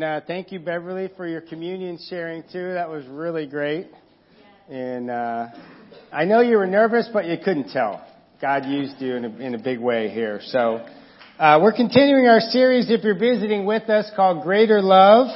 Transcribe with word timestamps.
And 0.00 0.08
uh, 0.08 0.20
thank 0.26 0.50
you, 0.50 0.58
Beverly, 0.58 1.10
for 1.14 1.28
your 1.28 1.42
communion 1.42 1.98
sharing 2.08 2.42
too. 2.50 2.72
That 2.72 2.88
was 2.88 3.04
really 3.06 3.46
great. 3.46 3.88
And 4.70 5.10
uh, 5.10 5.48
I 6.10 6.24
know 6.24 6.40
you 6.40 6.56
were 6.56 6.66
nervous, 6.66 7.06
but 7.12 7.26
you 7.26 7.36
couldn't 7.36 7.70
tell. 7.70 8.02
God 8.40 8.64
used 8.64 8.94
you 8.98 9.16
in 9.16 9.26
a, 9.26 9.28
in 9.36 9.54
a 9.54 9.58
big 9.58 9.78
way 9.78 10.08
here. 10.08 10.40
So 10.42 10.86
uh, 11.38 11.58
we're 11.60 11.74
continuing 11.74 12.26
our 12.28 12.40
series, 12.40 12.90
if 12.90 13.04
you're 13.04 13.18
visiting 13.18 13.66
with 13.66 13.90
us, 13.90 14.10
called 14.16 14.42
Greater 14.42 14.80
Love. 14.80 15.26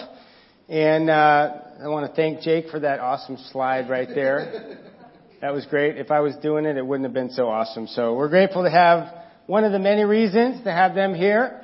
And 0.70 1.10
uh, 1.10 1.56
I 1.84 1.88
want 1.88 2.08
to 2.08 2.16
thank 2.16 2.40
Jake 2.40 2.70
for 2.70 2.80
that 2.80 3.00
awesome 3.00 3.36
slide 3.52 3.90
right 3.90 4.08
there. 4.08 4.78
That 5.42 5.52
was 5.52 5.66
great. 5.66 5.98
If 5.98 6.10
I 6.10 6.20
was 6.20 6.36
doing 6.36 6.64
it, 6.64 6.78
it 6.78 6.86
wouldn't 6.86 7.04
have 7.04 7.12
been 7.12 7.32
so 7.32 7.50
awesome. 7.50 7.86
So 7.86 8.14
we're 8.14 8.30
grateful 8.30 8.62
to 8.62 8.70
have 8.70 9.12
one 9.44 9.64
of 9.64 9.72
the 9.72 9.78
many 9.78 10.04
reasons 10.04 10.64
to 10.64 10.72
have 10.72 10.94
them 10.94 11.14
here. 11.14 11.63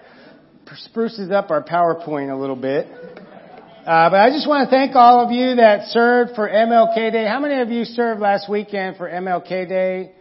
Spruces 0.77 1.33
up 1.33 1.51
our 1.51 1.65
PowerPoint 1.65 2.33
a 2.33 2.37
little 2.37 2.55
bit. 2.55 2.87
Uh, 2.87 4.09
but 4.09 4.21
I 4.21 4.31
just 4.31 4.47
want 4.47 4.69
to 4.69 4.71
thank 4.71 4.95
all 4.95 5.25
of 5.25 5.33
you 5.33 5.57
that 5.57 5.89
served 5.89 6.37
for 6.37 6.49
MLK 6.49 7.11
Day. 7.11 7.27
How 7.27 7.41
many 7.41 7.61
of 7.61 7.71
you 7.71 7.85
served 7.85 8.21
last 8.21 8.49
weekend 8.49 8.97
for 8.97 9.11
MLK 9.11 9.69
Day? 9.69 10.13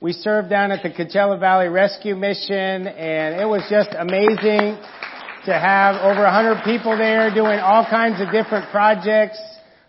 We 0.00 0.12
served 0.12 0.50
down 0.50 0.70
at 0.70 0.82
the 0.82 0.90
Coachella 0.90 1.40
Valley 1.40 1.68
Rescue 1.68 2.14
Mission, 2.14 2.86
and 2.86 3.40
it 3.40 3.46
was 3.46 3.62
just 3.70 3.88
amazing 3.98 4.76
to 5.46 5.54
have 5.54 5.96
over 6.02 6.22
100 6.22 6.62
people 6.64 6.94
there 6.98 7.32
doing 7.32 7.58
all 7.58 7.86
kinds 7.88 8.20
of 8.20 8.30
different 8.30 8.70
projects, 8.70 9.38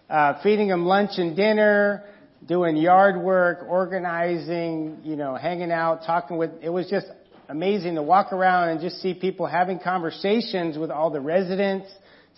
uh, 0.09 0.41
feeding 0.41 0.69
them 0.69 0.85
lunch 0.85 1.17
and 1.17 1.35
dinner, 1.35 2.05
doing 2.47 2.77
yard 2.77 3.21
work, 3.21 3.65
organizing, 3.67 4.99
you 5.03 5.17
know, 5.17 5.35
hanging 5.35 5.71
out, 5.71 6.03
talking 6.05 6.37
with. 6.37 6.51
It 6.61 6.69
was 6.69 6.89
just 6.89 7.07
amazing 7.49 7.95
to 7.95 8.03
walk 8.03 8.33
around 8.33 8.69
and 8.69 8.81
just 8.81 9.01
see 9.01 9.13
people 9.13 9.45
having 9.45 9.79
conversations 9.79 10.77
with 10.77 10.91
all 10.91 11.09
the 11.09 11.21
residents 11.21 11.87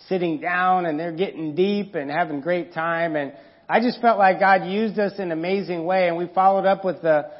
sitting 0.08 0.40
down 0.40 0.86
and 0.86 0.98
they're 0.98 1.12
getting 1.12 1.54
deep 1.54 1.94
and 1.94 2.10
having 2.10 2.40
great 2.40 2.72
time. 2.72 3.16
And 3.16 3.32
I 3.68 3.80
just 3.80 4.00
felt 4.00 4.18
like 4.18 4.40
God 4.40 4.66
used 4.66 4.98
us 4.98 5.12
in 5.16 5.24
an 5.24 5.32
amazing 5.32 5.84
way. 5.84 6.08
And 6.08 6.16
we 6.16 6.28
followed 6.34 6.64
up 6.64 6.84
with 6.84 7.02
the, 7.02 7.30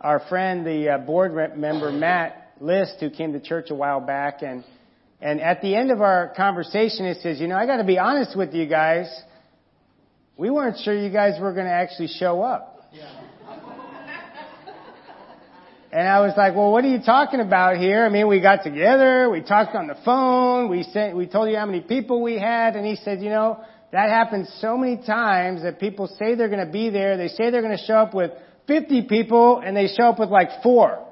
our 0.00 0.20
friend, 0.28 0.66
the 0.66 0.90
uh, 0.90 0.98
board 0.98 1.56
member, 1.56 1.92
Matt 1.92 2.54
List, 2.60 2.96
who 3.00 3.10
came 3.10 3.32
to 3.32 3.40
church 3.40 3.70
a 3.70 3.74
while 3.74 4.00
back. 4.00 4.42
And, 4.42 4.64
and 5.20 5.40
at 5.40 5.62
the 5.62 5.74
end 5.74 5.90
of 5.90 6.00
our 6.00 6.32
conversation, 6.36 7.06
he 7.06 7.14
says, 7.20 7.40
you 7.40 7.46
know, 7.46 7.56
I 7.56 7.66
got 7.66 7.76
to 7.76 7.84
be 7.84 7.98
honest 7.98 8.36
with 8.36 8.54
you 8.54 8.66
guys. 8.66 9.06
We 10.36 10.50
weren't 10.50 10.78
sure 10.78 10.94
you 10.94 11.10
guys 11.10 11.40
were 11.40 11.52
going 11.52 11.66
to 11.66 11.72
actually 11.72 12.08
show 12.08 12.42
up. 12.42 12.79
And 15.92 16.06
I 16.06 16.20
was 16.20 16.34
like, 16.36 16.54
well, 16.54 16.70
what 16.70 16.84
are 16.84 16.88
you 16.88 17.02
talking 17.02 17.40
about 17.40 17.76
here? 17.76 18.04
I 18.04 18.10
mean, 18.10 18.28
we 18.28 18.40
got 18.40 18.62
together, 18.62 19.28
we 19.28 19.40
talked 19.40 19.74
on 19.74 19.88
the 19.88 19.96
phone, 20.04 20.70
we 20.70 20.84
sent, 20.84 21.16
we 21.16 21.26
told 21.26 21.50
you 21.50 21.56
how 21.56 21.66
many 21.66 21.80
people 21.80 22.22
we 22.22 22.38
had, 22.38 22.76
and 22.76 22.86
he 22.86 22.94
said, 22.94 23.20
you 23.20 23.28
know, 23.28 23.58
that 23.90 24.08
happens 24.08 24.48
so 24.60 24.76
many 24.76 24.98
times 25.04 25.62
that 25.62 25.80
people 25.80 26.06
say 26.06 26.36
they're 26.36 26.48
gonna 26.48 26.70
be 26.70 26.90
there, 26.90 27.16
they 27.16 27.26
say 27.26 27.50
they're 27.50 27.62
gonna 27.62 27.76
show 27.76 27.94
up 27.94 28.14
with 28.14 28.30
50 28.68 29.08
people, 29.08 29.58
and 29.58 29.76
they 29.76 29.88
show 29.88 30.04
up 30.04 30.20
with 30.20 30.28
like 30.28 30.62
four. 30.62 31.06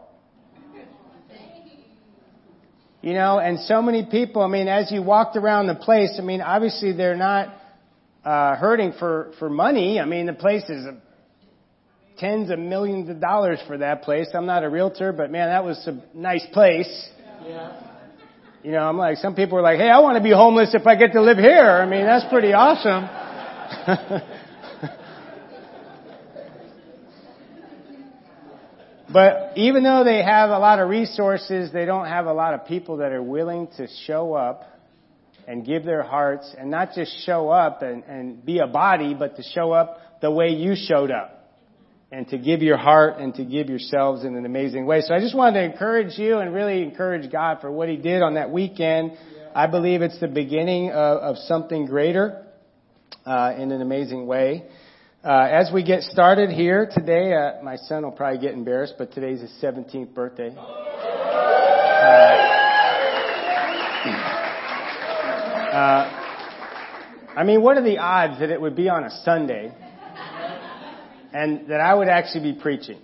You 3.01 3.15
know, 3.15 3.39
and 3.39 3.59
so 3.61 3.83
many 3.83 4.07
people, 4.09 4.43
I 4.43 4.49
mean, 4.49 4.69
as 4.69 4.93
you 4.93 5.03
walked 5.03 5.37
around 5.37 5.67
the 5.67 5.75
place, 5.75 6.17
I 6.19 6.23
mean, 6.23 6.41
obviously 6.41 6.93
they're 6.93 7.17
not, 7.17 7.53
uh, 8.25 8.55
hurting 8.55 8.93
for, 8.99 9.33
for 9.41 9.49
money. 9.49 9.99
I 9.99 10.05
mean, 10.05 10.27
the 10.27 10.35
place 10.35 10.69
is 10.69 10.85
tens 12.19 12.51
of 12.51 12.59
millions 12.59 13.09
of 13.09 13.21
dollars 13.21 13.61
for 13.67 13.79
that 13.79 14.03
place. 14.03 14.29
I'm 14.35 14.47
not 14.47 14.65
a 14.65 14.69
realtor, 14.69 15.13
but 15.13 15.31
man, 15.31 15.49
that 15.49 15.65
was 15.65 15.79
a 15.87 16.03
nice 16.17 16.45
place. 16.53 17.09
Yeah. 17.47 17.85
You 18.63 18.73
know, 18.73 18.81
I'm 18.81 18.99
like, 18.99 19.19
some 19.19 19.37
people 19.37 19.59
are 19.59 19.63
like, 19.63 19.79
hey, 19.79 19.89
I 19.89 20.01
want 20.01 20.17
to 20.17 20.23
be 20.23 20.33
homeless 20.33 20.75
if 20.75 20.87
I 20.87 20.97
get 20.97 21.13
to 21.13 21.23
live 21.23 21.39
here. 21.39 21.71
I 21.71 21.87
mean, 21.87 22.05
that's 22.05 22.29
pretty 22.29 22.53
awesome. 22.53 23.09
but 29.13 29.53
even 29.57 29.85
though 29.85 30.03
they 30.03 30.23
have 30.23 30.51
a 30.51 30.59
lot 30.59 30.81
of 30.81 30.91
resources, 30.91 31.73
they 31.73 31.85
don't 31.85 32.07
have 32.07 32.27
a 32.27 32.33
lot 32.33 32.55
of 32.55 32.67
people 32.67 32.97
that 32.99 33.13
are 33.13 33.23
willing 33.23 33.69
to 33.77 33.87
show 34.07 34.35
up 34.35 34.65
and 35.47 35.65
give 35.65 35.85
their 35.85 36.03
hearts 36.03 36.53
and 36.59 36.69
not 36.71 36.95
just 36.95 37.25
show 37.25 37.49
up 37.49 37.83
and, 37.83 38.03
and 38.05 38.45
be 38.45 38.59
a 38.59 38.67
body, 38.67 39.15
but 39.15 39.37
to 39.37 39.43
show 39.43 39.71
up 39.71 40.01
the 40.21 40.31
way 40.31 40.49
you 40.49 40.75
showed 40.75 41.13
up 41.13 41.38
and 42.11 42.27
to 42.29 42.39
give 42.39 42.63
your 42.63 42.79
heart 42.79 43.19
and 43.19 43.35
to 43.35 43.45
give 43.45 43.69
yourselves 43.69 44.25
in 44.25 44.35
an 44.35 44.47
amazing 44.47 44.87
way. 44.87 45.03
So 45.03 45.15
I 45.15 45.21
just 45.21 45.37
wanted 45.37 45.61
to 45.61 45.65
encourage 45.65 46.19
you 46.19 46.39
and 46.39 46.55
really 46.55 46.83
encourage 46.83 47.31
God 47.31 47.61
for 47.61 47.71
what 47.71 47.89
He 47.89 47.97
did 47.97 48.23
on 48.23 48.35
that 48.35 48.51
weekend. 48.51 49.13
I 49.55 49.67
believe 49.67 50.03
it's 50.03 50.19
the 50.19 50.29
beginning 50.29 50.91
of, 50.91 51.19
of 51.19 51.37
something 51.39 51.87
greater 51.87 52.47
uh, 53.27 53.55
in 53.59 53.73
an 53.73 53.83
amazing 53.83 54.27
way. 54.27 54.65
Uh, 55.23 55.49
as 55.51 55.71
we 55.73 55.83
get 55.83 56.03
started 56.03 56.49
here 56.51 56.89
today, 56.95 57.35
uh, 57.35 57.63
my 57.63 57.77
son 57.77 58.05
will 58.05 58.13
probably 58.13 58.39
get 58.39 58.55
embarrassed, 58.55 58.95
but 58.97 59.13
today's 59.13 59.41
his 59.41 59.51
17th 59.63 60.15
birthday. 60.15 60.55
Uh, 60.57 60.61
uh, 65.75 66.25
I 67.37 67.45
mean, 67.45 67.61
what 67.63 67.77
are 67.77 67.83
the 67.83 67.99
odds 67.99 68.39
that 68.41 68.51
it 68.51 68.61
would 68.61 68.77
be 68.77 68.89
on 68.89 69.05
a 69.05 69.11
Sunday? 69.25 69.73
And 71.33 71.69
that 71.69 71.81
I 71.81 71.95
would 71.95 72.09
actually 72.09 72.53
be 72.53 72.59
preaching. 72.61 73.01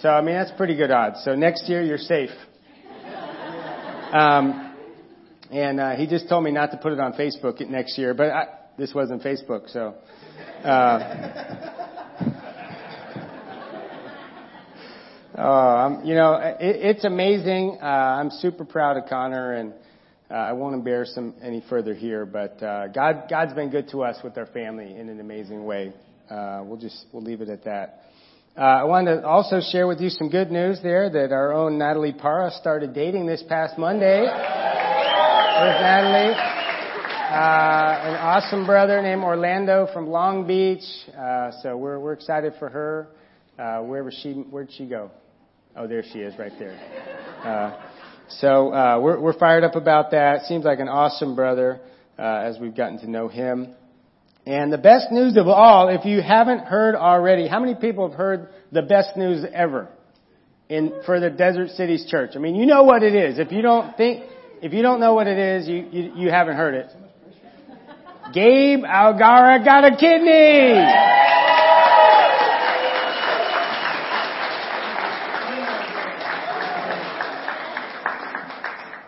So, 0.00 0.08
I 0.08 0.20
mean, 0.20 0.34
that's 0.34 0.52
pretty 0.52 0.76
good 0.76 0.90
odds. 0.90 1.22
So 1.24 1.34
next 1.34 1.68
year, 1.68 1.82
you're 1.82 1.98
safe. 1.98 2.30
Um, 4.12 4.74
and 5.50 5.80
uh, 5.80 5.96
he 5.96 6.06
just 6.06 6.28
told 6.28 6.44
me 6.44 6.50
not 6.50 6.70
to 6.72 6.76
put 6.76 6.92
it 6.92 7.00
on 7.00 7.12
Facebook 7.14 7.66
next 7.68 7.96
year, 7.98 8.14
but 8.14 8.30
I, 8.30 8.46
this 8.76 8.92
wasn't 8.94 9.22
Facebook, 9.22 9.70
so. 9.70 9.94
Uh, 10.64 10.68
uh, 15.38 16.00
you 16.04 16.14
know, 16.14 16.34
it, 16.34 16.56
it's 16.60 17.04
amazing. 17.04 17.78
Uh, 17.82 17.86
I'm 17.86 18.30
super 18.30 18.64
proud 18.64 18.96
of 18.96 19.04
Connor, 19.08 19.54
and 19.54 19.72
uh, 20.30 20.34
I 20.34 20.52
won't 20.52 20.74
embarrass 20.74 21.14
him 21.14 21.34
any 21.42 21.62
further 21.68 21.94
here. 21.94 22.26
But 22.26 22.62
uh, 22.62 22.88
God, 22.88 23.24
God's 23.30 23.54
been 23.54 23.70
good 23.70 23.88
to 23.90 24.02
us 24.02 24.18
with 24.24 24.36
our 24.38 24.46
family 24.46 24.96
in 24.96 25.08
an 25.08 25.20
amazing 25.20 25.64
way 25.64 25.92
uh, 26.32 26.62
we'll 26.64 26.78
just 26.78 27.04
we'll 27.12 27.22
leave 27.22 27.42
it 27.42 27.48
at 27.48 27.64
that. 27.64 28.04
Uh, 28.56 28.60
I 28.60 28.84
wanted 28.84 29.20
to 29.20 29.26
also 29.26 29.60
share 29.60 29.86
with 29.86 30.00
you 30.00 30.08
some 30.08 30.28
good 30.28 30.50
news 30.50 30.80
there 30.82 31.10
that 31.10 31.32
our 31.32 31.52
own 31.52 31.78
Natalie 31.78 32.12
Parra 32.12 32.50
started 32.50 32.94
dating 32.94 33.26
this 33.26 33.42
past 33.48 33.78
Monday. 33.78 34.20
There's 34.20 34.30
Natalie. 35.80 36.34
Uh, 36.34 38.08
an 38.08 38.14
awesome 38.16 38.66
brother 38.66 39.00
named 39.00 39.22
Orlando 39.22 39.88
from 39.92 40.06
Long 40.06 40.46
Beach. 40.46 40.84
Uh, 41.16 41.50
so 41.62 41.76
we're 41.76 41.98
we're 41.98 42.12
excited 42.12 42.54
for 42.58 42.68
her. 42.68 43.08
Uh, 43.58 43.80
wherever 43.80 44.10
she 44.10 44.32
where'd 44.32 44.72
she 44.72 44.86
go? 44.86 45.10
Oh, 45.76 45.86
there 45.86 46.02
she 46.12 46.18
is, 46.20 46.38
right 46.38 46.52
there. 46.58 46.78
Uh, 47.42 47.88
so 48.28 48.72
uh, 48.72 49.00
we're 49.02 49.18
we're 49.20 49.38
fired 49.38 49.64
up 49.64 49.76
about 49.76 50.10
that. 50.10 50.46
Seems 50.46 50.64
like 50.64 50.78
an 50.78 50.88
awesome 50.88 51.34
brother 51.34 51.80
uh, 52.18 52.22
as 52.22 52.58
we've 52.58 52.76
gotten 52.76 52.98
to 53.00 53.10
know 53.10 53.28
him. 53.28 53.74
And 54.44 54.72
the 54.72 54.78
best 54.78 55.12
news 55.12 55.36
of 55.36 55.46
all, 55.46 55.88
if 55.88 56.04
you 56.04 56.20
haven't 56.20 56.64
heard 56.64 56.96
already, 56.96 57.46
how 57.46 57.60
many 57.60 57.76
people 57.76 58.08
have 58.08 58.16
heard 58.16 58.48
the 58.72 58.82
best 58.82 59.16
news 59.16 59.44
ever 59.52 59.88
in, 60.68 60.92
for 61.06 61.20
the 61.20 61.30
Desert 61.30 61.70
Cities 61.70 62.06
Church? 62.08 62.32
I 62.34 62.38
mean, 62.38 62.56
you 62.56 62.66
know 62.66 62.82
what 62.82 63.04
it 63.04 63.14
is. 63.14 63.38
If 63.38 63.52
you 63.52 63.62
don't 63.62 63.96
think, 63.96 64.24
if 64.60 64.72
you 64.72 64.82
don't 64.82 64.98
know 64.98 65.14
what 65.14 65.28
it 65.28 65.38
is, 65.38 65.68
you, 65.68 65.86
you, 65.92 66.12
you 66.16 66.30
haven't 66.30 66.56
heard 66.56 66.74
it. 66.74 66.90
Gabe 68.34 68.82
Algara 68.82 69.64
got 69.64 69.84
a 69.84 69.96
kidney! 69.96 70.82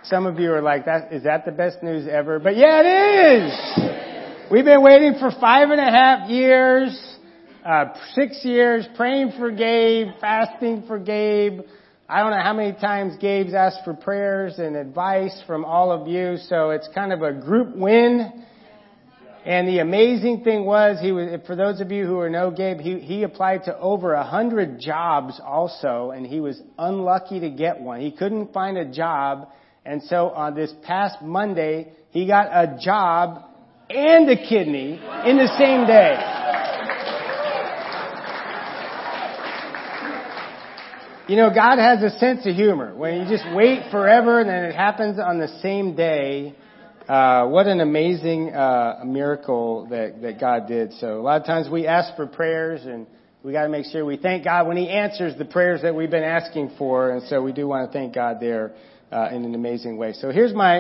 Some 0.05 0.27
of 0.27 0.39
you 0.39 0.53
are 0.53 0.63
like, 0.63 0.85
that, 0.85 1.13
is 1.13 1.25
that 1.25 1.45
the 1.45 1.51
best 1.51 1.83
news 1.83 2.07
ever? 2.07 2.39
But 2.39 2.57
yeah, 2.57 2.83
it 2.85 3.43
is! 3.43 4.14
We've 4.51 4.65
been 4.65 4.83
waiting 4.83 5.15
for 5.19 5.31
five 5.41 5.71
and 5.71 5.81
a 5.81 5.91
half 5.91 6.29
years, 6.29 7.17
uh, 7.65 7.87
six 8.15 8.45
years, 8.45 8.87
praying 8.95 9.33
for 9.39 9.51
Gabe, 9.51 10.09
fasting 10.21 10.85
for 10.87 10.99
Gabe. 10.99 11.61
I 12.07 12.21
don't 12.21 12.31
know 12.31 12.43
how 12.43 12.53
many 12.53 12.73
times 12.79 13.17
Gabe's 13.19 13.55
asked 13.55 13.85
for 13.87 13.95
prayers 13.95 14.59
and 14.59 14.77
advice 14.77 15.43
from 15.47 15.65
all 15.65 15.91
of 15.91 16.09
you, 16.09 16.37
so 16.37 16.71
it's 16.71 16.87
kind 16.95 17.11
of 17.11 17.23
a 17.23 17.33
group 17.33 17.75
win. 17.75 18.45
And 19.47 19.67
the 19.67 19.79
amazing 19.79 20.45
thing 20.45 20.67
was, 20.67 20.99
he 21.01 21.11
was, 21.11 21.41
for 21.47 21.57
those 21.57 21.81
of 21.81 21.91
you 21.91 22.05
who 22.05 22.19
are 22.19 22.29
know 22.29 22.51
Gabe, 22.51 22.81
he, 22.81 22.99
he 22.99 23.23
applied 23.23 23.65
to 23.65 23.79
over 23.79 24.13
a 24.13 24.25
hundred 24.25 24.79
jobs 24.79 25.41
also, 25.43 26.11
and 26.11 26.27
he 26.27 26.41
was 26.41 26.61
unlucky 26.79 27.41
to 27.41 27.49
get 27.49 27.81
one. 27.81 28.03
He 28.03 28.13
couldn't 28.13 28.53
find 28.53 28.77
a 28.77 28.85
job, 28.85 29.49
and 29.87 30.03
so 30.03 30.29
on 30.29 30.55
this 30.55 30.71
past 30.83 31.23
Monday, 31.23 31.93
he 32.11 32.27
got 32.27 32.49
a 32.49 32.79
job 32.79 33.45
and 33.95 34.29
a 34.29 34.37
kidney 34.37 35.01
in 35.25 35.37
the 35.37 35.49
same 35.59 35.87
day. 35.87 36.19
You 41.29 41.37
know, 41.37 41.51
God 41.55 41.79
has 41.79 42.03
a 42.03 42.11
sense 42.19 42.45
of 42.47 42.55
humor. 42.55 42.95
When 42.95 43.21
you 43.21 43.29
just 43.29 43.45
wait 43.55 43.91
forever 43.91 44.41
and 44.41 44.49
then 44.49 44.65
it 44.65 44.75
happens 44.75 45.19
on 45.19 45.39
the 45.39 45.49
same 45.63 45.95
day, 45.97 46.55
Uh, 47.05 47.45
what 47.55 47.67
an 47.67 47.81
amazing 47.81 48.49
uh, 48.49 49.05
miracle 49.05 49.87
that, 49.91 50.23
that 50.23 50.41
God 50.41 50.67
did. 50.67 50.89
So 51.03 51.21
a 51.21 51.25
lot 51.29 51.39
of 51.39 51.47
times 51.47 51.69
we 51.69 51.87
ask 51.87 52.17
for 52.17 52.27
prayers 52.27 52.81
and 52.87 53.07
we 53.43 53.53
got 53.53 53.65
to 53.65 53.69
make 53.69 53.85
sure 53.93 54.07
we 54.07 54.17
thank 54.17 54.43
God 54.43 54.67
when 54.67 54.79
He 54.79 54.89
answers 54.89 55.37
the 55.37 55.45
prayers 55.45 55.83
that 55.83 55.95
we've 55.95 56.15
been 56.19 56.31
asking 56.41 56.71
for. 56.79 57.11
And 57.13 57.21
so 57.29 57.43
we 57.43 57.53
do 57.53 57.69
want 57.69 57.83
to 57.87 57.93
thank 57.93 58.15
God 58.15 58.41
there 58.41 58.73
uh, 59.13 59.29
in 59.37 59.45
an 59.45 59.55
amazing 59.55 59.99
way. 59.99 60.15
So 60.15 60.31
here's 60.31 60.55
my 60.55 60.75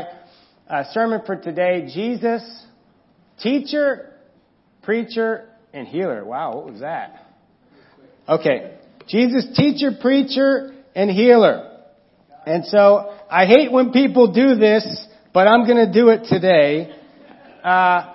uh, 0.67 0.85
sermon 0.97 1.21
for 1.27 1.37
today: 1.37 1.75
Jesus, 1.93 2.43
teacher, 3.41 4.13
preacher, 4.83 5.49
and 5.73 5.87
healer. 5.87 6.25
Wow, 6.25 6.57
what 6.57 6.73
was 6.73 6.81
that? 6.81 7.27
Okay, 8.29 8.79
Jesus, 9.09 9.47
teacher, 9.55 9.91
preacher, 10.01 10.75
and 10.95 11.11
healer. 11.11 11.71
And 12.47 12.65
so 12.67 13.15
I 13.31 13.47
hate 13.47 13.73
when 13.73 13.93
people 13.93 14.33
do 14.33 14.55
this, 14.55 15.07
but 15.33 15.47
I'm 15.47 15.67
going 15.67 15.87
to 15.87 15.93
do 15.93 16.09
it 16.11 16.27
today. 16.29 16.95
Uh, 17.63 18.11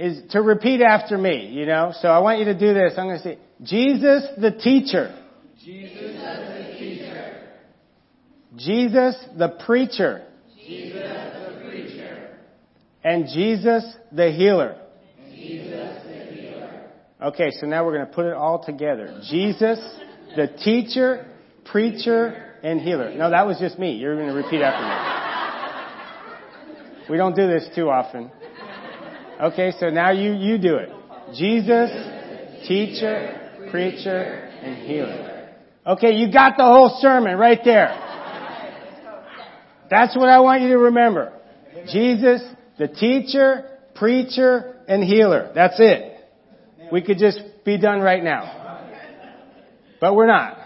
is 0.00 0.22
to 0.30 0.40
repeat 0.40 0.80
after 0.80 1.18
me, 1.18 1.48
you 1.48 1.66
know. 1.66 1.92
So 2.00 2.08
I 2.08 2.20
want 2.20 2.38
you 2.38 2.46
to 2.46 2.58
do 2.58 2.72
this. 2.72 2.94
I'm 2.96 3.06
going 3.06 3.18
to 3.18 3.22
say, 3.22 3.38
Jesus 3.62 4.24
the 4.40 4.50
teacher. 4.50 5.14
Jesus 5.62 6.16
the 6.16 6.74
teacher. 6.78 7.48
Jesus 8.56 9.16
the 9.36 9.48
preacher. 9.58 10.26
Jesus 10.56 11.02
the 11.02 11.08
preacher. 11.26 11.39
And 13.02 13.26
Jesus 13.26 13.84
the 14.12 14.30
healer. 14.30 14.76
Jesus 15.30 16.02
the 16.04 16.34
healer. 16.34 16.90
Okay, 17.22 17.50
so 17.52 17.66
now 17.66 17.84
we're 17.84 17.94
going 17.94 18.06
to 18.06 18.12
put 18.12 18.26
it 18.26 18.34
all 18.34 18.62
together. 18.64 19.20
Jesus 19.28 19.78
the 20.36 20.46
teacher, 20.62 21.26
preacher, 21.64 22.54
and 22.62 22.80
healer. 22.80 23.14
No, 23.14 23.30
that 23.30 23.46
was 23.46 23.58
just 23.58 23.78
me. 23.78 23.96
You're 23.96 24.16
going 24.16 24.28
to 24.28 24.34
repeat 24.34 24.62
after 24.62 24.84
me. 24.84 24.94
We 27.10 27.16
don't 27.16 27.34
do 27.34 27.48
this 27.48 27.68
too 27.74 27.90
often. 27.90 28.30
Okay, 29.40 29.72
so 29.80 29.90
now 29.90 30.10
you, 30.10 30.32
you 30.34 30.58
do 30.58 30.76
it. 30.76 30.90
Jesus, 31.34 31.90
teacher, 32.68 33.50
preacher, 33.70 34.50
and 34.62 34.76
healer. 34.86 35.48
Okay, 35.86 36.12
you 36.12 36.30
got 36.32 36.56
the 36.56 36.64
whole 36.64 36.98
sermon 37.00 37.36
right 37.38 37.60
there. 37.64 37.88
That's 39.88 40.16
what 40.16 40.28
I 40.28 40.38
want 40.40 40.62
you 40.62 40.68
to 40.68 40.78
remember. 40.78 41.32
Jesus, 41.90 42.42
the 42.80 42.88
teacher, 42.88 43.68
preacher, 43.94 44.74
and 44.88 45.04
healer. 45.04 45.52
That's 45.54 45.76
it. 45.78 46.16
We 46.90 47.02
could 47.02 47.18
just 47.18 47.38
be 47.62 47.76
done 47.76 48.00
right 48.00 48.24
now. 48.24 48.88
But 50.00 50.14
we're 50.14 50.26
not. 50.26 50.56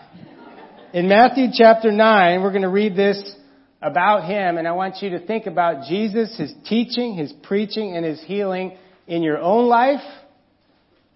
In 0.92 1.08
Matthew 1.08 1.48
chapter 1.52 1.90
9, 1.90 2.40
we're 2.40 2.52
going 2.52 2.62
to 2.62 2.68
read 2.68 2.94
this 2.94 3.34
about 3.82 4.28
him, 4.30 4.58
and 4.58 4.68
I 4.68 4.72
want 4.72 5.02
you 5.02 5.10
to 5.10 5.26
think 5.26 5.46
about 5.46 5.88
Jesus, 5.88 6.38
his 6.38 6.54
teaching, 6.66 7.16
his 7.16 7.32
preaching, 7.42 7.96
and 7.96 8.06
his 8.06 8.22
healing 8.22 8.78
in 9.08 9.24
your 9.24 9.38
own 9.38 9.66
life. 9.66 10.04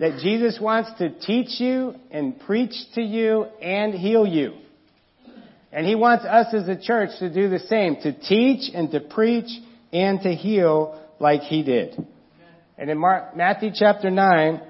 That 0.00 0.18
Jesus 0.20 0.58
wants 0.60 0.90
to 0.98 1.16
teach 1.20 1.60
you 1.60 1.94
and 2.10 2.40
preach 2.40 2.74
to 2.96 3.02
you 3.02 3.44
and 3.62 3.94
heal 3.94 4.26
you. 4.26 4.54
And 5.70 5.86
he 5.86 5.94
wants 5.94 6.24
us 6.24 6.52
as 6.52 6.66
a 6.66 6.80
church 6.80 7.10
to 7.20 7.32
do 7.32 7.48
the 7.48 7.60
same, 7.60 7.96
to 8.02 8.12
teach 8.18 8.68
and 8.74 8.90
to 8.90 8.98
preach 8.98 9.48
and 9.92 10.20
to 10.22 10.34
heal 10.34 11.00
like 11.18 11.42
he 11.42 11.62
did. 11.62 11.96
And 12.76 12.90
in 12.90 12.98
Mark, 12.98 13.36
Matthew 13.36 13.70
chapter 13.74 14.10
9, 14.10 14.62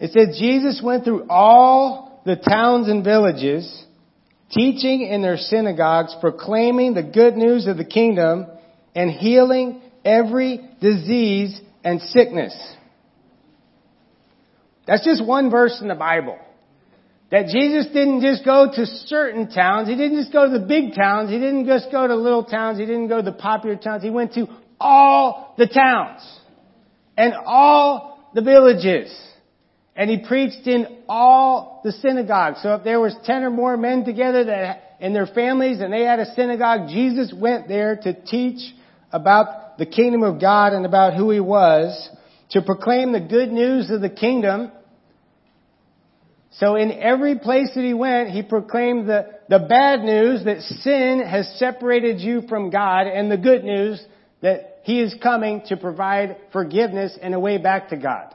it 0.00 0.12
says 0.12 0.38
Jesus 0.38 0.80
went 0.82 1.04
through 1.04 1.26
all 1.28 2.22
the 2.24 2.36
towns 2.36 2.88
and 2.88 3.04
villages, 3.04 3.84
teaching 4.50 5.02
in 5.02 5.22
their 5.22 5.36
synagogues, 5.36 6.16
proclaiming 6.20 6.94
the 6.94 7.02
good 7.02 7.36
news 7.36 7.66
of 7.66 7.76
the 7.76 7.84
kingdom, 7.84 8.46
and 8.94 9.10
healing 9.10 9.82
every 10.04 10.60
disease 10.80 11.60
and 11.82 12.00
sickness. 12.00 12.54
That's 14.86 15.04
just 15.04 15.24
one 15.24 15.50
verse 15.50 15.78
in 15.80 15.88
the 15.88 15.94
Bible. 15.94 16.38
That 17.30 17.46
Jesus 17.46 17.86
didn't 17.86 18.20
just 18.20 18.44
go 18.44 18.70
to 18.72 18.86
certain 18.86 19.50
towns. 19.50 19.88
He 19.88 19.96
didn't 19.96 20.20
just 20.20 20.32
go 20.32 20.50
to 20.50 20.58
the 20.58 20.64
big 20.64 20.94
towns. 20.94 21.30
He 21.30 21.38
didn't 21.38 21.66
just 21.66 21.90
go 21.90 22.06
to 22.06 22.14
little 22.14 22.44
towns. 22.44 22.78
He 22.78 22.86
didn't 22.86 23.08
go 23.08 23.16
to 23.16 23.22
the 23.22 23.36
popular 23.36 23.76
towns. 23.76 24.02
He 24.02 24.10
went 24.10 24.34
to 24.34 24.46
all 24.78 25.54
the 25.58 25.66
towns 25.66 26.20
and 27.16 27.32
all 27.46 28.30
the 28.34 28.42
villages. 28.42 29.12
And 29.96 30.10
he 30.10 30.18
preached 30.26 30.66
in 30.66 31.02
all 31.08 31.80
the 31.84 31.92
synagogues. 31.92 32.60
So 32.62 32.74
if 32.74 32.84
there 32.84 33.00
was 33.00 33.16
ten 33.24 33.42
or 33.42 33.50
more 33.50 33.76
men 33.76 34.04
together 34.04 34.44
that, 34.44 34.96
in 35.00 35.12
their 35.12 35.26
families 35.26 35.80
and 35.80 35.92
they 35.92 36.02
had 36.02 36.18
a 36.20 36.34
synagogue, 36.34 36.88
Jesus 36.88 37.32
went 37.36 37.68
there 37.68 37.96
to 37.96 38.12
teach 38.24 38.74
about 39.12 39.78
the 39.78 39.86
kingdom 39.86 40.22
of 40.22 40.40
God 40.40 40.72
and 40.72 40.86
about 40.86 41.14
who 41.14 41.30
he 41.30 41.40
was, 41.40 42.10
to 42.50 42.62
proclaim 42.62 43.12
the 43.12 43.20
good 43.20 43.50
news 43.50 43.90
of 43.90 44.00
the 44.00 44.10
kingdom. 44.10 44.70
So 46.58 46.76
in 46.76 46.92
every 46.92 47.38
place 47.38 47.70
that 47.74 47.82
he 47.82 47.94
went, 47.94 48.30
he 48.30 48.42
proclaimed 48.42 49.08
the, 49.08 49.38
the 49.48 49.58
bad 49.58 50.02
news 50.02 50.44
that 50.44 50.60
sin 50.60 51.22
has 51.26 51.52
separated 51.58 52.20
you 52.20 52.42
from 52.48 52.70
God 52.70 53.06
and 53.06 53.30
the 53.30 53.36
good 53.36 53.64
news 53.64 54.04
that 54.40 54.80
he 54.84 55.00
is 55.00 55.14
coming 55.22 55.62
to 55.68 55.76
provide 55.76 56.36
forgiveness 56.52 57.18
and 57.20 57.34
a 57.34 57.40
way 57.40 57.58
back 57.58 57.88
to 57.88 57.96
God. 57.96 58.34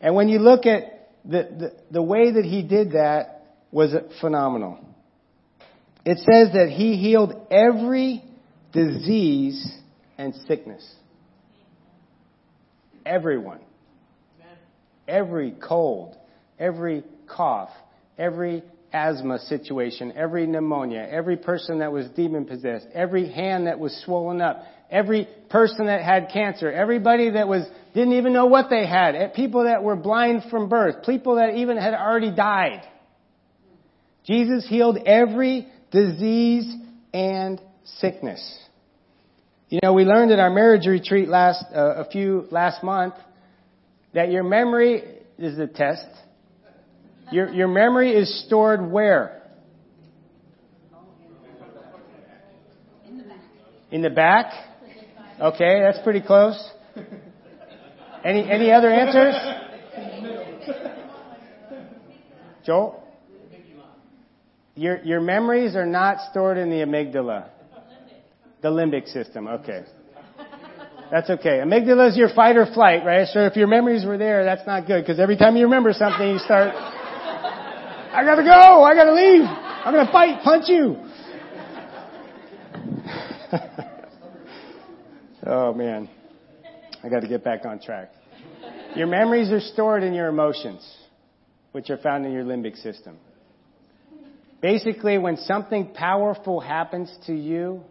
And 0.00 0.14
when 0.14 0.28
you 0.28 0.38
look 0.38 0.66
at 0.66 1.00
the, 1.24 1.30
the, 1.30 1.72
the 1.90 2.02
way 2.02 2.32
that 2.32 2.44
he 2.44 2.62
did 2.62 2.92
that 2.92 3.42
was 3.70 3.94
phenomenal. 4.20 4.78
It 6.04 6.18
says 6.18 6.54
that 6.54 6.70
he 6.70 6.96
healed 6.96 7.34
every 7.50 8.24
disease 8.72 9.72
and 10.16 10.34
sickness. 10.48 10.88
Everyone. 13.04 13.60
Every 15.06 15.52
cold, 15.60 16.16
every 16.60 17.02
cough, 17.26 17.70
every 18.18 18.62
asthma 18.92 19.38
situation, 19.38 20.12
every 20.16 20.46
pneumonia, 20.46 21.06
every 21.10 21.36
person 21.36 21.78
that 21.78 21.90
was 21.90 22.06
demon 22.10 22.44
possessed, 22.44 22.86
every 22.92 23.30
hand 23.30 23.66
that 23.66 23.78
was 23.78 23.92
swollen 24.04 24.40
up, 24.40 24.62
every 24.90 25.28
person 25.48 25.86
that 25.86 26.02
had 26.02 26.28
cancer, 26.32 26.70
everybody 26.70 27.30
that 27.30 27.48
was 27.48 27.66
didn't 27.94 28.12
even 28.12 28.32
know 28.32 28.46
what 28.46 28.66
they 28.70 28.86
had, 28.86 29.14
eh, 29.16 29.28
people 29.28 29.64
that 29.64 29.82
were 29.82 29.96
blind 29.96 30.42
from 30.50 30.68
birth, 30.68 31.04
people 31.04 31.36
that 31.36 31.54
even 31.56 31.76
had 31.76 31.94
already 31.94 32.34
died. 32.34 32.82
Jesus 34.24 34.66
healed 34.68 34.98
every 35.06 35.66
disease 35.90 36.72
and 37.12 37.60
sickness. 37.84 38.58
You 39.68 39.80
know, 39.82 39.92
we 39.92 40.04
learned 40.04 40.32
at 40.32 40.38
our 40.38 40.50
marriage 40.50 40.86
retreat 40.86 41.28
last 41.28 41.64
uh, 41.74 42.04
a 42.04 42.10
few 42.10 42.46
last 42.50 42.82
month 42.82 43.14
that 44.14 44.30
your 44.30 44.42
memory 44.42 45.02
is 45.38 45.56
the 45.56 45.66
test. 45.66 46.06
Your 47.32 47.50
your 47.52 47.68
memory 47.68 48.12
is 48.12 48.44
stored 48.46 48.80
where? 48.90 49.42
In 53.06 53.18
the 53.18 53.24
back. 53.24 53.40
In 53.90 54.02
the 54.02 54.10
back? 54.10 54.52
Okay, 55.40 55.80
that's 55.80 56.02
pretty 56.02 56.20
close. 56.20 56.58
Any 58.24 58.50
any 58.50 58.70
other 58.72 58.90
answers? 58.90 59.34
Joel? 62.64 63.02
Your 64.74 65.00
your 65.02 65.20
memories 65.20 65.76
are 65.76 65.86
not 65.86 66.18
stored 66.30 66.58
in 66.58 66.68
the 66.68 66.76
amygdala. 66.76 67.48
The 68.60 68.68
limbic 68.68 69.08
system. 69.08 69.48
Okay. 69.48 69.84
That's 71.10 71.28
okay. 71.28 71.58
Amygdala 71.58 72.10
is 72.10 72.16
your 72.16 72.28
fight 72.28 72.56
or 72.56 72.66
flight, 72.66 73.04
right? 73.04 73.26
So 73.26 73.40
if 73.40 73.56
your 73.56 73.66
memories 73.66 74.04
were 74.04 74.18
there, 74.18 74.44
that's 74.44 74.66
not 74.66 74.86
good 74.86 75.02
because 75.02 75.18
every 75.18 75.36
time 75.36 75.56
you 75.56 75.64
remember 75.64 75.92
something, 75.92 76.28
you 76.28 76.38
start, 76.38 76.72
I 78.12 78.24
gotta 78.24 78.42
go, 78.42 78.82
I 78.82 78.94
gotta 78.94 79.14
leave, 79.14 79.44
I'm 79.44 79.94
gonna 79.94 80.10
fight, 80.10 80.42
punch 80.42 80.68
you. 80.68 80.96
oh 85.46 85.72
man, 85.72 86.10
I 87.04 87.08
gotta 87.08 87.28
get 87.28 87.44
back 87.44 87.64
on 87.64 87.80
track. 87.80 88.10
Your 88.96 89.06
memories 89.06 89.52
are 89.52 89.60
stored 89.60 90.02
in 90.02 90.12
your 90.12 90.26
emotions, 90.26 90.84
which 91.70 91.88
are 91.90 91.98
found 91.98 92.26
in 92.26 92.32
your 92.32 92.42
limbic 92.42 92.76
system. 92.82 93.16
Basically, 94.60 95.16
when 95.16 95.36
something 95.36 95.94
powerful 95.94 96.58
happens 96.58 97.16
to 97.26 97.32
you, 97.32 97.82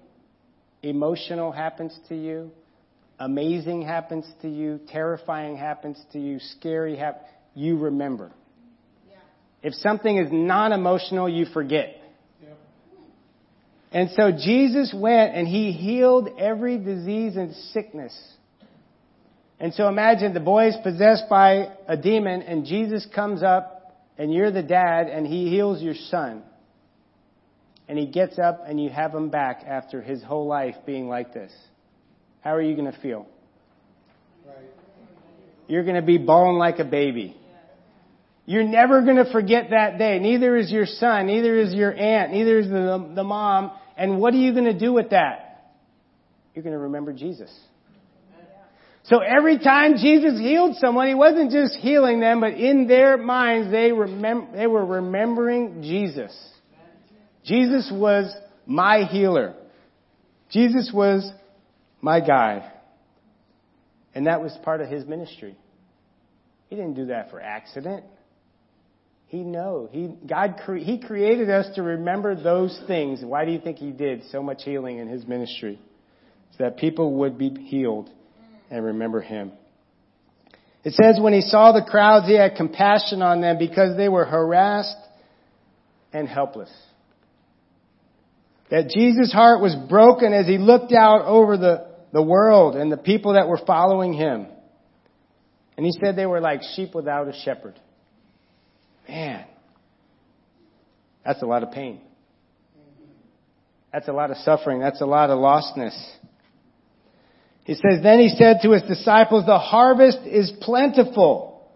emotional 0.84 1.54
happens 1.54 1.98
to 2.10 2.16
you, 2.16 2.52
amazing 3.20 3.84
happens 3.84 4.30
to 4.42 4.50
you, 4.50 4.82
terrifying 4.90 5.56
happens 5.56 5.98
to 6.12 6.20
you, 6.20 6.40
scary 6.40 6.98
happens, 6.98 7.26
you 7.56 7.78
remember. 7.78 8.32
If 9.62 9.74
something 9.74 10.18
is 10.18 10.30
non-emotional, 10.32 11.28
you 11.30 11.46
forget. 11.46 11.96
Yeah. 12.42 12.50
And 13.92 14.10
so 14.12 14.32
Jesus 14.32 14.94
went 14.96 15.36
and 15.36 15.48
he 15.48 15.72
healed 15.72 16.30
every 16.40 16.78
disease 16.78 17.36
and 17.36 17.54
sickness. 17.74 18.18
And 19.60 19.74
so 19.74 19.90
imagine 19.90 20.34
the 20.34 20.40
boy 20.40 20.70
is 20.70 20.78
possessed 20.84 21.26
by 21.30 21.76
a 21.88 21.98
demon 21.98 22.42
and 22.42 22.66
Jesus 22.66 23.06
comes 23.14 23.44
up 23.44 23.98
and 24.18 24.34
you're 24.34 24.52
the 24.52 24.64
dad 24.64 25.08
and 25.08 25.28
he 25.28 25.50
heals 25.50 25.82
your 25.82 25.96
son. 25.96 26.44
and 27.90 27.98
he 27.98 28.06
gets 28.06 28.38
up 28.38 28.64
and 28.68 28.82
you 28.82 28.90
have 28.92 29.14
him 29.14 29.30
back 29.30 29.64
after 29.68 30.00
his 30.02 30.24
whole 30.24 30.46
life 30.46 30.76
being 30.86 31.10
like 31.10 31.34
this. 31.34 31.52
How 32.42 32.54
are 32.54 32.62
you 32.62 32.76
going 32.76 32.90
to 32.90 32.98
feel? 33.02 33.26
You're 35.68 35.84
going 35.84 35.96
to 35.96 36.04
be 36.04 36.20
bawling 36.20 36.58
like 36.58 36.78
a 36.78 36.86
baby. 36.86 37.36
You're 38.50 38.64
never 38.64 39.04
going 39.04 39.18
to 39.18 39.32
forget 39.32 39.70
that 39.70 40.00
day. 40.00 40.18
Neither 40.18 40.58
is 40.58 40.72
your 40.72 40.88
son, 40.88 41.28
neither 41.28 41.56
is 41.56 41.72
your 41.72 41.94
aunt, 41.94 42.32
neither 42.32 42.58
is 42.58 42.68
the, 42.68 43.12
the 43.14 43.24
mom. 43.24 43.70
And 43.96 44.20
what 44.20 44.34
are 44.34 44.38
you 44.38 44.54
going 44.54 44.66
to 44.66 44.78
do 44.78 44.92
with 44.92 45.12
that? 45.12 45.76
You're 46.56 46.64
going 46.64 46.74
to 46.74 46.80
remember 46.80 47.14
Jesus. 47.14 47.56
So 49.04 49.20
every 49.20 49.60
time 49.60 49.98
Jesus 49.98 50.40
healed 50.40 50.78
someone, 50.78 51.08
he 51.08 51.14
wasn't 51.14 51.52
just 51.52 51.76
healing 51.76 52.22
them, 52.22 52.42
but 52.42 52.54
in 52.54 52.88
their 52.88 53.18
minds 53.18 53.70
they 53.70 53.92
remem- 53.92 54.52
they 54.56 54.66
were 54.66 54.84
remembering 54.84 55.84
Jesus. 55.84 56.36
Jesus 57.46 57.92
was 57.94 58.36
my 58.66 59.04
healer. 59.04 59.54
Jesus 60.50 60.90
was 60.92 61.32
my 62.02 62.20
guide. 62.20 62.68
And 64.16 64.26
that 64.26 64.42
was 64.42 64.58
part 64.64 64.82
of 64.82 64.90
his 64.90 65.06
ministry. 65.06 65.56
He 66.70 66.76
didn't 66.76 66.96
do 66.96 67.06
that 67.06 67.30
for 67.30 67.40
accident. 67.40 68.06
He 69.30 69.44
know 69.44 69.88
he 69.92 70.10
God 70.28 70.56
cre- 70.66 70.78
he 70.78 71.00
created 71.00 71.52
us 71.52 71.76
to 71.76 71.84
remember 71.84 72.36
those 72.36 72.78
things. 72.88 73.22
Why 73.24 73.46
do 73.46 73.52
you 73.52 73.60
think 73.60 73.78
he 73.78 73.92
did 73.92 74.24
so 74.32 74.42
much 74.42 74.64
healing 74.64 74.98
in 74.98 75.08
his 75.08 75.26
ministry? 75.28 75.80
So 76.58 76.64
that 76.64 76.78
people 76.78 77.14
would 77.20 77.38
be 77.38 77.52
healed 77.52 78.10
and 78.72 78.84
remember 78.84 79.22
him. 79.22 79.52
It 80.84 80.94
says 80.94 81.20
when 81.22 81.34
he 81.34 81.42
saw 81.42 81.74
the 81.74 81.86
crowds, 81.88 82.26
he 82.26 82.34
had 82.34 82.56
compassion 82.56 83.22
on 83.22 83.40
them 83.40 83.60
because 83.60 83.96
they 83.98 84.10
were 84.10 84.26
harassed 84.26 84.98
and 86.12 86.28
helpless. 86.28 86.72
That 88.72 88.90
Jesus' 88.90 89.32
heart 89.32 89.62
was 89.62 89.76
broken 89.90 90.34
as 90.34 90.48
he 90.48 90.58
looked 90.58 90.92
out 90.92 91.26
over 91.26 91.56
the, 91.58 91.88
the 92.14 92.24
world 92.24 92.76
and 92.76 92.92
the 92.92 92.98
people 92.98 93.34
that 93.34 93.48
were 93.48 93.60
following 93.66 94.14
him. 94.14 94.48
And 95.78 95.86
he 95.86 95.92
said 96.04 96.16
they 96.16 96.26
were 96.26 96.42
like 96.42 96.62
sheep 96.76 96.96
without 96.96 97.28
a 97.28 97.34
shepherd. 97.44 97.80
Man, 99.08 99.46
that's 101.26 101.42
a 101.42 101.46
lot 101.46 101.64
of 101.64 101.72
pain. 101.72 102.02
That's 103.92 104.08
a 104.08 104.14
lot 104.14 104.30
of 104.30 104.38
suffering. 104.38 104.80
That's 104.80 105.02
a 105.02 105.06
lot 105.06 105.30
of 105.30 105.40
lostness. 105.40 105.98
He 107.64 107.74
says, 107.74 108.04
Then 108.04 108.20
he 108.20 108.30
said 108.30 108.60
to 108.64 108.72
his 108.72 108.84
disciples, 108.84 109.46
The 109.46 109.58
harvest 109.58 110.20
is 110.26 110.52
plentiful, 110.62 111.72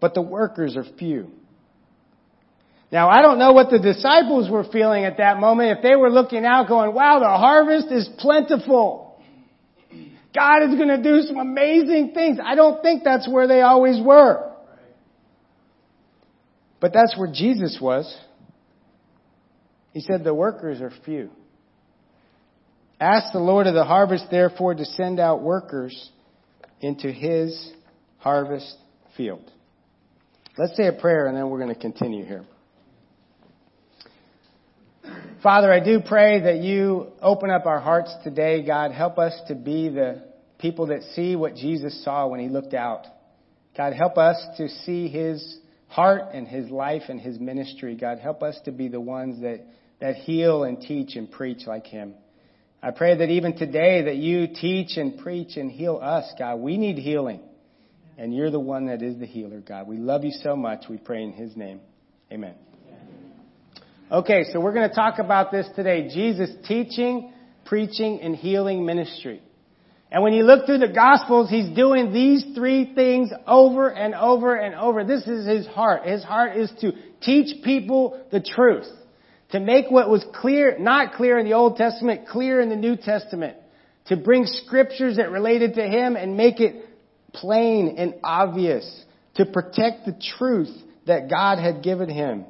but 0.00 0.14
the 0.14 0.22
workers 0.22 0.76
are 0.76 0.84
few. 0.98 1.30
Now, 2.92 3.08
I 3.08 3.22
don't 3.22 3.38
know 3.38 3.52
what 3.52 3.70
the 3.70 3.78
disciples 3.78 4.50
were 4.50 4.64
feeling 4.64 5.04
at 5.04 5.18
that 5.18 5.38
moment. 5.38 5.78
If 5.78 5.82
they 5.82 5.94
were 5.94 6.10
looking 6.10 6.44
out 6.44 6.66
going, 6.66 6.92
wow, 6.92 7.20
the 7.20 7.28
harvest 7.28 7.86
is 7.92 8.08
plentiful. 8.18 9.22
God 10.34 10.62
is 10.64 10.74
going 10.76 10.88
to 10.88 11.02
do 11.02 11.22
some 11.22 11.38
amazing 11.38 12.12
things. 12.14 12.38
I 12.44 12.56
don't 12.56 12.82
think 12.82 13.04
that's 13.04 13.28
where 13.28 13.46
they 13.46 13.60
always 13.60 14.00
were. 14.02 14.49
But 16.80 16.92
that's 16.92 17.16
where 17.18 17.30
Jesus 17.32 17.78
was. 17.80 18.12
He 19.92 20.00
said, 20.00 20.24
the 20.24 20.34
workers 20.34 20.80
are 20.80 20.92
few. 21.04 21.30
Ask 23.00 23.32
the 23.32 23.38
Lord 23.38 23.66
of 23.66 23.74
the 23.74 23.84
harvest, 23.84 24.26
therefore, 24.30 24.74
to 24.74 24.84
send 24.84 25.20
out 25.20 25.42
workers 25.42 26.10
into 26.80 27.10
his 27.10 27.72
harvest 28.18 28.76
field. 29.16 29.50
Let's 30.58 30.76
say 30.76 30.86
a 30.86 30.92
prayer 30.92 31.26
and 31.26 31.36
then 31.36 31.48
we're 31.48 31.60
going 31.60 31.74
to 31.74 31.80
continue 31.80 32.24
here. 32.24 32.44
Father, 35.42 35.72
I 35.72 35.80
do 35.80 36.00
pray 36.06 36.40
that 36.42 36.58
you 36.58 37.08
open 37.22 37.50
up 37.50 37.64
our 37.64 37.80
hearts 37.80 38.14
today, 38.22 38.62
God. 38.64 38.92
Help 38.92 39.18
us 39.18 39.32
to 39.48 39.54
be 39.54 39.88
the 39.88 40.22
people 40.58 40.88
that 40.88 41.02
see 41.14 41.34
what 41.34 41.54
Jesus 41.54 42.04
saw 42.04 42.26
when 42.26 42.40
he 42.40 42.48
looked 42.48 42.74
out. 42.74 43.06
God, 43.74 43.94
help 43.94 44.18
us 44.18 44.36
to 44.58 44.68
see 44.68 45.08
his 45.08 45.56
heart 45.90 46.32
and 46.32 46.46
his 46.46 46.70
life 46.70 47.02
and 47.08 47.20
his 47.20 47.38
ministry. 47.38 47.96
God, 47.96 48.20
help 48.20 48.42
us 48.42 48.58
to 48.64 48.72
be 48.72 48.88
the 48.88 49.00
ones 49.00 49.42
that, 49.42 49.66
that 50.00 50.14
heal 50.14 50.62
and 50.62 50.80
teach 50.80 51.16
and 51.16 51.30
preach 51.30 51.66
like 51.66 51.86
him. 51.86 52.14
I 52.82 52.92
pray 52.92 53.18
that 53.18 53.28
even 53.28 53.58
today 53.58 54.04
that 54.04 54.16
you 54.16 54.46
teach 54.46 54.96
and 54.96 55.18
preach 55.18 55.56
and 55.56 55.70
heal 55.70 55.98
us, 56.00 56.32
God. 56.38 56.60
We 56.60 56.78
need 56.78 56.96
healing. 56.96 57.40
And 58.16 58.34
you're 58.34 58.50
the 58.50 58.60
one 58.60 58.86
that 58.86 59.02
is 59.02 59.18
the 59.18 59.26
healer, 59.26 59.60
God. 59.60 59.88
We 59.88 59.96
love 59.96 60.24
you 60.24 60.30
so 60.30 60.54
much. 60.54 60.84
We 60.88 60.96
pray 60.96 61.22
in 61.22 61.32
his 61.32 61.56
name. 61.56 61.80
Amen. 62.32 62.54
Okay, 64.12 64.44
so 64.52 64.60
we're 64.60 64.72
going 64.72 64.88
to 64.88 64.94
talk 64.94 65.18
about 65.18 65.50
this 65.50 65.66
today. 65.74 66.08
Jesus 66.08 66.50
teaching, 66.66 67.32
preaching, 67.64 68.20
and 68.22 68.36
healing 68.36 68.86
ministry. 68.86 69.42
And 70.12 70.22
when 70.24 70.32
you 70.32 70.42
look 70.42 70.66
through 70.66 70.78
the 70.78 70.88
Gospels, 70.88 71.48
he's 71.48 71.74
doing 71.76 72.12
these 72.12 72.44
three 72.54 72.94
things 72.94 73.30
over 73.46 73.88
and 73.88 74.14
over 74.14 74.56
and 74.56 74.74
over. 74.74 75.04
This 75.04 75.26
is 75.26 75.46
his 75.46 75.66
heart. 75.68 76.04
His 76.04 76.24
heart 76.24 76.56
is 76.56 76.70
to 76.80 76.92
teach 77.20 77.62
people 77.62 78.20
the 78.32 78.40
truth. 78.40 78.88
To 79.52 79.60
make 79.60 79.90
what 79.90 80.08
was 80.08 80.24
clear, 80.34 80.76
not 80.78 81.14
clear 81.14 81.38
in 81.38 81.44
the 81.44 81.54
Old 81.54 81.76
Testament, 81.76 82.28
clear 82.28 82.60
in 82.60 82.68
the 82.68 82.76
New 82.76 82.96
Testament. 82.96 83.56
To 84.06 84.16
bring 84.16 84.46
scriptures 84.46 85.16
that 85.16 85.30
related 85.30 85.74
to 85.74 85.82
him 85.82 86.16
and 86.16 86.36
make 86.36 86.60
it 86.60 86.84
plain 87.32 87.94
and 87.96 88.14
obvious. 88.24 89.04
To 89.36 89.46
protect 89.46 90.06
the 90.06 90.20
truth 90.38 90.74
that 91.06 91.30
God 91.30 91.58
had 91.58 91.84
given 91.84 92.08
him. 92.08 92.46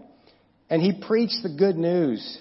And 0.70 0.80
he 0.80 0.92
preached 1.06 1.42
the 1.42 1.54
good 1.58 1.76
news 1.76 2.38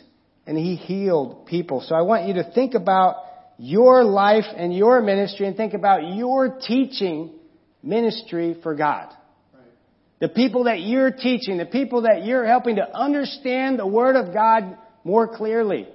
and 0.48 0.58
he 0.58 0.76
healed 0.76 1.46
people. 1.46 1.82
So 1.82 1.94
I 1.94 2.02
want 2.04 2.28
you 2.28 2.36
to 2.36 2.52
think 2.52 2.74
about 2.74 3.16
your 3.60 4.06
life 4.06 4.46
and 4.56 4.74
your 4.74 5.02
ministry 5.02 5.46
and 5.46 5.56
think 5.56 5.74
about 5.74 6.16
your 6.16 6.60
teaching 6.66 7.32
ministry 7.84 8.56
for 8.64 8.74
God. 8.74 9.14
The 10.20 10.30
people 10.30 10.64
that 10.66 10.80
you're 10.80 11.12
teaching, 11.12 11.58
the 11.58 11.66
people 11.66 12.04
that 12.04 12.26
you're 12.26 12.46
helping 12.46 12.78
to 12.78 12.98
understand 12.98 13.78
the 13.78 13.86
Word 13.86 14.16
of 14.16 14.34
God 14.34 14.78
more 15.04 15.36
clearly. 15.36 15.88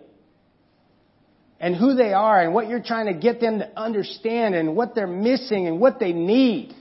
And 1.58 1.74
who 1.74 1.94
they 1.94 2.12
are 2.12 2.42
and 2.42 2.52
what 2.52 2.68
you're 2.68 2.82
trying 2.82 3.06
to 3.06 3.18
get 3.18 3.40
them 3.40 3.58
to 3.58 3.78
understand 3.78 4.54
and 4.54 4.76
what 4.76 4.94
they're 4.94 5.06
missing 5.06 5.66
and 5.66 5.80
what 5.80 5.98
they 5.98 6.12
need. 6.12 6.74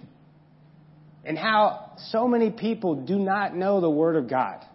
And 1.23 1.37
how 1.37 1.93
so 2.11 2.27
many 2.27 2.49
people 2.49 3.05
do 3.05 3.17
not 3.17 3.55
know 3.55 3.79
the 3.79 3.89
Word 3.89 4.17
of 4.17 4.29
God. 4.29 4.65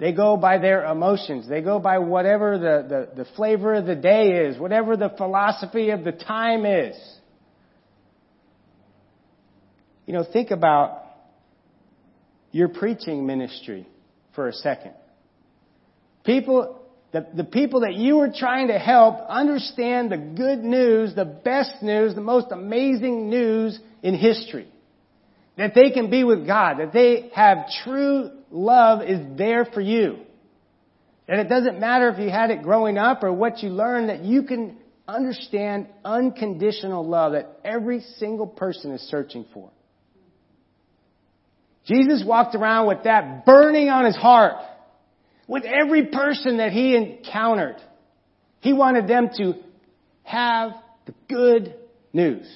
They 0.00 0.12
go 0.12 0.38
by 0.38 0.56
their 0.56 0.86
emotions. 0.86 1.46
They 1.46 1.60
go 1.60 1.78
by 1.78 1.98
whatever 1.98 2.58
the, 2.58 3.08
the, 3.14 3.24
the, 3.24 3.30
flavor 3.36 3.74
of 3.74 3.84
the 3.84 3.94
day 3.94 4.46
is, 4.46 4.58
whatever 4.58 4.96
the 4.96 5.10
philosophy 5.10 5.90
of 5.90 6.04
the 6.04 6.12
time 6.12 6.64
is. 6.64 6.96
You 10.06 10.14
know, 10.14 10.24
think 10.24 10.50
about 10.52 11.02
your 12.50 12.68
preaching 12.68 13.26
ministry 13.26 13.86
for 14.34 14.48
a 14.48 14.54
second. 14.54 14.94
People, 16.24 16.80
the, 17.12 17.26
the 17.34 17.44
people 17.44 17.80
that 17.80 17.94
you 17.94 18.20
are 18.20 18.32
trying 18.34 18.68
to 18.68 18.78
help 18.78 19.16
understand 19.28 20.10
the 20.10 20.16
good 20.16 20.60
news, 20.60 21.14
the 21.14 21.26
best 21.26 21.82
news, 21.82 22.14
the 22.14 22.22
most 22.22 22.46
amazing 22.52 23.28
news 23.28 23.78
in 24.02 24.14
history. 24.14 24.66
That 25.58 25.74
they 25.74 25.90
can 25.90 26.08
be 26.08 26.24
with 26.24 26.46
God, 26.46 26.78
that 26.78 26.94
they 26.94 27.30
have 27.34 27.66
true 27.84 28.30
love 28.50 29.02
is 29.02 29.20
there 29.36 29.64
for 29.64 29.80
you. 29.80 30.18
And 31.28 31.40
it 31.40 31.48
doesn't 31.48 31.78
matter 31.78 32.08
if 32.08 32.18
you 32.18 32.28
had 32.28 32.50
it 32.50 32.62
growing 32.62 32.98
up 32.98 33.22
or 33.22 33.32
what 33.32 33.62
you 33.62 33.70
learned, 33.70 34.08
that 34.08 34.24
you 34.24 34.42
can 34.42 34.76
understand 35.06 35.86
unconditional 36.04 37.06
love 37.06 37.32
that 37.32 37.60
every 37.64 38.00
single 38.18 38.46
person 38.46 38.92
is 38.92 39.00
searching 39.02 39.44
for. 39.52 39.70
Jesus 41.86 42.22
walked 42.26 42.54
around 42.54 42.86
with 42.86 43.04
that 43.04 43.46
burning 43.46 43.88
on 43.88 44.04
his 44.04 44.16
heart 44.16 44.54
with 45.48 45.64
every 45.64 46.06
person 46.06 46.58
that 46.58 46.72
he 46.72 46.94
encountered. 46.94 47.76
He 48.60 48.72
wanted 48.72 49.08
them 49.08 49.30
to 49.36 49.54
have 50.22 50.72
the 51.06 51.14
good 51.28 51.74
news. 52.12 52.48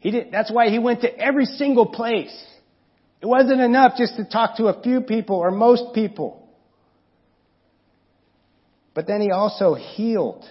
He 0.00 0.10
did, 0.10 0.30
that's 0.30 0.52
why 0.52 0.68
he 0.68 0.78
went 0.78 1.00
to 1.02 1.18
every 1.18 1.46
single 1.46 1.86
place. 1.86 2.34
It 3.20 3.26
wasn't 3.26 3.60
enough 3.60 3.94
just 3.96 4.16
to 4.16 4.24
talk 4.24 4.56
to 4.58 4.66
a 4.66 4.82
few 4.82 5.00
people 5.00 5.36
or 5.36 5.50
most 5.50 5.94
people. 5.94 6.48
But 8.94 9.06
then 9.06 9.20
he 9.20 9.30
also 9.30 9.74
healed 9.74 10.44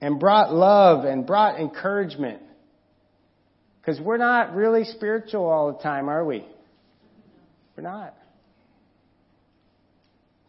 and 0.00 0.18
brought 0.18 0.52
love 0.52 1.04
and 1.04 1.26
brought 1.26 1.60
encouragement. 1.60 2.40
Because 3.80 4.00
we're 4.00 4.18
not 4.18 4.54
really 4.54 4.84
spiritual 4.84 5.46
all 5.46 5.72
the 5.72 5.82
time, 5.82 6.08
are 6.08 6.24
we? 6.24 6.46
We're 7.76 7.82
not. 7.82 8.14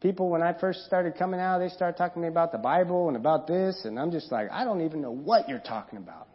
People, 0.01 0.29
when 0.29 0.41
I 0.41 0.57
first 0.59 0.85
started 0.85 1.17
coming 1.17 1.39
out, 1.39 1.59
they 1.59 1.69
started 1.69 1.97
talking 1.97 2.15
to 2.15 2.19
me 2.19 2.27
about 2.27 2.51
the 2.51 2.57
Bible 2.57 3.07
and 3.07 3.17
about 3.17 3.47
this, 3.47 3.81
and 3.85 3.99
I'm 3.99 4.11
just 4.11 4.31
like, 4.31 4.51
I 4.51 4.63
don't 4.63 4.81
even 4.81 5.01
know 5.01 5.11
what 5.11 5.49
you're 5.49 5.59
talking 5.59 5.97
about. 5.97 6.27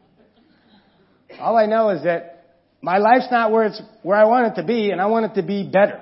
All 1.38 1.56
I 1.56 1.66
know 1.66 1.90
is 1.90 2.02
that 2.04 2.39
my 2.82 2.98
life's 2.98 3.28
not 3.30 3.52
where 3.52 3.66
it's 3.66 3.80
where 4.02 4.16
I 4.16 4.24
want 4.24 4.52
it 4.52 4.60
to 4.60 4.66
be, 4.66 4.90
and 4.90 5.00
I 5.00 5.06
want 5.06 5.26
it 5.26 5.40
to 5.40 5.46
be 5.46 5.68
better. 5.68 6.00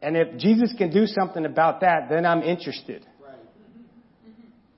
And 0.00 0.16
if 0.16 0.38
Jesus 0.38 0.72
can 0.76 0.90
do 0.90 1.06
something 1.06 1.44
about 1.44 1.80
that, 1.80 2.08
then 2.08 2.24
I'm 2.24 2.42
interested. 2.42 3.04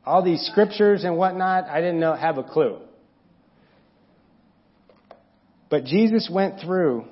All 0.07 0.25
these 0.25 0.41
scriptures 0.51 1.05
and 1.05 1.19
whatnot, 1.19 1.65
I 1.65 1.81
didn't 1.81 2.01
know, 2.01 2.15
have 2.15 2.39
a 2.39 2.43
clue. 2.43 2.79
But 5.69 5.85
Jesus 5.85 6.31
went 6.33 6.61
through 6.61 7.05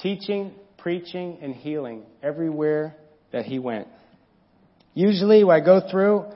teaching, 0.00 0.52
preaching, 0.78 1.38
and 1.42 1.52
healing 1.52 2.04
everywhere 2.22 2.94
that 3.32 3.44
he 3.44 3.58
went. 3.58 3.88
Usually 4.94 5.42
I 5.42 5.58
go 5.58 5.80
through 5.90 6.26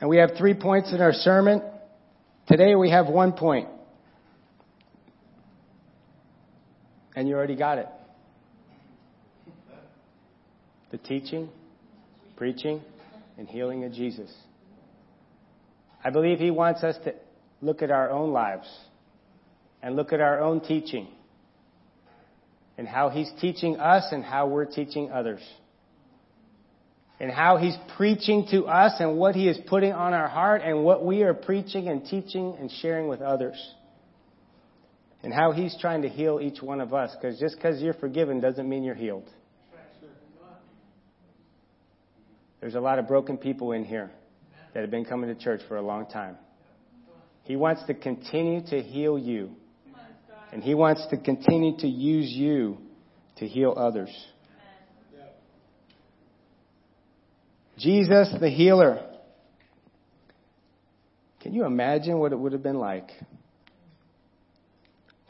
and 0.00 0.10
we 0.10 0.18
have 0.18 0.32
three 0.36 0.54
points 0.54 0.92
in 0.92 1.00
our 1.00 1.12
sermon. 1.12 1.62
Today 2.48 2.74
we 2.74 2.90
have 2.90 3.06
one 3.06 3.32
point. 3.32 3.68
And 7.14 7.28
you 7.28 7.34
already 7.34 7.56
got 7.56 7.78
it. 7.78 7.88
The 10.90 10.98
teaching, 10.98 11.48
preaching, 12.36 12.82
and 13.38 13.48
healing 13.48 13.84
of 13.84 13.92
Jesus. 13.92 14.32
I 16.02 16.10
believe 16.10 16.38
he 16.38 16.50
wants 16.50 16.82
us 16.82 16.96
to 17.04 17.14
look 17.60 17.82
at 17.82 17.90
our 17.90 18.10
own 18.10 18.32
lives 18.32 18.68
and 19.82 19.96
look 19.96 20.12
at 20.12 20.20
our 20.20 20.40
own 20.40 20.60
teaching 20.60 21.08
and 22.78 22.88
how 22.88 23.10
he's 23.10 23.30
teaching 23.40 23.76
us 23.78 24.06
and 24.10 24.24
how 24.24 24.46
we're 24.46 24.64
teaching 24.64 25.10
others. 25.10 25.42
And 27.18 27.30
how 27.30 27.58
he's 27.58 27.76
preaching 27.98 28.46
to 28.52 28.64
us 28.64 28.94
and 28.98 29.18
what 29.18 29.34
he 29.34 29.48
is 29.48 29.58
putting 29.68 29.92
on 29.92 30.14
our 30.14 30.28
heart 30.28 30.62
and 30.64 30.82
what 30.82 31.04
we 31.04 31.22
are 31.22 31.34
preaching 31.34 31.88
and 31.88 32.06
teaching 32.06 32.56
and 32.58 32.70
sharing 32.80 33.08
with 33.08 33.20
others. 33.20 33.58
And 35.22 35.34
how 35.34 35.52
he's 35.52 35.76
trying 35.80 36.02
to 36.02 36.08
heal 36.08 36.40
each 36.42 36.62
one 36.62 36.80
of 36.80 36.94
us. 36.94 37.14
Because 37.14 37.38
just 37.38 37.56
because 37.56 37.82
you're 37.82 37.94
forgiven 37.94 38.40
doesn't 38.40 38.68
mean 38.68 38.82
you're 38.82 38.94
healed. 38.94 39.28
There's 42.60 42.74
a 42.74 42.80
lot 42.80 42.98
of 42.98 43.08
broken 43.08 43.38
people 43.38 43.72
in 43.72 43.84
here 43.84 44.10
that 44.74 44.80
have 44.80 44.90
been 44.90 45.04
coming 45.04 45.34
to 45.34 45.40
church 45.40 45.60
for 45.68 45.76
a 45.76 45.82
long 45.82 46.06
time. 46.06 46.36
He 47.44 47.56
wants 47.56 47.84
to 47.86 47.94
continue 47.94 48.64
to 48.66 48.82
heal 48.82 49.18
you. 49.18 49.50
And 50.52 50.62
He 50.62 50.74
wants 50.74 51.06
to 51.10 51.16
continue 51.16 51.76
to 51.78 51.88
use 51.88 52.30
you 52.30 52.78
to 53.36 53.46
heal 53.46 53.74
others. 53.76 54.10
Jesus, 57.78 58.28
the 58.38 58.50
healer. 58.50 59.06
Can 61.40 61.54
you 61.54 61.64
imagine 61.64 62.18
what 62.18 62.32
it 62.32 62.38
would 62.38 62.52
have 62.52 62.62
been 62.62 62.78
like 62.78 63.08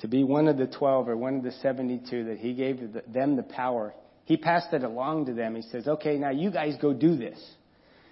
to 0.00 0.08
be 0.08 0.24
one 0.24 0.48
of 0.48 0.58
the 0.58 0.66
12 0.66 1.08
or 1.08 1.16
one 1.16 1.36
of 1.36 1.42
the 1.42 1.52
72 1.52 2.24
that 2.24 2.38
He 2.38 2.54
gave 2.54 2.80
them 3.08 3.36
the 3.36 3.42
power? 3.42 3.94
He 4.30 4.36
passed 4.36 4.72
it 4.72 4.84
along 4.84 5.26
to 5.26 5.34
them. 5.34 5.56
He 5.56 5.62
says, 5.62 5.88
okay, 5.88 6.16
now 6.16 6.30
you 6.30 6.52
guys 6.52 6.76
go 6.80 6.92
do 6.92 7.16
this. 7.16 7.36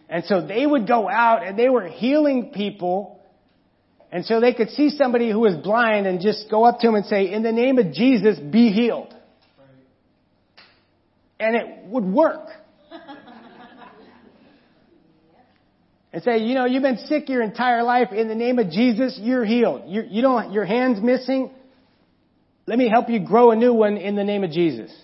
And 0.09 0.25
so 0.25 0.45
they 0.45 0.67
would 0.67 0.89
go 0.89 1.09
out 1.09 1.47
and 1.47 1.59
they 1.59 1.69
were 1.69 1.87
healing 1.87 2.51
people. 2.53 3.21
And 4.11 4.25
so 4.25 4.41
they 4.41 4.53
could 4.53 4.71
see 4.71 4.91
somebody 4.91 5.31
who 5.31 5.39
was 5.39 5.55
blind 5.55 6.09
and 6.09 6.21
just 6.21 6.51
go 6.51 6.65
up 6.65 6.81
to 6.81 6.89
him 6.89 6.97
and 6.97 7.07
say, 7.07 7.33
in 7.33 7.45
the 7.45 7.53
name 7.53 7.79
of 7.79 7.93
Jesus, 7.93 8.37
be 8.39 8.73
healed. 8.73 9.15
And 11.39 11.55
it 11.55 11.85
would 11.85 12.05
work. 12.05 12.49
and 16.13 16.23
say, 16.25 16.39
you 16.39 16.55
know, 16.55 16.65
you've 16.65 16.83
been 16.83 17.07
sick 17.07 17.29
your 17.29 17.43
entire 17.43 17.85
life. 17.85 18.13
In 18.13 18.27
the 18.27 18.35
name 18.35 18.59
of 18.59 18.71
Jesus, 18.71 19.17
you're 19.23 19.45
healed. 19.45 19.83
You're, 19.87 20.05
you 20.05 20.23
don't, 20.23 20.53
your 20.53 20.65
hand's 20.65 21.01
missing. 21.01 21.53
Let 22.69 22.77
me 22.77 22.91
help 22.91 23.09
you 23.09 23.19
grow 23.19 23.51
a 23.51 23.57
new 23.57 23.73
one 23.73 23.97
in 23.97 24.15
the 24.15 24.25
name 24.25 24.45
of 24.45 24.51
Jesus. 24.51 24.95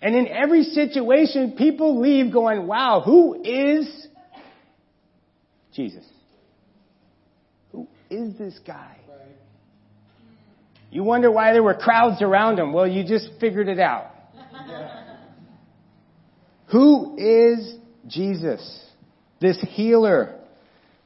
And 0.00 0.16
in 0.16 0.26
every 0.26 0.62
situation, 0.62 1.52
people 1.52 2.00
leave 2.00 2.32
going, 2.32 2.66
wow, 2.66 3.02
who 3.04 3.42
is 3.44 4.06
Jesus? 5.74 6.06
Who 7.72 7.86
is 8.08 8.38
this 8.38 8.58
guy? 8.66 8.96
You 10.90 11.04
wonder 11.04 11.30
why 11.30 11.52
there 11.52 11.62
were 11.62 11.74
crowds 11.74 12.22
around 12.22 12.58
him. 12.58 12.72
Well, 12.72 12.86
you 12.86 13.06
just 13.06 13.28
figured 13.38 13.68
it 13.68 13.78
out. 13.78 14.10
Who 16.72 17.18
is 17.18 17.74
Jesus? 18.06 18.82
This 19.42 19.62
healer. 19.72 20.40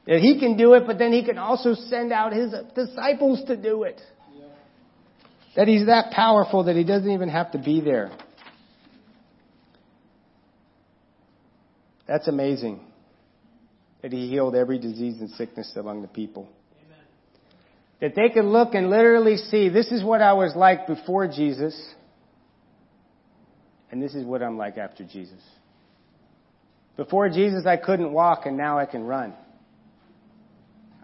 That 0.07 0.19
he 0.19 0.39
can 0.39 0.55
do 0.55 0.75
it, 0.75 0.83
but 0.87 0.97
then 0.97 1.11
he 1.11 1.25
can 1.25 1.37
also 1.37 1.73
send 1.73 2.13
out 2.13 2.31
his 2.31 2.53
disciples 2.73 3.43
to 3.47 3.57
do 3.57 3.83
it. 3.83 3.99
That 5.55 5.67
he's 5.67 5.87
that 5.87 6.11
powerful 6.11 6.65
that 6.65 6.75
he 6.75 6.83
doesn't 6.83 7.09
even 7.09 7.29
have 7.29 7.51
to 7.51 7.57
be 7.57 7.81
there. 7.81 8.11
That's 12.07 12.27
amazing 12.27 12.79
that 14.01 14.11
he 14.11 14.29
healed 14.29 14.55
every 14.55 14.79
disease 14.79 15.19
and 15.19 15.29
sickness 15.31 15.71
among 15.75 16.01
the 16.01 16.07
people. 16.07 16.49
Amen. 16.85 17.05
That 18.01 18.15
they 18.15 18.33
could 18.33 18.45
look 18.45 18.73
and 18.73 18.89
literally 18.89 19.37
see, 19.37 19.69
this 19.69 19.91
is 19.91 20.03
what 20.03 20.21
I 20.21 20.33
was 20.33 20.55
like 20.55 20.87
before 20.87 21.27
Jesus, 21.27 21.79
and 23.91 24.01
this 24.01 24.15
is 24.15 24.25
what 24.25 24.41
I'm 24.41 24.57
like 24.57 24.77
after 24.77 25.03
Jesus. 25.03 25.41
Before 26.95 27.29
Jesus, 27.29 27.65
I 27.65 27.77
couldn't 27.77 28.11
walk, 28.11 28.45
and 28.45 28.57
now 28.57 28.79
I 28.79 28.85
can 28.85 29.03
run. 29.03 29.33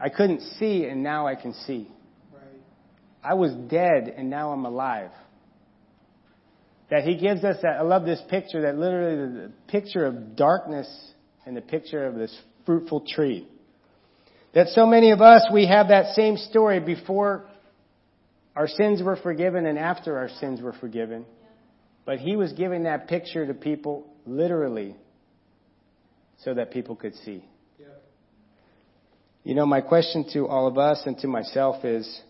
I 0.02 0.10
couldn't 0.10 0.42
see, 0.60 0.86
and 0.86 1.04
now 1.04 1.28
I 1.28 1.36
can 1.36 1.54
see. 1.66 1.90
I 3.26 3.34
was 3.34 3.52
dead, 3.54 4.14
and 4.16 4.30
now 4.30 4.52
I'm 4.52 4.66
alive. 4.66 5.10
That 6.92 7.04
he 7.04 7.18
gives 7.18 7.44
us 7.44 7.58
that, 7.64 7.78
I 7.80 7.82
love 7.82 8.06
this 8.06 8.22
picture, 8.30 8.62
that 8.62 8.78
literally 8.78 9.16
the 9.16 9.52
picture 9.68 10.06
of 10.06 10.36
darkness 10.36 10.88
and 11.46 11.58
the 11.58 11.62
picture 11.62 12.06
of 12.06 12.16
this 12.16 12.38
fruitful 12.66 13.06
tree. 13.08 13.48
That 14.54 14.68
so 14.70 14.86
many 14.86 15.12
of 15.12 15.22
us, 15.22 15.48
we 15.52 15.68
have 15.68 15.88
that 15.88 16.16
same 16.16 16.38
story 16.38 16.80
before 16.80 17.46
our 18.56 18.68
sins 18.68 19.02
were 19.02 19.18
forgiven 19.18 19.66
and 19.66 19.78
after 19.78 20.18
our 20.18 20.30
sins 20.40 20.62
were 20.62 20.74
forgiven. 20.74 21.26
But 22.06 22.20
he 22.20 22.36
was 22.36 22.54
giving 22.54 22.84
that 22.84 23.08
picture 23.08 23.46
to 23.48 23.54
people 23.54 24.08
literally 24.28 24.96
so 26.44 26.54
that 26.54 26.72
people 26.72 26.96
could 26.96 27.16
see. 27.16 27.44
You 29.44 29.54
know, 29.54 29.66
my 29.66 29.82
question 29.82 30.26
to 30.34 30.48
all 30.48 30.68
of 30.68 30.78
us 30.78 31.04
and 31.06 31.18
to 31.20 31.28
myself 31.28 31.84
is, 31.86 32.22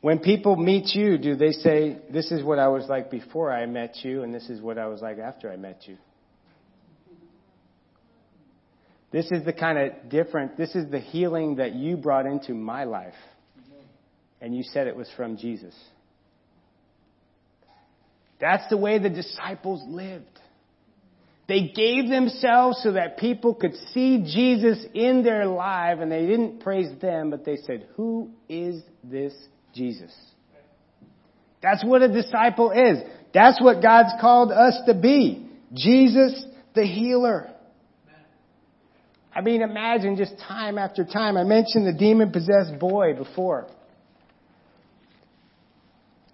when 0.00 0.18
people 0.18 0.56
meet 0.56 0.94
you, 0.94 1.18
do 1.18 1.36
they 1.36 1.52
say, 1.52 1.98
this 2.10 2.32
is 2.32 2.42
what 2.42 2.58
I 2.58 2.68
was 2.68 2.86
like 2.88 3.10
before 3.10 3.52
I 3.52 3.66
met 3.66 3.96
you, 4.02 4.22
and 4.22 4.34
this 4.34 4.48
is 4.48 4.60
what 4.60 4.78
I 4.78 4.86
was 4.86 5.02
like 5.02 5.18
after 5.18 5.52
I 5.52 5.56
met 5.56 5.82
you? 5.86 5.98
This 9.12 9.26
is 9.30 9.44
the 9.44 9.52
kind 9.52 9.78
of 9.78 10.08
different, 10.08 10.56
this 10.56 10.74
is 10.74 10.90
the 10.90 11.00
healing 11.00 11.56
that 11.56 11.74
you 11.74 11.96
brought 11.96 12.26
into 12.26 12.54
my 12.54 12.84
life. 12.84 13.14
And 14.40 14.56
you 14.56 14.62
said 14.62 14.86
it 14.86 14.96
was 14.96 15.10
from 15.16 15.36
Jesus. 15.36 15.74
That's 18.40 18.66
the 18.70 18.78
way 18.78 18.98
the 18.98 19.10
disciples 19.10 19.82
lived. 19.86 20.24
They 21.46 21.72
gave 21.74 22.08
themselves 22.08 22.80
so 22.82 22.92
that 22.92 23.18
people 23.18 23.54
could 23.54 23.74
see 23.92 24.22
Jesus 24.22 24.82
in 24.94 25.24
their 25.24 25.44
life, 25.44 25.98
and 26.00 26.10
they 26.10 26.24
didn't 26.24 26.60
praise 26.60 26.88
them, 27.02 27.30
but 27.30 27.44
they 27.44 27.56
said, 27.56 27.86
Who 27.96 28.30
is 28.48 28.82
this 29.02 29.34
Jesus. 29.74 30.14
That's 31.62 31.84
what 31.84 32.02
a 32.02 32.08
disciple 32.08 32.70
is. 32.70 32.98
That's 33.34 33.60
what 33.60 33.82
God's 33.82 34.12
called 34.20 34.50
us 34.50 34.78
to 34.86 34.94
be. 34.94 35.46
Jesus 35.74 36.44
the 36.74 36.84
healer. 36.84 37.50
I 39.32 39.42
mean, 39.42 39.62
imagine 39.62 40.16
just 40.16 40.34
time 40.38 40.78
after 40.78 41.04
time. 41.04 41.36
I 41.36 41.44
mentioned 41.44 41.86
the 41.86 41.96
demon 41.96 42.32
possessed 42.32 42.78
boy 42.78 43.14
before. 43.14 43.68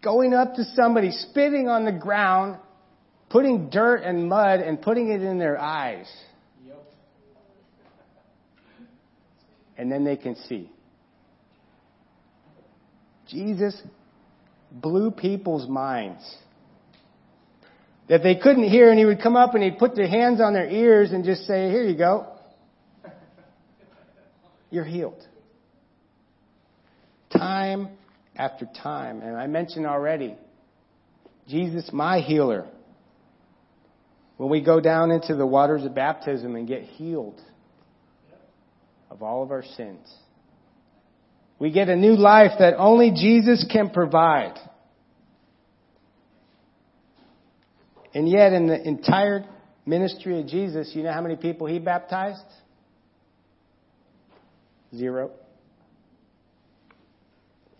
Going 0.02 0.32
up 0.32 0.54
to 0.54 0.64
somebody, 0.74 1.10
spitting 1.10 1.68
on 1.68 1.84
the 1.84 1.92
ground, 1.92 2.58
putting 3.28 3.68
dirt 3.68 4.02
and 4.02 4.28
mud 4.28 4.60
and 4.60 4.80
putting 4.80 5.10
it 5.10 5.22
in 5.22 5.38
their 5.38 5.58
eyes. 5.58 6.06
And 9.76 9.92
then 9.92 10.04
they 10.04 10.16
can 10.16 10.36
see. 10.48 10.70
Jesus 13.28 13.80
blew 14.70 15.10
people's 15.10 15.68
minds. 15.68 16.22
That 18.08 18.22
they 18.22 18.36
couldn't 18.36 18.68
hear, 18.68 18.90
and 18.90 18.98
he 18.98 19.04
would 19.04 19.20
come 19.20 19.34
up 19.34 19.54
and 19.54 19.64
he'd 19.64 19.78
put 19.78 19.96
their 19.96 20.08
hands 20.08 20.40
on 20.40 20.52
their 20.52 20.68
ears 20.68 21.10
and 21.10 21.24
just 21.24 21.46
say, 21.46 21.70
Here 21.70 21.82
you 21.82 21.96
go. 21.96 22.32
You're 24.70 24.84
healed. 24.84 25.20
Time 27.30 27.88
after 28.36 28.68
time. 28.82 29.22
And 29.22 29.36
I 29.36 29.46
mentioned 29.46 29.86
already, 29.86 30.36
Jesus, 31.48 31.90
my 31.92 32.20
healer. 32.20 32.66
When 34.36 34.50
we 34.50 34.60
go 34.60 34.80
down 34.80 35.10
into 35.10 35.34
the 35.34 35.46
waters 35.46 35.84
of 35.84 35.94
baptism 35.94 36.56
and 36.56 36.68
get 36.68 36.82
healed 36.82 37.40
of 39.10 39.22
all 39.22 39.42
of 39.42 39.50
our 39.50 39.64
sins. 39.76 40.06
We 41.58 41.70
get 41.70 41.88
a 41.88 41.96
new 41.96 42.16
life 42.16 42.52
that 42.58 42.74
only 42.76 43.12
Jesus 43.12 43.66
can 43.70 43.90
provide. 43.90 44.58
And 48.14 48.28
yet, 48.28 48.52
in 48.52 48.66
the 48.66 48.80
entire 48.80 49.44
ministry 49.84 50.40
of 50.40 50.46
Jesus, 50.46 50.92
you 50.94 51.02
know 51.02 51.12
how 51.12 51.22
many 51.22 51.36
people 51.36 51.66
he 51.66 51.78
baptized? 51.78 52.40
Zero. 54.94 55.30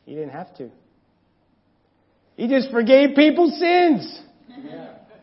He 0.04 0.14
didn't 0.14 0.30
have 0.30 0.54
to. 0.56 0.70
He 2.36 2.48
just 2.48 2.70
forgave 2.70 3.16
people's 3.16 3.58
sins. 3.58 4.20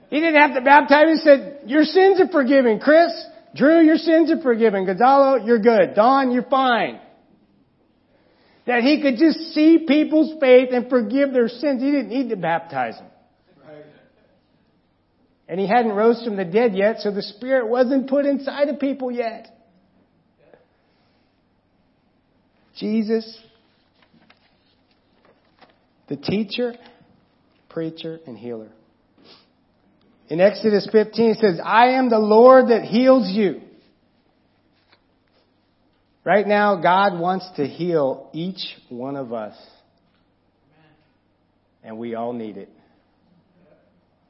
He 0.09 0.19
didn't 0.19 0.41
have 0.41 0.55
to 0.55 0.61
baptize. 0.61 1.07
He 1.07 1.17
said, 1.17 1.61
your 1.65 1.83
sins 1.83 2.19
are 2.19 2.27
forgiven. 2.27 2.79
Chris, 2.79 3.11
Drew, 3.55 3.83
your 3.83 3.97
sins 3.97 4.31
are 4.31 4.41
forgiven. 4.41 4.85
Gonzalo, 4.85 5.45
you're 5.45 5.59
good. 5.59 5.95
Don, 5.95 6.31
you're 6.31 6.43
fine. 6.43 6.99
That 8.65 8.81
he 8.81 9.01
could 9.01 9.17
just 9.17 9.53
see 9.53 9.85
people's 9.87 10.39
faith 10.39 10.69
and 10.71 10.89
forgive 10.89 11.33
their 11.33 11.49
sins. 11.49 11.81
He 11.81 11.91
didn't 11.91 12.09
need 12.09 12.29
to 12.29 12.37
baptize 12.37 12.95
them. 12.95 13.07
And 15.47 15.59
he 15.59 15.67
hadn't 15.67 15.91
rose 15.91 16.23
from 16.23 16.37
the 16.37 16.45
dead 16.45 16.73
yet, 16.73 17.01
so 17.01 17.11
the 17.11 17.21
Spirit 17.21 17.67
wasn't 17.67 18.09
put 18.09 18.25
inside 18.25 18.69
of 18.69 18.79
people 18.79 19.11
yet. 19.11 19.47
Jesus, 22.77 23.37
the 26.07 26.15
teacher, 26.15 26.73
preacher, 27.69 28.19
and 28.25 28.37
healer. 28.37 28.69
In 30.29 30.39
Exodus 30.39 30.87
15 30.91 31.31
it 31.31 31.37
says, 31.39 31.59
I 31.63 31.89
am 31.89 32.09
the 32.09 32.19
Lord 32.19 32.69
that 32.69 32.83
heals 32.83 33.29
you. 33.29 33.61
Right 36.25 36.47
now, 36.47 36.81
God 36.81 37.19
wants 37.19 37.49
to 37.57 37.67
heal 37.67 38.29
each 38.33 38.61
one 38.89 39.17
of 39.17 39.33
us. 39.33 39.55
And 41.83 41.97
we 41.97 42.15
all 42.15 42.31
need 42.31 42.55
it. 42.57 42.69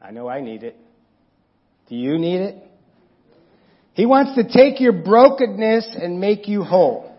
I 0.01 0.11
know 0.11 0.27
I 0.27 0.41
need 0.41 0.63
it. 0.63 0.75
Do 1.87 1.95
you 1.95 2.17
need 2.17 2.41
it? 2.41 2.55
He 3.93 4.07
wants 4.07 4.35
to 4.35 4.43
take 4.43 4.81
your 4.81 4.91
brokenness 4.91 5.95
and 6.01 6.19
make 6.19 6.47
you 6.47 6.63
whole. 6.63 7.15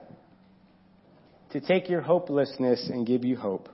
To 1.53 1.61
take 1.61 1.89
your 1.89 2.01
hopelessness 2.01 2.91
and 2.93 3.07
give 3.07 3.25
you 3.25 3.37
hope. 3.37 3.69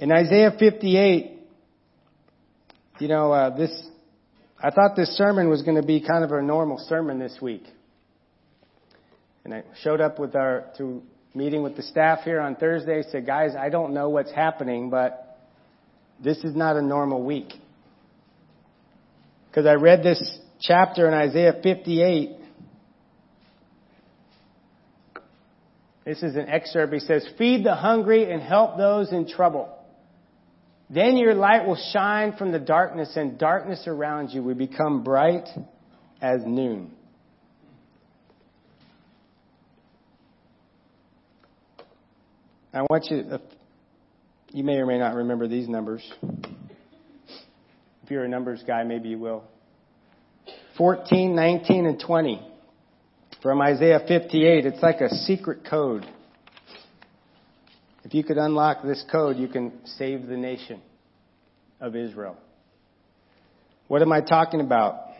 In 0.00 0.10
Isaiah 0.10 0.50
58, 0.58 1.38
you 2.98 3.08
know, 3.08 3.32
uh, 3.32 3.56
this, 3.56 3.70
I 4.60 4.70
thought 4.70 4.96
this 4.96 5.10
sermon 5.16 5.48
was 5.48 5.62
going 5.62 5.80
to 5.80 5.86
be 5.86 6.00
kind 6.00 6.24
of 6.24 6.32
a 6.32 6.42
normal 6.42 6.78
sermon 6.88 7.20
this 7.20 7.38
week. 7.40 7.62
And 9.44 9.52
I 9.52 9.62
showed 9.82 10.00
up 10.00 10.18
with 10.18 10.34
our, 10.34 10.64
to 10.78 11.02
meeting 11.34 11.62
with 11.62 11.76
the 11.76 11.82
staff 11.82 12.20
here 12.24 12.40
on 12.40 12.56
Thursday, 12.56 13.02
said, 13.10 13.26
guys, 13.26 13.54
I 13.58 13.68
don't 13.68 13.92
know 13.92 14.08
what's 14.08 14.32
happening, 14.32 14.88
but 14.88 15.38
this 16.22 16.38
is 16.38 16.56
not 16.56 16.76
a 16.76 16.82
normal 16.82 17.22
week. 17.22 17.52
Because 19.48 19.66
I 19.66 19.74
read 19.74 20.02
this 20.02 20.38
chapter 20.60 21.06
in 21.06 21.14
Isaiah 21.14 21.60
58. 21.62 22.30
This 26.04 26.22
is 26.22 26.36
an 26.36 26.48
excerpt. 26.48 26.92
He 26.92 27.00
says, 27.00 27.26
Feed 27.38 27.64
the 27.64 27.74
hungry 27.74 28.30
and 28.30 28.42
help 28.42 28.76
those 28.76 29.12
in 29.12 29.28
trouble. 29.28 29.70
Then 30.90 31.16
your 31.16 31.34
light 31.34 31.66
will 31.66 31.78
shine 31.92 32.36
from 32.36 32.52
the 32.52 32.58
darkness, 32.58 33.12
and 33.16 33.38
darkness 33.38 33.84
around 33.86 34.30
you 34.30 34.42
will 34.42 34.54
become 34.54 35.02
bright 35.02 35.48
as 36.20 36.42
noon. 36.44 36.92
I 42.74 42.82
want 42.82 43.06
you, 43.08 43.38
you 44.48 44.64
may 44.64 44.78
or 44.78 44.86
may 44.86 44.98
not 44.98 45.14
remember 45.14 45.46
these 45.46 45.68
numbers. 45.68 46.02
If 48.02 48.10
you're 48.10 48.24
a 48.24 48.28
numbers 48.28 48.64
guy, 48.66 48.82
maybe 48.82 49.10
you 49.10 49.18
will. 49.20 49.44
14, 50.76 51.36
19, 51.36 51.86
and 51.86 52.02
20 52.04 52.44
from 53.40 53.62
Isaiah 53.62 54.00
58. 54.08 54.66
It's 54.66 54.82
like 54.82 55.00
a 55.00 55.08
secret 55.08 55.60
code. 55.70 56.04
If 58.02 58.12
you 58.12 58.24
could 58.24 58.38
unlock 58.38 58.82
this 58.82 59.04
code, 59.10 59.36
you 59.36 59.46
can 59.46 59.72
save 59.84 60.26
the 60.26 60.36
nation 60.36 60.82
of 61.80 61.94
Israel. 61.94 62.36
What 63.86 64.02
am 64.02 64.10
I 64.10 64.20
talking 64.20 64.60
about? 64.60 65.10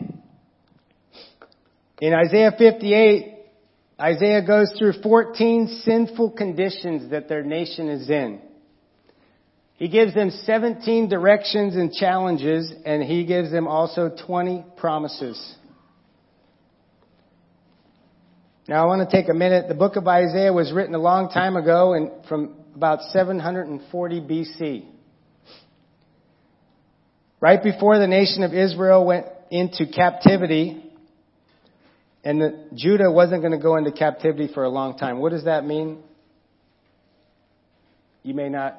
In 2.01 2.13
Isaiah 2.13 2.51
58, 2.57 3.34
Isaiah 3.99 4.45
goes 4.45 4.73
through 4.77 5.01
14 5.01 5.81
sinful 5.83 6.31
conditions 6.31 7.11
that 7.11 7.29
their 7.29 7.43
nation 7.43 7.89
is 7.89 8.09
in. 8.09 8.41
He 9.75 9.87
gives 9.87 10.13
them 10.13 10.31
17 10.31 11.09
directions 11.09 11.75
and 11.75 11.91
challenges, 11.91 12.71
and 12.85 13.03
he 13.03 13.25
gives 13.25 13.51
them 13.51 13.67
also 13.67 14.09
20 14.25 14.65
promises. 14.77 15.55
Now 18.67 18.83
I 18.83 18.85
want 18.87 19.07
to 19.07 19.15
take 19.15 19.29
a 19.29 19.33
minute. 19.33 19.67
The 19.67 19.75
book 19.75 19.95
of 19.95 20.07
Isaiah 20.07 20.51
was 20.51 20.71
written 20.73 20.95
a 20.95 20.99
long 20.99 21.29
time 21.29 21.55
ago 21.55 21.93
and 21.93 22.09
from 22.27 22.55
about 22.73 23.01
740 23.11 24.21
BC. 24.21 24.85
Right 27.39 27.61
before 27.61 27.99
the 27.99 28.07
nation 28.07 28.43
of 28.43 28.53
Israel 28.53 29.05
went 29.05 29.27
into 29.51 29.85
captivity, 29.85 30.84
and 32.25 32.41
the, 32.41 32.67
Judah 32.73 33.11
wasn't 33.11 33.41
going 33.41 33.51
to 33.51 33.59
go 33.59 33.77
into 33.77 33.91
captivity 33.91 34.49
for 34.51 34.63
a 34.63 34.69
long 34.69 34.97
time. 34.97 35.19
What 35.19 35.31
does 35.31 35.45
that 35.45 35.63
mean? 35.63 35.99
You 38.23 38.33
may 38.33 38.49
not 38.49 38.75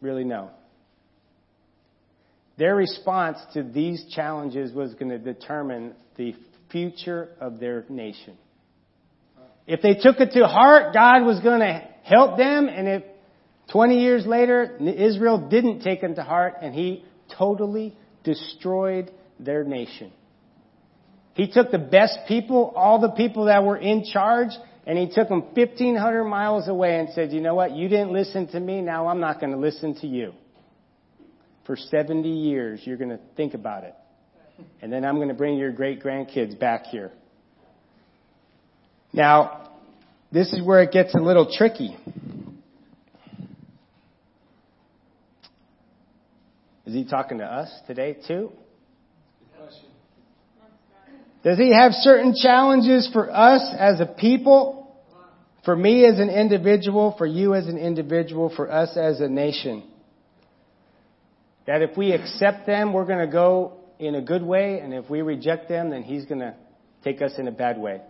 really 0.00 0.24
know. 0.24 0.50
Their 2.56 2.74
response 2.74 3.38
to 3.52 3.62
these 3.62 4.04
challenges 4.10 4.72
was 4.72 4.94
going 4.94 5.10
to 5.10 5.18
determine 5.18 5.94
the 6.16 6.34
future 6.72 7.28
of 7.40 7.60
their 7.60 7.84
nation. 7.90 8.36
If 9.66 9.82
they 9.82 9.94
took 9.94 10.18
it 10.18 10.32
to 10.32 10.46
heart, 10.46 10.94
God 10.94 11.24
was 11.24 11.40
going 11.40 11.60
to 11.60 11.86
help 12.02 12.38
them, 12.38 12.68
and 12.68 12.88
if 12.88 13.02
20 13.70 14.00
years 14.00 14.26
later, 14.26 14.78
Israel 14.80 15.46
didn't 15.50 15.82
take 15.82 16.02
it 16.02 16.14
to 16.14 16.22
heart, 16.22 16.54
and 16.62 16.74
He 16.74 17.04
totally 17.36 17.94
destroyed 18.24 19.12
their 19.38 19.62
nation. 19.62 20.10
He 21.38 21.46
took 21.46 21.70
the 21.70 21.78
best 21.78 22.18
people, 22.26 22.72
all 22.74 23.00
the 23.00 23.10
people 23.10 23.44
that 23.44 23.62
were 23.62 23.76
in 23.76 24.04
charge, 24.04 24.50
and 24.84 24.98
he 24.98 25.06
took 25.06 25.28
them 25.28 25.42
1500 25.54 26.24
miles 26.24 26.66
away 26.66 26.98
and 26.98 27.10
said, 27.10 27.30
you 27.30 27.40
know 27.40 27.54
what? 27.54 27.76
You 27.76 27.88
didn't 27.88 28.12
listen 28.12 28.48
to 28.48 28.58
me. 28.58 28.80
Now 28.80 29.06
I'm 29.06 29.20
not 29.20 29.38
going 29.38 29.52
to 29.52 29.56
listen 29.58 29.94
to 30.00 30.08
you. 30.08 30.32
For 31.64 31.76
70 31.76 32.28
years, 32.28 32.80
you're 32.82 32.96
going 32.96 33.10
to 33.10 33.20
think 33.36 33.54
about 33.54 33.84
it. 33.84 33.94
And 34.82 34.92
then 34.92 35.04
I'm 35.04 35.14
going 35.14 35.28
to 35.28 35.34
bring 35.34 35.56
your 35.56 35.70
great 35.70 36.02
grandkids 36.02 36.58
back 36.58 36.86
here. 36.86 37.12
Now, 39.12 39.70
this 40.32 40.52
is 40.52 40.60
where 40.60 40.82
it 40.82 40.90
gets 40.90 41.14
a 41.14 41.20
little 41.20 41.54
tricky. 41.56 41.96
Is 46.84 46.94
he 46.94 47.04
talking 47.04 47.38
to 47.38 47.44
us 47.44 47.70
today 47.86 48.16
too? 48.26 48.50
Does 51.44 51.58
he 51.58 51.72
have 51.72 51.92
certain 51.92 52.34
challenges 52.34 53.08
for 53.12 53.30
us 53.30 53.62
as 53.78 54.00
a 54.00 54.06
people? 54.06 54.74
For 55.64 55.76
me 55.76 56.06
as 56.06 56.18
an 56.18 56.30
individual, 56.30 57.14
for 57.18 57.26
you 57.26 57.54
as 57.54 57.66
an 57.66 57.78
individual, 57.78 58.52
for 58.54 58.70
us 58.70 58.96
as 58.96 59.20
a 59.20 59.28
nation? 59.28 59.84
That 61.66 61.82
if 61.82 61.96
we 61.96 62.12
accept 62.12 62.66
them, 62.66 62.92
we're 62.92 63.04
going 63.04 63.24
to 63.24 63.30
go 63.30 63.74
in 63.98 64.14
a 64.14 64.22
good 64.22 64.42
way, 64.42 64.80
and 64.80 64.94
if 64.94 65.10
we 65.10 65.22
reject 65.22 65.68
them, 65.68 65.90
then 65.90 66.02
he's 66.02 66.24
going 66.24 66.40
to 66.40 66.54
take 67.04 67.20
us 67.20 67.32
in 67.38 67.48
a 67.48 67.52
bad 67.52 67.78
way. 67.78 68.00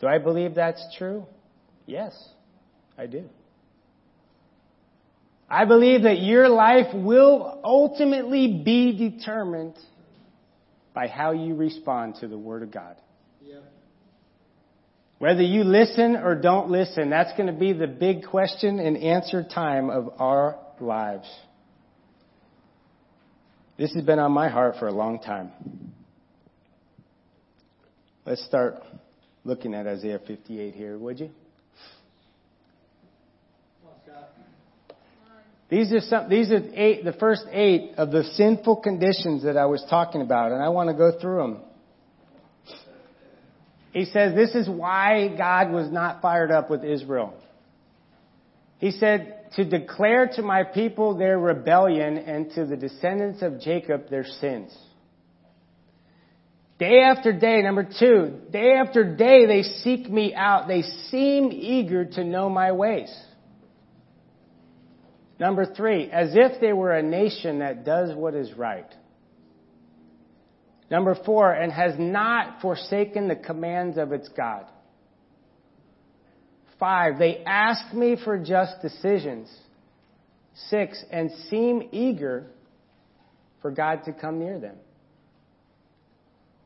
Do 0.00 0.06
I 0.06 0.18
believe 0.18 0.54
that's 0.54 0.82
true? 0.96 1.26
Yes, 1.84 2.12
I 2.96 3.06
do. 3.06 3.24
I 5.48 5.64
believe 5.64 6.02
that 6.02 6.20
your 6.20 6.48
life 6.48 6.92
will 6.94 7.60
ultimately 7.62 8.62
be 8.64 9.10
determined 9.10 9.74
by 10.96 11.08
how 11.08 11.32
you 11.32 11.54
respond 11.54 12.14
to 12.16 12.26
the 12.26 12.38
Word 12.38 12.62
of 12.62 12.72
God. 12.72 12.96
Whether 15.18 15.42
you 15.42 15.62
listen 15.62 16.16
or 16.16 16.34
don't 16.34 16.70
listen, 16.70 17.10
that's 17.10 17.36
going 17.36 17.48
to 17.48 17.52
be 17.58 17.74
the 17.74 17.86
big 17.86 18.24
question 18.24 18.78
and 18.78 18.96
answer 18.96 19.44
time 19.44 19.90
of 19.90 20.08
our 20.18 20.58
lives. 20.80 21.28
This 23.76 23.92
has 23.92 24.04
been 24.04 24.18
on 24.18 24.32
my 24.32 24.48
heart 24.48 24.76
for 24.78 24.88
a 24.88 24.92
long 24.92 25.20
time. 25.20 25.50
Let's 28.24 28.44
start 28.46 28.76
looking 29.44 29.74
at 29.74 29.86
Isaiah 29.86 30.20
58 30.26 30.74
here, 30.74 30.96
would 30.96 31.20
you? 31.20 31.30
These 35.68 35.92
are 35.92 36.00
some, 36.00 36.28
these 36.28 36.50
are 36.52 36.62
eight, 36.74 37.04
the 37.04 37.12
first 37.12 37.44
eight 37.50 37.92
of 37.96 38.12
the 38.12 38.22
sinful 38.22 38.76
conditions 38.76 39.42
that 39.44 39.56
I 39.56 39.66
was 39.66 39.84
talking 39.90 40.20
about, 40.20 40.52
and 40.52 40.62
I 40.62 40.68
want 40.68 40.90
to 40.90 40.94
go 40.94 41.18
through 41.20 41.38
them. 41.38 41.60
He 43.92 44.04
says 44.04 44.34
this 44.34 44.54
is 44.54 44.68
why 44.68 45.34
God 45.36 45.72
was 45.72 45.90
not 45.90 46.22
fired 46.22 46.50
up 46.50 46.70
with 46.70 46.84
Israel. 46.84 47.34
He 48.78 48.90
said, 48.90 49.36
to 49.54 49.64
declare 49.64 50.28
to 50.34 50.42
my 50.42 50.64
people 50.64 51.16
their 51.16 51.38
rebellion 51.38 52.18
and 52.18 52.50
to 52.52 52.66
the 52.66 52.76
descendants 52.76 53.42
of 53.42 53.60
Jacob 53.60 54.10
their 54.10 54.24
sins. 54.24 54.76
Day 56.78 57.00
after 57.00 57.32
day, 57.32 57.62
number 57.62 57.88
two, 57.98 58.38
day 58.52 58.74
after 58.74 59.16
day 59.16 59.46
they 59.46 59.62
seek 59.62 60.10
me 60.10 60.34
out. 60.34 60.68
They 60.68 60.82
seem 60.82 61.50
eager 61.52 62.04
to 62.04 62.24
know 62.24 62.50
my 62.50 62.72
ways. 62.72 63.14
Number 65.38 65.66
three, 65.66 66.10
as 66.10 66.30
if 66.34 66.60
they 66.60 66.72
were 66.72 66.92
a 66.92 67.02
nation 67.02 67.58
that 67.58 67.84
does 67.84 68.14
what 68.14 68.34
is 68.34 68.52
right. 68.54 68.90
Number 70.90 71.16
four, 71.26 71.52
and 71.52 71.72
has 71.72 71.94
not 71.98 72.60
forsaken 72.60 73.28
the 73.28 73.36
commands 73.36 73.98
of 73.98 74.12
its 74.12 74.28
God. 74.28 74.64
Five, 76.78 77.18
they 77.18 77.42
ask 77.44 77.92
me 77.94 78.16
for 78.22 78.38
just 78.38 78.80
decisions. 78.82 79.52
Six, 80.68 81.02
and 81.10 81.30
seem 81.50 81.88
eager 81.92 82.46
for 83.60 83.70
God 83.70 84.04
to 84.04 84.12
come 84.12 84.38
near 84.38 84.58
them. 84.58 84.76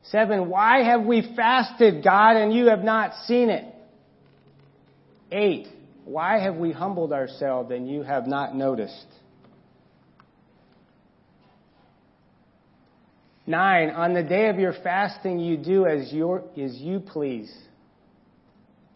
Seven, 0.03 0.49
why 0.49 0.83
have 0.83 1.03
we 1.03 1.33
fasted, 1.35 2.03
God, 2.03 2.35
and 2.35 2.53
you 2.53 2.67
have 2.67 2.83
not 2.83 3.13
seen 3.25 3.49
it? 3.49 3.65
Eight, 5.31 5.67
why 6.11 6.39
have 6.39 6.55
we 6.55 6.71
humbled 6.71 7.13
ourselves 7.13 7.71
and 7.71 7.89
you 7.89 8.03
have 8.03 8.27
not 8.27 8.55
noticed? 8.55 9.05
Nine, 13.47 13.89
on 13.89 14.13
the 14.13 14.23
day 14.23 14.49
of 14.49 14.59
your 14.59 14.73
fasting 14.83 15.39
you 15.39 15.57
do 15.57 15.85
as, 15.85 16.11
your, 16.11 16.43
as 16.57 16.75
you 16.75 16.99
please. 16.99 17.51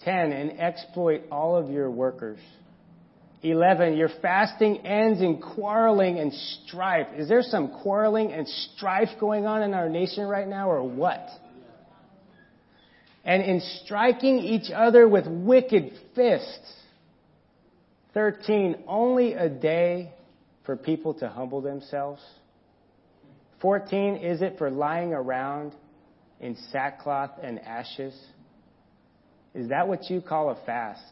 10. 0.04 0.32
And 0.32 0.60
exploit 0.60 1.23
all 1.32 1.56
of 1.56 1.69
your 1.69 1.89
workers. 1.89 2.39
11. 3.41 3.95
Your 3.97 4.10
fasting 4.21 4.86
ends 4.86 5.21
in 5.21 5.41
quarreling 5.41 6.19
and 6.19 6.34
strife. 6.34 7.08
Is 7.17 7.28
there 7.28 7.41
some 7.41 7.80
quarreling 7.82 8.32
and 8.32 8.47
strife 8.47 9.10
going 9.19 9.45
on 9.45 9.62
in 9.62 9.73
our 9.73 9.89
nation 9.89 10.25
right 10.25 10.47
now 10.47 10.69
or 10.69 10.84
what? 10.84 11.28
And 13.23 13.41
in 13.41 13.62
striking 13.84 14.39
each 14.39 14.71
other 14.71 15.08
with 15.08 15.25
wicked 15.28 15.91
fists. 16.13 16.71
13. 18.15 18.78
Only 18.88 19.34
a 19.34 19.47
day 19.47 20.12
for 20.65 20.75
people 20.75 21.13
to 21.15 21.30
humble 21.30 21.62
themselves. 21.62 22.21
14. 23.62 24.15
Is 24.15 24.41
it 24.41 24.58
for 24.58 24.71
lying 24.71 25.13
around 25.13 25.73
in 26.39 26.58
sackcloth 26.71 27.32
and 27.43 27.60
ashes? 27.60 28.15
Is 29.54 29.69
that 29.69 29.88
what 29.88 30.10
you 30.10 30.21
call 30.21 30.49
a 30.49 30.65
fast? 30.65 31.04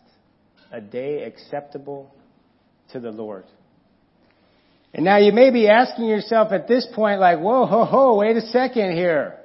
A 0.71 0.81
day 0.81 1.23
acceptable 1.23 2.15
to 2.93 2.99
the 2.99 3.11
Lord? 3.11 3.43
And 4.93 5.05
now 5.05 5.17
you 5.17 5.33
may 5.33 5.51
be 5.51 5.67
asking 5.67 6.05
yourself 6.05 6.51
at 6.51 6.67
this 6.67 6.87
point, 6.95 7.19
like, 7.19 7.39
whoa, 7.39 7.65
ho, 7.65 7.83
ho, 7.83 8.15
wait 8.15 8.37
a 8.37 8.41
second 8.41 8.95
here. 8.95 9.39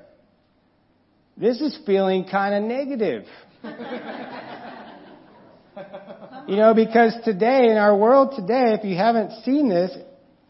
This 1.37 1.61
is 1.61 1.79
feeling 1.87 2.27
kind 2.31 2.55
of 2.55 2.63
negative. 2.63 3.25
you 6.49 6.57
know, 6.57 6.73
because 6.73 7.15
today, 7.25 7.69
in 7.71 7.77
our 7.77 7.95
world 7.95 8.33
today, 8.35 8.73
if 8.73 8.83
you 8.83 8.97
haven't 8.97 9.45
seen 9.45 9.69
this, 9.69 9.95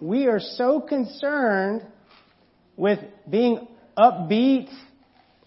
we 0.00 0.28
are 0.28 0.38
so 0.38 0.80
concerned 0.80 1.82
with 2.76 3.00
being 3.28 3.66
upbeat 3.98 4.68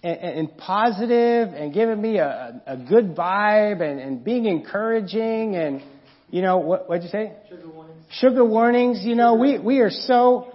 and, 0.04 0.18
and 0.20 0.58
positive 0.58 1.54
and 1.54 1.74
giving 1.74 2.02
me 2.02 2.18
a, 2.18 2.62
a 2.68 2.76
good 2.76 3.16
vibe 3.16 3.82
and, 3.82 4.02
and 4.02 4.26
being 4.26 4.44
encouraging 4.46 5.56
and, 5.56 5.82
you 6.30 6.42
know, 6.42 6.58
what, 6.58 6.90
what'd 6.90 7.04
you 7.06 7.10
say? 7.10 7.32
Sugar 7.50 7.70
warnings. 7.70 8.06
Sugar 8.12 8.46
warnings. 8.46 9.00
You 9.04 9.16
know, 9.16 9.36
we, 9.36 9.58
we 9.58 9.80
are 9.80 9.90
so, 9.90 10.54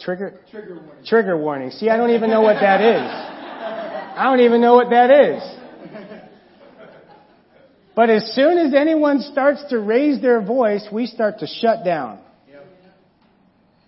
trigger, 0.00 0.40
Trigger 0.50 0.74
warnings. 0.74 1.08
trigger 1.08 1.38
warnings. 1.38 1.74
See, 1.74 1.88
I 1.88 1.96
don't 1.96 2.10
even 2.10 2.30
know 2.30 2.40
what 2.40 2.60
that 2.60 2.80
is. 2.80 3.00
I 4.16 4.24
don't 4.24 4.40
even 4.40 4.60
know 4.60 4.74
what 4.74 4.90
that 4.90 5.10
is. 5.10 5.63
But 7.94 8.10
as 8.10 8.32
soon 8.34 8.58
as 8.58 8.74
anyone 8.74 9.20
starts 9.20 9.64
to 9.70 9.78
raise 9.78 10.20
their 10.20 10.42
voice, 10.42 10.86
we 10.90 11.06
start 11.06 11.38
to 11.40 11.46
shut 11.46 11.84
down. 11.84 12.18
Yep. 12.48 12.66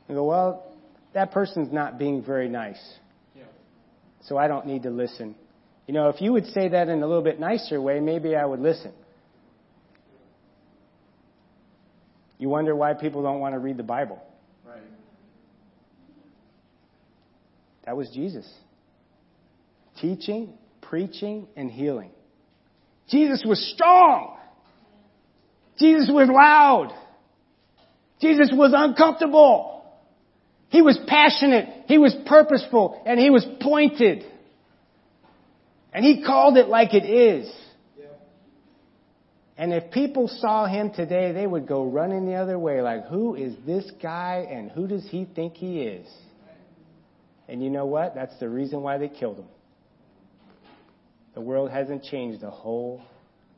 And 0.08 0.16
go, 0.16 0.24
well, 0.24 0.72
that 1.12 1.32
person's 1.32 1.72
not 1.72 1.98
being 1.98 2.22
very 2.22 2.48
nice. 2.48 2.80
Yep. 3.34 3.52
so 4.22 4.36
I 4.36 4.46
don't 4.46 4.66
need 4.66 4.84
to 4.84 4.90
listen. 4.90 5.34
You 5.86 5.94
know, 5.94 6.08
if 6.08 6.20
you 6.20 6.32
would 6.32 6.46
say 6.46 6.68
that 6.68 6.88
in 6.88 7.02
a 7.02 7.06
little 7.06 7.22
bit 7.22 7.40
nicer 7.40 7.80
way, 7.80 8.00
maybe 8.00 8.36
I 8.36 8.44
would 8.44 8.60
listen. 8.60 8.92
You 12.38 12.48
wonder 12.48 12.76
why 12.76 12.94
people 12.94 13.22
don't 13.22 13.40
want 13.40 13.54
to 13.54 13.58
read 13.58 13.76
the 13.76 13.82
Bible. 13.82 14.22
Right. 14.64 14.80
That 17.86 17.96
was 17.96 18.10
Jesus. 18.10 18.48
Teaching, 20.00 20.52
preaching, 20.82 21.48
and 21.56 21.70
healing. 21.70 22.10
Jesus 23.08 23.44
was 23.46 23.60
strong. 23.74 24.36
Jesus 25.78 26.10
was 26.12 26.28
loud. 26.28 26.92
Jesus 28.20 28.50
was 28.52 28.72
uncomfortable. 28.74 29.84
He 30.68 30.82
was 30.82 30.98
passionate. 31.06 31.84
He 31.86 31.98
was 31.98 32.16
purposeful. 32.26 33.02
And 33.06 33.20
he 33.20 33.30
was 33.30 33.46
pointed. 33.60 34.24
And 35.92 36.04
he 36.04 36.22
called 36.24 36.56
it 36.56 36.68
like 36.68 36.94
it 36.94 37.04
is. 37.04 37.52
And 39.58 39.72
if 39.72 39.90
people 39.90 40.28
saw 40.28 40.66
him 40.66 40.90
today, 40.90 41.32
they 41.32 41.46
would 41.46 41.66
go 41.66 41.84
running 41.84 42.26
the 42.26 42.34
other 42.34 42.58
way 42.58 42.82
like, 42.82 43.06
who 43.06 43.34
is 43.34 43.54
this 43.64 43.90
guy 44.02 44.46
and 44.50 44.70
who 44.70 44.86
does 44.86 45.06
he 45.08 45.24
think 45.24 45.54
he 45.54 45.80
is? 45.80 46.06
And 47.48 47.62
you 47.62 47.70
know 47.70 47.86
what? 47.86 48.14
That's 48.14 48.38
the 48.38 48.48
reason 48.48 48.82
why 48.82 48.98
they 48.98 49.08
killed 49.08 49.38
him. 49.38 49.46
The 51.36 51.42
world 51.42 51.70
hasn't 51.70 52.02
changed 52.02 52.42
a 52.42 52.50
whole 52.50 53.02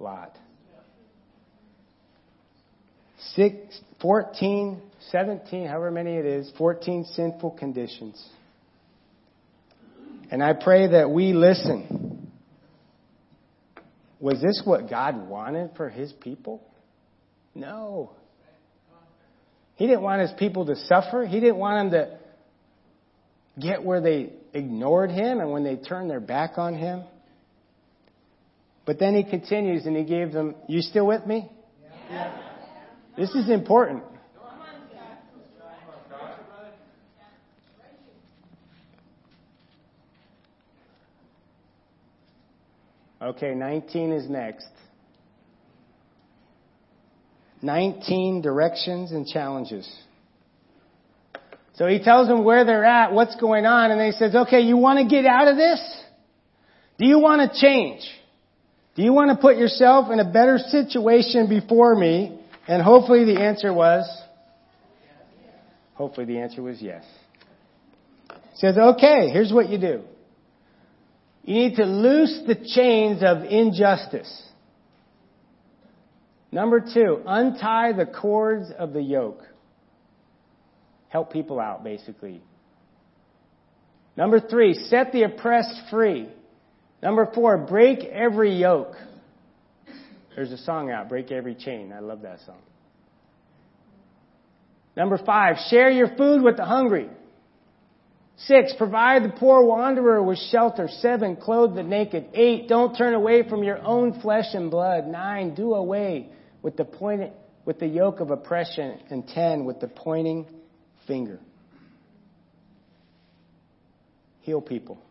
lot. 0.00 0.36
Six, 3.36 3.80
14, 4.02 4.82
17, 5.12 5.68
however 5.68 5.92
many 5.92 6.16
it 6.16 6.26
is, 6.26 6.50
14 6.58 7.04
sinful 7.14 7.52
conditions. 7.52 8.20
And 10.28 10.42
I 10.42 10.54
pray 10.54 10.88
that 10.88 11.08
we 11.08 11.32
listen. 11.32 12.32
Was 14.18 14.42
this 14.42 14.60
what 14.64 14.90
God 14.90 15.28
wanted 15.28 15.70
for 15.76 15.88
his 15.88 16.12
people? 16.12 16.60
No. 17.54 18.10
He 19.76 19.86
didn't 19.86 20.02
want 20.02 20.22
his 20.22 20.32
people 20.36 20.66
to 20.66 20.74
suffer. 20.74 21.24
He 21.24 21.38
didn't 21.38 21.58
want 21.58 21.92
them 21.92 22.00
to 22.00 22.18
get 23.64 23.84
where 23.84 24.00
they 24.00 24.32
ignored 24.52 25.12
him 25.12 25.38
and 25.38 25.52
when 25.52 25.62
they 25.62 25.76
turned 25.76 26.10
their 26.10 26.18
back 26.18 26.58
on 26.58 26.74
him. 26.74 27.04
But 28.88 28.98
then 28.98 29.14
he 29.14 29.22
continues 29.22 29.84
and 29.84 29.94
he 29.94 30.02
gave 30.02 30.32
them, 30.32 30.54
you 30.66 30.80
still 30.80 31.06
with 31.06 31.26
me? 31.26 31.46
Yeah. 32.10 32.40
This 33.18 33.28
is 33.34 33.50
important. 33.50 34.02
Okay, 43.20 43.54
19 43.54 44.12
is 44.12 44.30
next. 44.30 44.68
19 47.60 48.40
directions 48.40 49.12
and 49.12 49.26
challenges. 49.26 49.86
So 51.74 51.86
he 51.86 52.02
tells 52.02 52.26
them 52.26 52.42
where 52.42 52.64
they're 52.64 52.86
at, 52.86 53.12
what's 53.12 53.36
going 53.36 53.66
on, 53.66 53.90
and 53.90 54.00
he 54.00 54.12
says, 54.12 54.34
okay, 54.34 54.60
you 54.60 54.78
want 54.78 54.98
to 54.98 55.14
get 55.14 55.26
out 55.26 55.46
of 55.46 55.58
this? 55.58 56.04
Do 56.96 57.04
you 57.04 57.18
want 57.18 57.52
to 57.52 57.60
change? 57.60 58.00
Do 58.98 59.04
you 59.04 59.12
want 59.12 59.30
to 59.30 59.36
put 59.36 59.58
yourself 59.58 60.10
in 60.10 60.18
a 60.18 60.24
better 60.24 60.58
situation 60.58 61.48
before 61.48 61.94
me? 61.94 62.36
And 62.66 62.82
hopefully 62.82 63.24
the 63.24 63.40
answer 63.40 63.72
was, 63.72 64.04
hopefully 65.94 66.26
the 66.26 66.40
answer 66.40 66.60
was 66.62 66.82
yes. 66.82 67.04
He 68.28 68.56
says, 68.56 68.76
okay, 68.76 69.28
here's 69.28 69.52
what 69.52 69.68
you 69.68 69.78
do. 69.78 70.02
You 71.44 71.54
need 71.54 71.76
to 71.76 71.84
loose 71.84 72.40
the 72.48 72.56
chains 72.56 73.22
of 73.22 73.44
injustice. 73.44 74.48
Number 76.50 76.80
two, 76.80 77.22
untie 77.24 77.92
the 77.92 78.04
cords 78.04 78.66
of 78.76 78.92
the 78.92 79.00
yoke. 79.00 79.44
Help 81.08 81.32
people 81.32 81.60
out, 81.60 81.84
basically. 81.84 82.42
Number 84.16 84.40
three, 84.40 84.74
set 84.74 85.12
the 85.12 85.22
oppressed 85.22 85.82
free. 85.88 86.28
Number 87.02 87.30
four, 87.32 87.58
break 87.58 88.00
every 88.04 88.54
yoke. 88.56 88.94
There's 90.34 90.52
a 90.52 90.58
song 90.58 90.90
out, 90.90 91.08
Break 91.08 91.32
Every 91.32 91.54
Chain. 91.54 91.92
I 91.92 92.00
love 92.00 92.22
that 92.22 92.38
song. 92.46 92.60
Number 94.96 95.18
five, 95.18 95.56
share 95.68 95.90
your 95.90 96.16
food 96.16 96.42
with 96.42 96.56
the 96.56 96.64
hungry. 96.64 97.08
Six, 98.36 98.72
provide 98.78 99.24
the 99.24 99.30
poor 99.30 99.64
wanderer 99.64 100.22
with 100.22 100.38
shelter. 100.38 100.88
Seven, 100.88 101.36
clothe 101.36 101.74
the 101.74 101.82
naked. 101.82 102.28
Eight, 102.34 102.68
don't 102.68 102.96
turn 102.96 103.14
away 103.14 103.48
from 103.48 103.64
your 103.64 103.78
own 103.78 104.20
flesh 104.20 104.54
and 104.54 104.70
blood. 104.70 105.06
Nine, 105.08 105.54
do 105.54 105.74
away 105.74 106.28
with 106.62 106.76
the 106.76 106.84
point, 106.84 107.32
with 107.64 107.80
the 107.80 107.86
yoke 107.86 108.20
of 108.20 108.30
oppression, 108.30 108.98
and 109.10 109.26
10 109.26 109.64
with 109.64 109.80
the 109.80 109.88
pointing 109.88 110.46
finger. 111.06 111.40
Heal 114.42 114.60
people. 114.60 115.02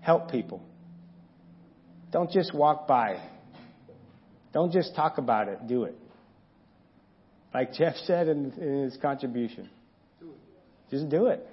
Help 0.00 0.30
people. 0.30 0.62
Don't 2.12 2.30
just 2.30 2.54
walk 2.54 2.86
by. 2.86 3.20
Don't 4.52 4.72
just 4.72 4.94
talk 4.94 5.18
about 5.18 5.48
it, 5.48 5.66
do 5.66 5.84
it. 5.84 5.96
Like 7.52 7.74
Jeff 7.74 7.94
said 8.04 8.28
in, 8.28 8.52
in 8.52 8.82
his 8.84 8.96
contribution. 9.00 9.68
Just 10.90 11.08
do 11.08 11.26
it. 11.26 11.46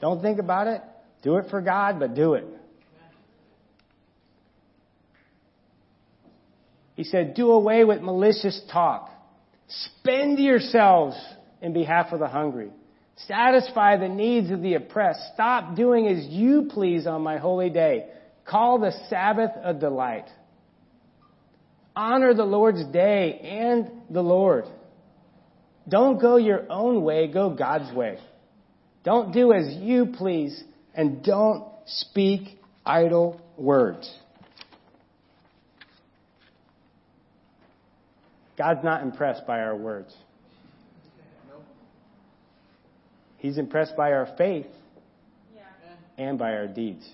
Don't 0.00 0.20
think 0.20 0.38
about 0.38 0.66
it. 0.66 0.82
Do 1.22 1.36
it 1.36 1.46
for 1.50 1.60
God, 1.60 1.98
but 1.98 2.14
do 2.14 2.34
it. 2.34 2.44
He 6.94 7.04
said, 7.04 7.34
do 7.34 7.52
away 7.52 7.84
with 7.84 8.00
malicious 8.00 8.60
talk. 8.72 9.10
Spend 9.68 10.38
yourselves 10.38 11.16
in 11.62 11.72
behalf 11.72 12.12
of 12.12 12.18
the 12.18 12.26
hungry. 12.26 12.70
Satisfy 13.26 13.96
the 13.96 14.08
needs 14.08 14.50
of 14.50 14.62
the 14.62 14.74
oppressed. 14.74 15.20
Stop 15.34 15.74
doing 15.74 16.06
as 16.06 16.26
you 16.26 16.68
please 16.70 17.06
on 17.06 17.22
my 17.22 17.38
holy 17.38 17.70
day. 17.70 18.06
Call 18.44 18.78
the 18.78 18.92
Sabbath 19.08 19.50
a 19.62 19.74
delight. 19.74 20.28
Honor 21.96 22.32
the 22.32 22.44
Lord's 22.44 22.84
day 22.86 23.40
and 23.40 23.90
the 24.08 24.22
Lord. 24.22 24.64
Don't 25.88 26.20
go 26.20 26.36
your 26.36 26.70
own 26.70 27.02
way, 27.02 27.26
go 27.26 27.50
God's 27.50 27.92
way. 27.94 28.18
Don't 29.04 29.32
do 29.32 29.52
as 29.52 29.74
you 29.74 30.06
please, 30.16 30.62
and 30.94 31.24
don't 31.24 31.64
speak 31.86 32.60
idle 32.84 33.40
words. 33.56 34.12
God's 38.56 38.84
not 38.84 39.02
impressed 39.02 39.46
by 39.46 39.60
our 39.60 39.76
words. 39.76 40.14
He's 43.38 43.56
impressed 43.56 43.96
by 43.96 44.12
our 44.12 44.28
faith 44.36 44.66
and 46.16 46.38
by 46.38 46.52
our 46.52 46.66
deeds. 46.66 47.08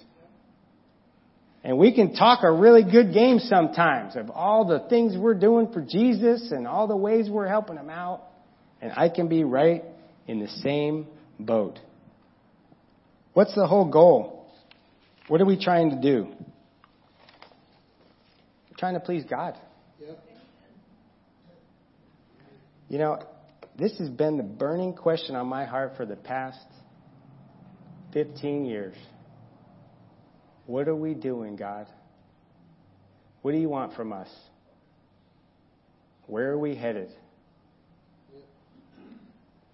And 1.63 1.79
we 1.79 1.95
can 1.95 2.15
talk 2.15 2.41
a 2.43 2.53
really 2.53 2.83
good 2.83 3.15
game 3.15 3.39
sometimes 3.39 4.17
of 4.17 4.31
all 4.31 4.67
the 4.67 4.81
things 4.91 5.17
we're 5.17 5.35
doing 5.35 5.73
for 5.73 5.81
Jesus 5.81 6.51
and 6.51 6.67
all 6.67 6.87
the 6.87 6.97
ways 6.97 7.31
we're 7.31 7.49
helping 7.49 7.77
him 7.77 7.89
out. 7.89 8.25
And 8.83 8.93
I 8.95 9.09
can 9.09 9.29
be 9.29 9.45
right 9.45 9.83
in 10.27 10.41
the 10.41 10.49
same 10.49 11.07
boat. 11.41 11.79
What's 13.33 13.55
the 13.55 13.67
whole 13.67 13.91
goal? 13.91 14.47
What 15.29 15.41
are 15.41 15.47
we 15.47 15.63
trying 15.63 15.91
to 15.91 16.01
do? 16.01 16.29
We're 18.71 18.77
trying 18.79 18.95
to 18.95 19.01
please 19.01 19.25
God. 19.29 19.59
Yep. 20.01 20.23
You 22.91 22.99
know, 22.99 23.23
this 23.77 23.97
has 23.99 24.09
been 24.09 24.37
the 24.37 24.43
burning 24.45 24.93
question 24.93 25.35
on 25.35 25.47
my 25.49 25.65
heart 25.65 25.95
for 25.97 26.07
the 26.07 26.17
past 26.17 26.67
15 28.13 28.65
years. 28.65 28.95
What 30.67 30.89
are 30.89 30.95
we 30.95 31.15
doing, 31.15 31.57
God? 31.57 31.87
What 33.43 33.53
do 33.53 33.59
you 33.59 33.69
want 33.69 33.95
from 33.95 34.13
us? 34.13 34.29
Where 36.27 36.51
are 36.51 36.59
we 36.59 36.75
headed? 36.75 37.11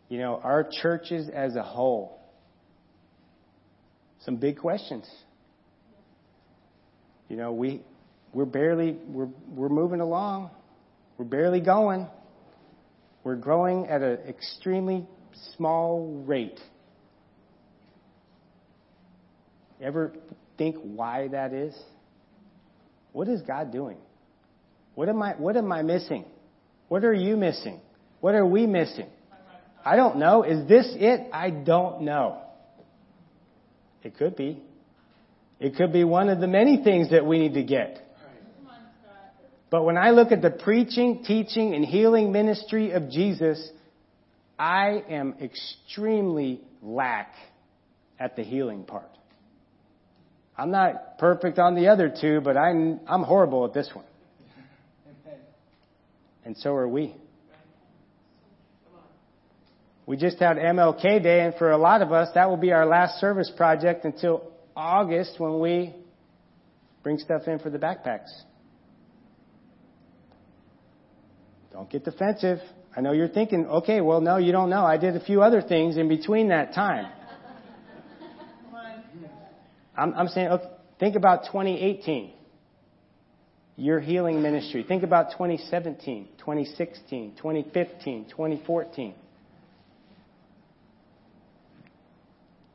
You 0.08 0.18
know, 0.18 0.40
our 0.42 0.68
churches 0.82 1.28
as 1.32 1.54
a 1.54 1.62
whole, 1.62 2.20
some 4.24 4.36
big 4.36 4.58
questions. 4.58 5.08
You 7.28 7.36
know, 7.36 7.52
we 7.52 7.82
we're 8.32 8.44
barely 8.44 8.98
we're 9.06 9.28
we're 9.54 9.68
moving 9.68 10.00
along. 10.00 10.50
We're 11.16 11.26
barely 11.26 11.60
going. 11.60 12.08
We're 13.22 13.36
growing 13.36 13.86
at 13.86 14.02
an 14.02 14.18
extremely 14.28 15.06
small 15.56 16.22
rate. 16.26 16.58
Ever 19.80 20.12
think 20.58 20.76
why 20.82 21.28
that 21.28 21.52
is? 21.52 21.74
What 23.12 23.28
is 23.28 23.42
God 23.42 23.72
doing? 23.72 23.98
What 24.94 25.08
am 25.08 25.22
I 25.22 25.32
what 25.32 25.56
am 25.56 25.72
I 25.72 25.82
missing? 25.82 26.24
What 26.88 27.04
are 27.04 27.14
you 27.14 27.36
missing? 27.36 27.80
What 28.20 28.34
are 28.34 28.46
we 28.46 28.66
missing? 28.66 29.08
I 29.84 29.96
don't 29.96 30.18
know. 30.18 30.42
Is 30.42 30.68
this 30.68 30.86
it? 30.90 31.30
I 31.32 31.50
don't 31.50 32.02
know. 32.02 32.42
It 34.02 34.16
could 34.16 34.36
be. 34.36 34.62
It 35.58 35.76
could 35.76 35.92
be 35.92 36.04
one 36.04 36.28
of 36.28 36.40
the 36.40 36.46
many 36.46 36.82
things 36.82 37.10
that 37.10 37.24
we 37.24 37.38
need 37.38 37.54
to 37.54 37.62
get. 37.62 38.09
But 39.70 39.84
when 39.84 39.96
I 39.96 40.10
look 40.10 40.32
at 40.32 40.42
the 40.42 40.50
preaching, 40.50 41.22
teaching, 41.24 41.74
and 41.74 41.84
healing 41.84 42.32
ministry 42.32 42.90
of 42.90 43.08
Jesus, 43.08 43.70
I 44.58 45.02
am 45.08 45.36
extremely 45.40 46.60
lack 46.82 47.32
at 48.18 48.34
the 48.36 48.42
healing 48.42 48.84
part. 48.84 49.08
I'm 50.58 50.72
not 50.72 51.18
perfect 51.18 51.58
on 51.58 51.76
the 51.76 51.88
other 51.88 52.12
two, 52.20 52.40
but 52.42 52.56
I'm, 52.56 53.00
I'm 53.06 53.22
horrible 53.22 53.64
at 53.64 53.72
this 53.72 53.88
one. 53.94 54.04
And 56.44 56.56
so 56.56 56.74
are 56.74 56.88
we. 56.88 57.14
We 60.04 60.16
just 60.16 60.40
had 60.40 60.56
MLK 60.56 61.22
Day, 61.22 61.42
and 61.42 61.54
for 61.54 61.70
a 61.70 61.78
lot 61.78 62.02
of 62.02 62.12
us, 62.12 62.28
that 62.34 62.50
will 62.50 62.56
be 62.56 62.72
our 62.72 62.84
last 62.84 63.20
service 63.20 63.50
project 63.56 64.04
until 64.04 64.50
August 64.74 65.38
when 65.38 65.60
we 65.60 65.94
bring 67.04 67.18
stuff 67.18 67.42
in 67.46 67.60
for 67.60 67.70
the 67.70 67.78
backpacks. 67.78 68.28
Don't 71.72 71.88
get 71.88 72.04
defensive. 72.04 72.58
I 72.96 73.00
know 73.00 73.12
you're 73.12 73.28
thinking, 73.28 73.66
okay, 73.66 74.00
well, 74.00 74.20
no, 74.20 74.36
you 74.38 74.52
don't 74.52 74.70
know. 74.70 74.84
I 74.84 74.96
did 74.96 75.14
a 75.14 75.20
few 75.20 75.42
other 75.42 75.62
things 75.62 75.96
in 75.96 76.08
between 76.08 76.48
that 76.48 76.74
time. 76.74 77.10
I'm, 79.96 80.14
I'm 80.14 80.28
saying, 80.28 80.48
okay, 80.48 80.68
think 80.98 81.14
about 81.14 81.44
2018, 81.46 82.32
your 83.76 84.00
healing 84.00 84.42
ministry. 84.42 84.84
Think 84.86 85.02
about 85.02 85.32
2017, 85.32 86.28
2016, 86.38 87.34
2015, 87.36 88.24
2014. 88.30 89.14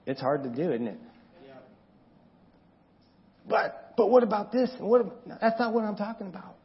It's 0.05 0.21
hard 0.21 0.43
to 0.43 0.49
do, 0.49 0.71
isn't 0.71 0.87
it? 0.87 0.99
Yeah. 1.47 1.53
But 3.49 3.93
but 3.97 4.09
what 4.11 4.23
about 4.23 4.51
this? 4.51 4.69
What 4.79 5.05
that's 5.41 5.59
not 5.59 5.73
what 5.73 5.83
I'm 5.83 5.95
talking 5.95 6.27
about. 6.27 6.55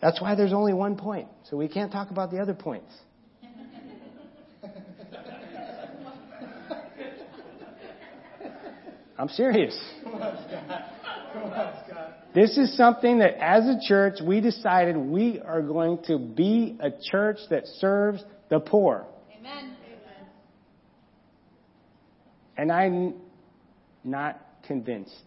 That's 0.00 0.20
why 0.20 0.34
there's 0.34 0.52
only 0.52 0.72
one 0.72 0.96
point. 0.96 1.28
So 1.50 1.56
we 1.56 1.68
can't 1.68 1.92
talk 1.92 2.10
about 2.10 2.30
the 2.30 2.38
other 2.38 2.54
points. 2.54 2.92
I'm 9.18 9.28
serious. 9.28 9.78
This 12.34 12.56
is 12.56 12.74
something 12.76 13.18
that 13.18 13.34
as 13.38 13.64
a 13.66 13.78
church 13.86 14.20
we 14.24 14.40
decided 14.40 14.96
we 14.96 15.40
are 15.40 15.60
going 15.60 15.98
to 16.06 16.18
be 16.18 16.78
a 16.80 16.90
church 17.10 17.36
that 17.50 17.66
serves 17.66 18.24
the 18.48 18.60
poor. 18.60 19.06
Amen. 19.38 19.76
And 22.56 22.72
I'm 22.72 23.14
not 24.04 24.40
convinced 24.66 25.24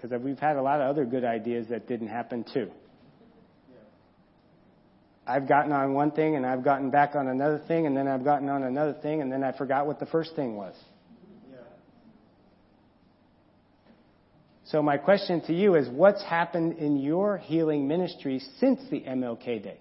because 0.00 0.20
we've 0.22 0.38
had 0.38 0.56
a 0.56 0.62
lot 0.62 0.80
of 0.80 0.88
other 0.88 1.04
good 1.04 1.24
ideas 1.24 1.66
that 1.68 1.86
didn't 1.86 2.08
happen 2.08 2.44
too. 2.52 2.70
I've 5.26 5.48
gotten 5.48 5.70
on 5.70 5.94
one 5.94 6.10
thing 6.10 6.34
and 6.36 6.44
I've 6.44 6.64
gotten 6.64 6.90
back 6.90 7.14
on 7.14 7.28
another 7.28 7.62
thing 7.68 7.86
and 7.86 7.96
then 7.96 8.08
I've 8.08 8.24
gotten 8.24 8.48
on 8.48 8.64
another 8.64 8.94
thing 8.94 9.20
and 9.20 9.30
then 9.30 9.44
I 9.44 9.56
forgot 9.56 9.86
what 9.86 10.00
the 10.00 10.06
first 10.06 10.34
thing 10.34 10.56
was. 10.56 10.74
So 14.64 14.82
my 14.82 14.98
question 14.98 15.40
to 15.46 15.52
you 15.52 15.74
is 15.74 15.88
what's 15.88 16.22
happened 16.22 16.78
in 16.78 16.96
your 16.96 17.38
healing 17.38 17.88
ministry 17.88 18.40
since 18.58 18.80
the 18.90 19.00
MLK 19.00 19.62
day? 19.62 19.80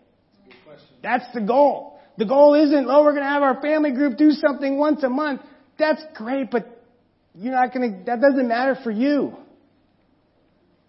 That's 1.03 1.25
the 1.33 1.41
goal. 1.41 1.99
The 2.17 2.25
goal 2.25 2.55
isn't, 2.55 2.87
oh, 2.87 3.03
we're 3.03 3.11
going 3.11 3.23
to 3.23 3.29
have 3.29 3.43
our 3.43 3.61
family 3.61 3.91
group 3.91 4.17
do 4.17 4.31
something 4.31 4.77
once 4.77 5.03
a 5.03 5.09
month. 5.09 5.41
That's 5.77 6.01
great, 6.15 6.51
but 6.51 6.83
you're 7.35 7.53
not 7.53 7.73
going 7.73 7.99
to, 7.99 8.05
that 8.05 8.19
doesn't 8.19 8.47
matter 8.47 8.77
for 8.83 8.91
you. 8.91 9.37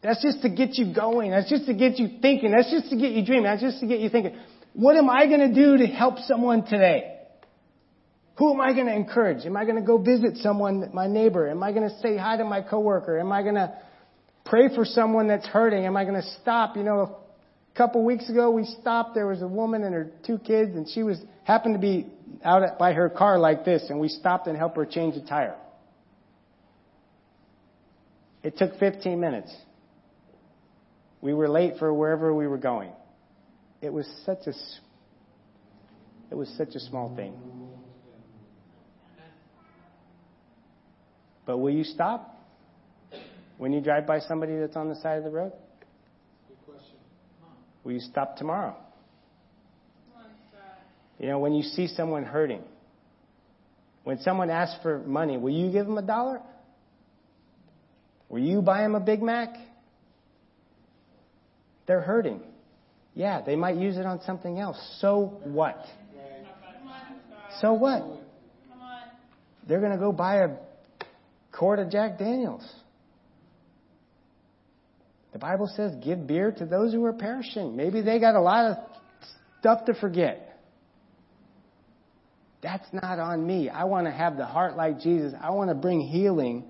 That's 0.02 0.22
just 0.22 0.42
to 0.42 0.48
get 0.48 0.78
you 0.78 0.94
going. 0.94 1.30
That's 1.30 1.48
just 1.48 1.66
to 1.66 1.74
get 1.74 1.98
you 1.98 2.18
thinking. 2.22 2.52
That's 2.52 2.70
just 2.70 2.90
to 2.90 2.96
get 2.96 3.12
you 3.12 3.24
dreaming. 3.24 3.44
That's 3.44 3.60
just 3.60 3.80
to 3.80 3.86
get 3.86 4.00
you 4.00 4.08
thinking. 4.08 4.34
What 4.72 4.96
am 4.96 5.10
I 5.10 5.26
going 5.26 5.52
to 5.52 5.54
do 5.54 5.76
to 5.78 5.86
help 5.86 6.18
someone 6.20 6.64
today? 6.64 7.18
Who 8.38 8.54
am 8.54 8.60
I 8.60 8.72
going 8.72 8.86
to 8.86 8.94
encourage? 8.94 9.44
Am 9.44 9.56
I 9.56 9.64
going 9.64 9.76
to 9.76 9.82
go 9.82 9.98
visit 9.98 10.38
someone, 10.38 10.90
my 10.94 11.06
neighbor? 11.06 11.50
Am 11.50 11.62
I 11.62 11.72
going 11.72 11.88
to 11.88 11.98
say 12.00 12.16
hi 12.16 12.38
to 12.38 12.44
my 12.44 12.62
coworker? 12.62 13.18
Am 13.18 13.30
I 13.30 13.42
going 13.42 13.56
to 13.56 13.76
pray 14.46 14.74
for 14.74 14.86
someone 14.86 15.28
that's 15.28 15.46
hurting? 15.46 15.84
Am 15.84 15.96
I 15.96 16.04
going 16.04 16.20
to 16.20 16.28
stop? 16.40 16.76
You 16.76 16.82
know, 16.82 17.00
a 17.00 17.76
couple 17.76 18.02
weeks 18.02 18.30
ago 18.30 18.50
we 18.50 18.64
stopped. 18.64 19.14
There 19.14 19.26
was 19.26 19.42
a 19.42 19.48
woman 19.48 19.84
and 19.84 19.92
her 19.92 20.10
two 20.26 20.38
kids, 20.38 20.74
and 20.74 20.88
she 20.88 21.02
was 21.02 21.18
happened 21.44 21.74
to 21.74 21.80
be 21.80 22.06
out 22.42 22.78
by 22.78 22.94
her 22.94 23.10
car 23.10 23.38
like 23.38 23.66
this, 23.66 23.84
and 23.90 24.00
we 24.00 24.08
stopped 24.08 24.46
and 24.46 24.56
helped 24.56 24.76
her 24.78 24.86
change 24.86 25.16
a 25.16 25.26
tire. 25.26 25.56
It 28.42 28.56
took 28.56 28.78
15 28.78 29.20
minutes. 29.20 29.54
We 31.20 31.34
were 31.34 31.48
late 31.48 31.74
for 31.78 31.92
wherever 31.92 32.34
we 32.34 32.46
were 32.46 32.58
going. 32.58 32.92
It 33.82 33.92
was 33.92 34.06
such 34.24 34.46
a 34.46 34.52
it 36.30 36.36
was 36.36 36.48
such 36.56 36.74
a 36.74 36.80
small 36.80 37.14
thing. 37.16 37.34
But 41.44 41.58
will 41.58 41.72
you 41.72 41.84
stop 41.84 42.36
when 43.58 43.72
you 43.72 43.80
drive 43.80 44.06
by 44.06 44.20
somebody 44.20 44.56
that's 44.56 44.76
on 44.76 44.88
the 44.88 44.94
side 44.96 45.18
of 45.18 45.24
the 45.24 45.30
road? 45.30 45.52
Good 46.46 46.58
question. 46.64 46.96
Will 47.82 47.92
you 47.92 48.00
stop 48.00 48.36
tomorrow? 48.36 48.76
You 51.18 51.26
know, 51.26 51.38
when 51.38 51.52
you 51.52 51.62
see 51.62 51.86
someone 51.86 52.24
hurting, 52.24 52.62
when 54.04 54.20
someone 54.20 54.48
asks 54.48 54.80
for 54.82 55.00
money, 55.00 55.36
will 55.36 55.52
you 55.52 55.70
give 55.70 55.84
them 55.86 55.98
a 55.98 56.02
dollar? 56.02 56.40
Will 58.30 58.40
you 58.40 58.62
buy 58.62 58.82
them 58.82 58.94
a 58.94 59.00
Big 59.00 59.22
Mac? 59.22 59.50
They're 61.90 62.00
hurting. 62.00 62.40
Yeah, 63.16 63.42
they 63.44 63.56
might 63.56 63.74
use 63.74 63.96
it 63.96 64.06
on 64.06 64.20
something 64.20 64.60
else. 64.60 64.78
So 65.00 65.40
what? 65.42 65.84
So 67.60 67.72
what? 67.72 68.04
They're 69.66 69.80
going 69.80 69.90
to 69.90 69.98
go 69.98 70.12
buy 70.12 70.36
a 70.36 70.50
quart 71.50 71.80
of 71.80 71.90
Jack 71.90 72.16
Daniels. 72.16 72.62
The 75.32 75.40
Bible 75.40 75.68
says, 75.74 75.92
give 76.04 76.28
beer 76.28 76.52
to 76.58 76.64
those 76.64 76.92
who 76.92 77.04
are 77.06 77.12
perishing. 77.12 77.74
Maybe 77.74 78.02
they 78.02 78.20
got 78.20 78.36
a 78.36 78.40
lot 78.40 78.66
of 78.66 78.76
stuff 79.58 79.86
to 79.86 79.94
forget. 79.94 80.60
That's 82.62 82.86
not 82.92 83.18
on 83.18 83.44
me. 83.44 83.68
I 83.68 83.82
want 83.82 84.06
to 84.06 84.12
have 84.12 84.36
the 84.36 84.46
heart 84.46 84.76
like 84.76 85.00
Jesus. 85.00 85.32
I 85.42 85.50
want 85.50 85.70
to 85.70 85.74
bring 85.74 86.02
healing 86.02 86.66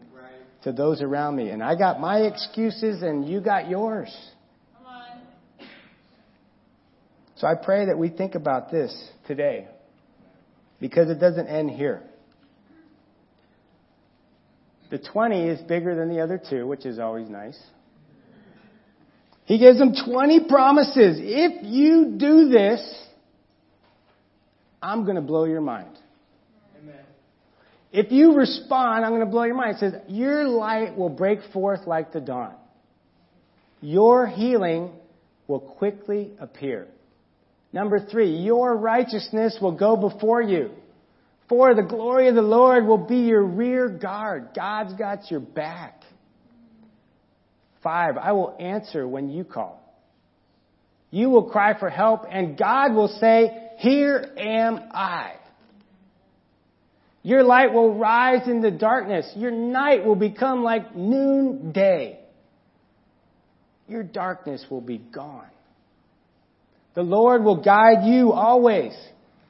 to 0.63 0.73
those 0.73 1.03
around 1.03 1.37
me. 1.37 1.51
And 1.51 1.63
I 1.63 1.77
got 1.77 2.01
my 2.01 2.21
excuses 2.21 3.03
and 3.03 3.29
you 3.29 3.43
got 3.43 3.69
yours. 3.69 4.17
So 7.41 7.47
I 7.47 7.55
pray 7.55 7.87
that 7.87 7.97
we 7.97 8.11
think 8.11 8.35
about 8.35 8.71
this 8.71 8.95
today 9.27 9.67
because 10.79 11.09
it 11.09 11.19
doesn't 11.19 11.47
end 11.47 11.71
here. 11.71 12.03
The 14.91 14.99
20 14.99 15.49
is 15.49 15.61
bigger 15.63 15.95
than 15.95 16.11
the 16.11 16.21
other 16.21 16.39
two, 16.39 16.67
which 16.67 16.85
is 16.85 16.99
always 16.99 17.31
nice. 17.31 17.59
He 19.47 19.59
gives 19.59 19.79
them 19.79 19.95
20 20.05 20.49
promises. 20.51 21.17
If 21.19 21.65
you 21.65 22.17
do 22.19 22.51
this, 22.51 23.09
I'm 24.83 25.05
going 25.05 25.17
to 25.17 25.23
blow 25.23 25.45
your 25.45 25.63
mind. 25.63 25.97
Amen. 26.83 27.05
If 27.91 28.13
you 28.13 28.35
respond, 28.35 29.03
I'm 29.03 29.13
going 29.13 29.25
to 29.25 29.27
blow 29.27 29.45
your 29.45 29.55
mind. 29.55 29.77
It 29.77 29.79
says, 29.79 29.95
Your 30.09 30.47
light 30.47 30.95
will 30.95 31.09
break 31.09 31.39
forth 31.55 31.87
like 31.87 32.13
the 32.13 32.21
dawn. 32.21 32.55
Your 33.81 34.27
healing 34.27 34.91
will 35.49 35.61
quickly 35.61 36.33
appear. 36.39 36.87
Number 37.73 38.01
three, 38.01 38.37
your 38.37 38.77
righteousness 38.77 39.57
will 39.61 39.77
go 39.77 39.97
before 39.97 40.43
you. 40.43 40.71
For 41.49 41.75
the 41.75 41.83
glory 41.83 42.29
of 42.29 42.35
the 42.35 42.43
Lord 42.43 42.87
will 42.87 43.07
be 43.07 43.19
your 43.19 43.43
rear 43.43 43.89
guard. 43.89 44.51
God's 44.55 44.95
got 44.95 45.31
your 45.31 45.41
back. 45.41 46.03
Five, 47.83 48.17
I 48.17 48.33
will 48.33 48.57
answer 48.61 49.07
when 49.07 49.31
you 49.31 49.45
call. 49.45 49.81
You 51.11 51.31
will 51.31 51.51
cry 51.51 51.79
for 51.79 51.91
help 51.91 52.23
and 52.31 52.57
God 52.57 52.95
will 52.95 53.09
say, 53.09 53.71
here 53.79 54.33
am 54.37 54.79
I. 54.93 55.33
Your 57.23 57.43
light 57.43 57.73
will 57.73 57.95
rise 57.95 58.47
in 58.47 58.63
the 58.63 58.71
darkness. 58.71 59.31
Your 59.37 59.51
night 59.51 60.05
will 60.05 60.17
become 60.17 60.63
like 60.63 60.95
noonday. 60.95 62.21
Your 63.89 64.03
darkness 64.03 64.65
will 64.71 64.81
be 64.81 64.99
gone. 64.99 65.50
The 66.95 67.03
Lord 67.03 67.45
will 67.45 67.63
guide 67.63 68.05
you 68.05 68.33
always. 68.33 68.93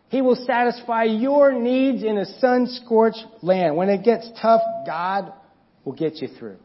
He 0.08 0.22
will 0.22 0.36
satisfy 0.46 1.04
your 1.04 1.52
needs 1.52 2.02
in 2.02 2.18
a 2.18 2.26
sun 2.40 2.66
scorched 2.66 3.24
land. 3.42 3.76
When 3.76 3.88
it 3.88 4.04
gets 4.04 4.28
tough, 4.40 4.60
God 4.86 5.32
will 5.84 5.92
get 5.92 6.16
you 6.16 6.28
through. 6.38 6.58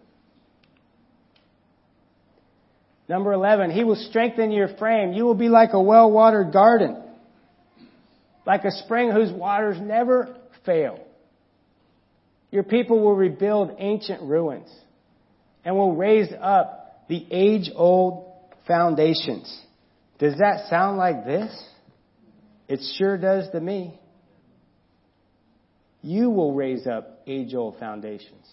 Number 3.07 3.34
11, 3.34 3.71
He 3.71 3.84
will 3.84 4.03
strengthen 4.09 4.51
your 4.51 4.76
frame. 4.78 5.13
You 5.13 5.26
will 5.26 5.36
be 5.36 5.49
like 5.49 5.73
a 5.73 5.82
well 5.82 6.11
watered 6.11 6.51
garden, 6.51 7.01
like 8.45 8.65
a 8.65 8.71
spring 8.71 9.11
whose 9.11 9.32
waters 9.32 9.78
never 9.80 10.36
fail. 10.65 10.99
Your 12.49 12.63
people 12.63 12.99
will 12.99 13.15
rebuild 13.15 13.76
ancient 13.78 14.23
ruins 14.23 14.69
and 15.63 15.76
will 15.76 15.95
raise 15.95 16.30
up 16.41 17.05
the 17.09 17.26
age 17.30 17.69
old 17.76 18.32
foundations. 18.67 19.64
Does 20.20 20.38
that 20.39 20.70
sound 20.70 20.97
like 20.97 21.26
this? 21.26 21.51
It 22.68 22.80
sure 22.97 23.18
does 23.18 23.49
to 23.51 23.59
me. 23.59 23.99
You 26.01 26.30
will 26.30 26.53
raise 26.53 26.88
up 26.88 27.22
age 27.28 27.53
old 27.53 27.80
foundations. 27.80 28.45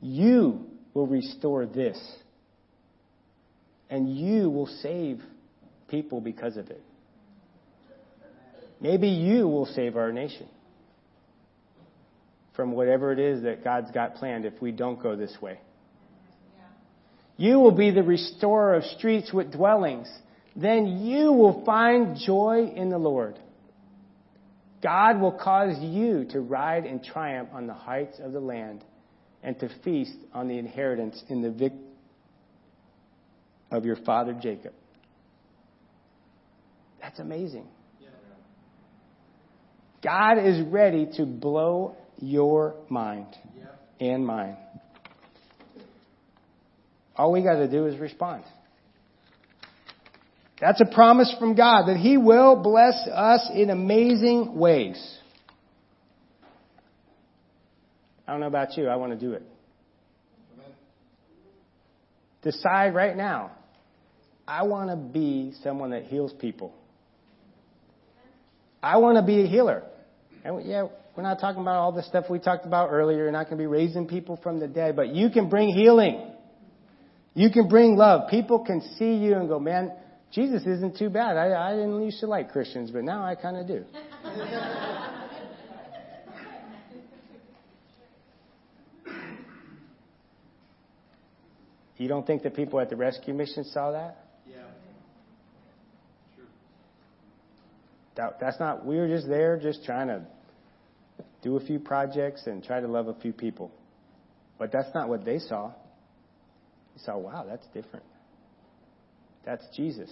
You 0.00 0.66
will 0.92 1.06
restore 1.06 1.66
this 1.66 1.98
and 3.88 4.16
you 4.16 4.50
will 4.50 4.66
save 4.66 5.20
people 5.88 6.20
because 6.20 6.56
of 6.56 6.70
it. 6.70 6.82
Maybe 8.80 9.08
you 9.08 9.48
will 9.48 9.66
save 9.66 9.96
our 9.96 10.12
nation 10.12 10.48
from 12.54 12.72
whatever 12.72 13.12
it 13.12 13.18
is 13.18 13.42
that 13.42 13.64
God's 13.64 13.90
got 13.90 14.16
planned 14.16 14.44
if 14.44 14.60
we 14.60 14.72
don't 14.72 15.02
go 15.02 15.16
this 15.16 15.36
way. 15.40 15.58
You 17.36 17.58
will 17.58 17.72
be 17.72 17.90
the 17.90 18.02
restorer 18.02 18.74
of 18.74 18.84
streets 18.84 19.32
with 19.32 19.52
dwellings. 19.52 20.08
Then 20.56 20.98
you 21.04 21.32
will 21.32 21.64
find 21.64 22.16
joy 22.16 22.72
in 22.74 22.88
the 22.88 22.98
Lord. 22.98 23.38
God 24.82 25.20
will 25.20 25.32
cause 25.32 25.76
you 25.80 26.26
to 26.30 26.40
ride 26.40 26.84
in 26.84 27.02
triumph 27.02 27.48
on 27.52 27.66
the 27.66 27.74
heights 27.74 28.18
of 28.22 28.32
the 28.32 28.40
land 28.40 28.84
and 29.42 29.58
to 29.60 29.68
feast 29.82 30.16
on 30.32 30.48
the 30.48 30.58
inheritance 30.58 31.22
in 31.28 31.42
the 31.42 31.50
victory 31.50 31.80
of 33.70 33.84
your 33.84 33.96
father 33.96 34.32
Jacob. 34.34 34.72
That's 37.00 37.18
amazing. 37.18 37.66
God 40.02 40.38
is 40.38 40.60
ready 40.66 41.08
to 41.16 41.24
blow 41.24 41.96
your 42.20 42.76
mind 42.88 43.34
and 43.98 44.24
mine. 44.26 44.56
All 47.16 47.32
we 47.32 47.42
got 47.42 47.56
to 47.56 47.68
do 47.68 47.86
is 47.86 47.98
respond. 47.98 48.44
That's 50.60 50.80
a 50.80 50.86
promise 50.86 51.34
from 51.38 51.54
God 51.54 51.86
that 51.86 51.96
He 51.96 52.16
will 52.16 52.62
bless 52.62 53.08
us 53.12 53.50
in 53.52 53.70
amazing 53.70 54.56
ways. 54.56 55.18
I 58.26 58.32
don't 58.32 58.40
know 58.40 58.46
about 58.46 58.76
you, 58.76 58.88
I 58.88 58.96
want 58.96 59.12
to 59.12 59.18
do 59.18 59.32
it. 59.32 59.42
Decide 62.42 62.94
right 62.94 63.16
now 63.16 63.52
I 64.46 64.64
want 64.64 64.90
to 64.90 64.96
be 64.96 65.54
someone 65.62 65.90
that 65.90 66.04
heals 66.04 66.32
people. 66.32 66.74
I 68.82 68.98
want 68.98 69.16
to 69.16 69.22
be 69.22 69.42
a 69.42 69.46
healer. 69.46 69.84
And 70.44 70.66
yeah, 70.66 70.88
we're 71.16 71.22
not 71.22 71.40
talking 71.40 71.62
about 71.62 71.76
all 71.76 71.92
the 71.92 72.02
stuff 72.02 72.26
we 72.28 72.38
talked 72.38 72.66
about 72.66 72.90
earlier. 72.90 73.18
You're 73.18 73.32
not 73.32 73.44
going 73.44 73.56
to 73.56 73.62
be 73.62 73.66
raising 73.66 74.06
people 74.06 74.38
from 74.42 74.60
the 74.60 74.68
dead, 74.68 74.96
but 74.96 75.08
you 75.08 75.30
can 75.30 75.48
bring 75.48 75.70
healing. 75.70 76.32
You 77.32 77.50
can 77.50 77.68
bring 77.68 77.96
love. 77.96 78.28
People 78.28 78.64
can 78.64 78.82
see 78.98 79.14
you 79.14 79.34
and 79.36 79.48
go, 79.48 79.58
man, 79.58 79.92
Jesus 80.34 80.66
isn't 80.66 80.98
too 80.98 81.10
bad. 81.10 81.36
I, 81.36 81.70
I 81.70 81.76
didn't 81.76 82.02
used 82.02 82.18
to 82.20 82.26
like 82.26 82.50
Christians, 82.50 82.90
but 82.90 83.04
now 83.04 83.24
I 83.24 83.36
kind 83.36 83.56
of 83.56 83.68
do. 83.68 83.84
you 91.98 92.08
don't 92.08 92.26
think 92.26 92.42
the 92.42 92.50
people 92.50 92.80
at 92.80 92.90
the 92.90 92.96
rescue 92.96 93.32
mission 93.32 93.64
saw 93.64 93.92
that? 93.92 94.26
Yeah. 94.46 94.56
Sure. 96.36 96.44
That, 98.16 98.40
that's 98.40 98.58
not, 98.58 98.84
we 98.84 98.96
were 98.96 99.06
just 99.06 99.28
there 99.28 99.56
just 99.56 99.84
trying 99.84 100.08
to 100.08 100.26
do 101.42 101.56
a 101.56 101.60
few 101.60 101.78
projects 101.78 102.46
and 102.46 102.64
try 102.64 102.80
to 102.80 102.88
love 102.88 103.06
a 103.06 103.14
few 103.14 103.32
people. 103.32 103.70
But 104.58 104.72
that's 104.72 104.92
not 104.94 105.08
what 105.08 105.24
they 105.24 105.38
saw. 105.38 105.68
They 106.96 107.04
saw, 107.04 107.18
wow, 107.18 107.46
that's 107.48 107.66
different. 107.68 108.04
That's 109.44 109.64
Jesus. 109.76 110.10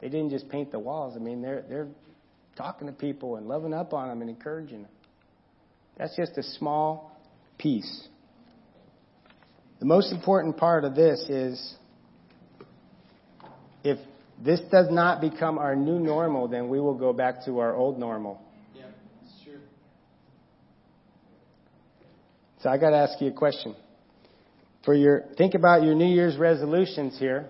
They 0.00 0.08
didn't 0.08 0.30
just 0.30 0.48
paint 0.48 0.72
the 0.72 0.78
walls. 0.78 1.14
I 1.16 1.20
mean, 1.20 1.42
they're, 1.42 1.64
they're 1.68 1.88
talking 2.56 2.86
to 2.86 2.92
people 2.92 3.36
and 3.36 3.46
loving 3.46 3.74
up 3.74 3.92
on 3.92 4.08
them 4.08 4.20
and 4.20 4.30
encouraging 4.30 4.82
them. 4.82 4.90
That's 5.96 6.16
just 6.16 6.36
a 6.36 6.42
small 6.42 7.18
piece. 7.58 8.08
The 9.80 9.86
most 9.86 10.12
important 10.12 10.56
part 10.56 10.84
of 10.84 10.94
this 10.94 11.24
is 11.28 11.74
if 13.82 13.98
this 14.42 14.60
does 14.72 14.86
not 14.90 15.20
become 15.20 15.58
our 15.58 15.76
new 15.76 15.98
normal, 15.98 16.48
then 16.48 16.68
we 16.68 16.80
will 16.80 16.94
go 16.94 17.12
back 17.12 17.44
to 17.44 17.58
our 17.58 17.74
old 17.74 17.98
normal. 17.98 18.40
Yeah, 18.74 18.86
it's 19.24 19.44
true. 19.44 19.60
So 22.62 22.70
I 22.70 22.78
got 22.78 22.90
to 22.90 22.96
ask 22.96 23.20
you 23.20 23.28
a 23.28 23.32
question. 23.32 23.76
For 24.84 24.94
your, 24.94 25.24
think 25.38 25.54
about 25.54 25.82
your 25.82 25.94
New 25.94 26.12
Year's 26.12 26.36
resolutions 26.36 27.18
here. 27.18 27.48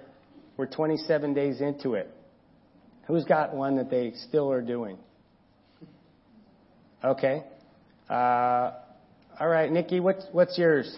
We're 0.56 0.66
27 0.66 1.34
days 1.34 1.60
into 1.60 1.94
it. 1.94 2.10
Who's 3.06 3.24
got 3.24 3.54
one 3.54 3.76
that 3.76 3.90
they 3.90 4.12
still 4.28 4.50
are 4.52 4.62
doing? 4.62 4.96
Okay. 7.02 7.42
Uh, 8.08 8.72
all 9.40 9.48
right, 9.48 9.70
Nikki, 9.70 10.00
what's 10.00 10.24
what's 10.32 10.56
yours? 10.56 10.96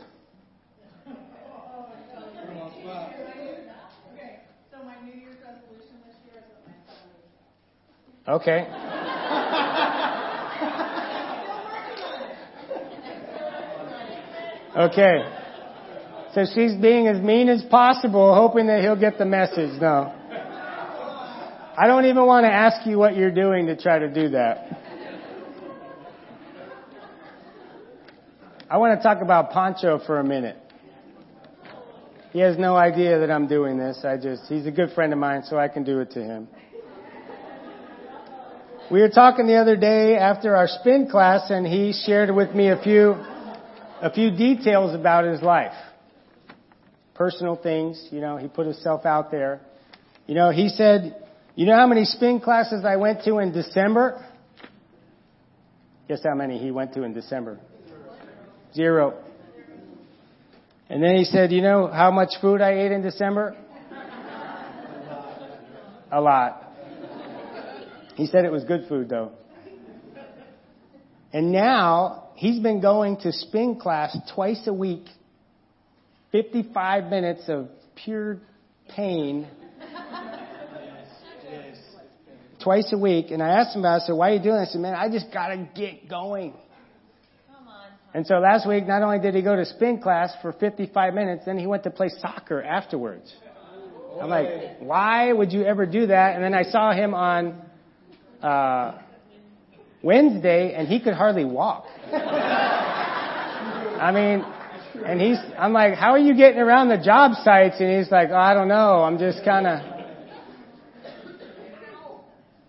Okay. 8.29 8.67
Okay. 14.77 15.45
So 16.37 16.45
she's 16.45 16.74
being 16.74 17.09
as 17.09 17.18
mean 17.18 17.49
as 17.49 17.62
possible, 17.62 18.34
hoping 18.34 18.66
that 18.66 18.82
he'll 18.82 19.01
get 19.01 19.16
the 19.16 19.24
message. 19.24 19.80
No. 19.80 20.12
I 21.78 21.87
don't 21.87 22.05
even 22.05 22.26
want 22.26 22.45
to 22.45 22.53
ask 22.53 22.87
you 22.87 22.99
what 22.99 23.16
you're 23.16 23.30
doing 23.30 23.68
to 23.68 23.74
try 23.74 23.99
to 24.01 24.12
do 24.12 24.28
that. 24.28 24.78
I 28.68 28.76
want 28.76 29.01
to 29.01 29.03
talk 29.03 29.22
about 29.22 29.53
Pancho 29.53 29.99
for 30.05 30.20
a 30.20 30.24
minute. 30.24 30.59
He 32.34 32.41
has 32.41 32.59
no 32.59 32.76
idea 32.76 33.20
that 33.20 33.30
I'm 33.30 33.49
doing 33.49 33.78
this. 33.78 34.05
I 34.05 34.18
just, 34.18 34.43
he's 34.47 34.66
a 34.66 34.70
good 34.70 34.91
friend 34.91 35.14
of 35.14 35.18
mine, 35.18 35.43
so 35.45 35.57
I 35.57 35.68
can 35.68 35.84
do 35.84 36.01
it 36.01 36.11
to 36.11 36.22
him. 36.22 36.49
We 38.91 39.01
were 39.01 39.09
talking 39.09 39.47
the 39.47 39.57
other 39.57 39.76
day 39.76 40.16
after 40.16 40.55
our 40.55 40.68
spin 40.68 41.09
class 41.11 41.49
and 41.49 41.66
he 41.66 41.95
shared 41.95 42.30
with 42.30 42.55
me 42.55 42.68
a 42.68 42.78
few, 42.82 43.12
a 44.03 44.12
few 44.12 44.30
details 44.30 44.95
about 44.95 45.24
his 45.24 45.41
life. 45.41 45.72
Personal 47.17 47.57
things, 47.57 48.09
you 48.11 48.21
know, 48.21 48.37
he 48.37 48.47
put 48.47 48.67
himself 48.67 49.07
out 49.07 49.31
there. 49.31 49.61
You 50.27 50.35
know, 50.35 50.51
he 50.51 50.69
said, 50.69 51.25
you 51.55 51.64
know 51.64 51.75
how 51.75 51.87
many 51.87 52.05
spin 52.05 52.41
classes 52.41 52.85
I 52.85 52.97
went 52.97 53.25
to 53.25 53.39
in 53.39 53.53
December? 53.53 54.25
Guess 56.09 56.21
how 56.25 56.35
many 56.35 56.59
he 56.59 56.71
went 56.71 56.93
to 56.95 57.03
in 57.03 57.14
December? 57.14 57.59
Zero. 58.75 59.23
And 60.89 61.03
then 61.03 61.17
he 61.17 61.25
said, 61.25 61.53
you 61.53 61.62
know 61.62 61.89
how 61.89 62.11
much 62.11 62.35
food 62.41 62.61
I 62.61 62.81
ate 62.81 62.93
in 62.93 63.03
December? 63.03 63.57
A 66.12 66.21
lot. 66.21 66.62
He 68.14 68.27
said 68.27 68.45
it 68.45 68.53
was 68.53 68.64
good 68.64 68.87
food 68.89 69.09
though. 69.09 69.33
And 71.33 71.53
now 71.53 72.29
he's 72.37 72.61
been 72.61 72.81
going 72.81 73.17
to 73.19 73.33
spin 73.33 73.81
class 73.81 74.17
twice 74.35 74.67
a 74.67 74.73
week, 74.73 75.07
55 76.43 77.05
minutes 77.05 77.49
of 77.49 77.68
pure 77.95 78.39
pain. 78.91 79.49
Twice 82.62 82.93
a 82.93 82.99
week, 82.99 83.30
and 83.30 83.43
I 83.43 83.61
asked 83.61 83.74
him 83.74 83.80
about 83.82 84.01
it. 84.01 84.03
I 84.03 84.07
said, 84.07 84.16
"Why 84.16 84.30
are 84.30 84.34
you 84.34 84.43
doing 84.43 84.57
this?" 84.57 84.70
I 84.70 84.72
said, 84.72 84.80
"Man, 84.82 84.95
I 84.95 85.09
just 85.09 85.32
gotta 85.32 85.68
get 85.74 86.09
going." 86.09 86.53
And 88.12 88.26
so 88.26 88.34
last 88.39 88.66
week, 88.66 88.87
not 88.87 89.03
only 89.03 89.18
did 89.18 89.34
he 89.34 89.43
go 89.43 89.57
to 89.57 89.64
spin 89.64 90.01
class 90.01 90.32
for 90.43 90.53
55 90.53 91.14
minutes, 91.14 91.45
then 91.47 91.59
he 91.59 91.66
went 91.66 91.84
to 91.84 91.91
play 91.91 92.09
soccer 92.09 92.62
afterwards. 92.62 93.34
I'm 94.20 94.30
like, 94.30 94.78
why 94.80 95.32
would 95.32 95.53
you 95.53 95.64
ever 95.64 95.87
do 95.87 96.07
that? 96.07 96.34
And 96.34 96.43
then 96.43 96.55
I 96.55 96.62
saw 96.64 96.93
him 96.93 97.14
on 97.14 97.62
uh, 98.43 98.99
Wednesday, 100.03 100.74
and 100.74 100.89
he 100.89 101.01
could 101.01 101.14
hardly 101.14 101.45
walk. 101.45 101.84
I 103.99 104.12
mean, 104.12 104.45
and 105.07 105.21
he's, 105.21 105.39
I'm 105.59 105.73
like, 105.73 105.95
how 105.95 106.11
are 106.11 106.19
you 106.19 106.37
getting 106.37 106.61
around 106.61 106.89
the 106.89 106.99
job 106.99 107.33
sites? 107.45 107.77
And 107.81 107.99
he's 107.99 108.11
like, 108.11 108.29
oh, 108.31 108.37
I 108.37 108.55
don't 108.55 108.69
know. 108.69 109.03
I'm 109.05 109.19
just 109.19 109.45
kind 109.45 109.67
of. 109.67 109.81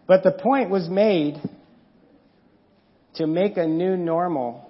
But 0.07 0.23
the 0.23 0.31
point 0.31 0.69
was 0.69 0.87
made 0.87 1.41
to 3.15 3.27
make 3.27 3.57
a 3.57 3.67
new 3.67 3.97
normal 3.97 4.67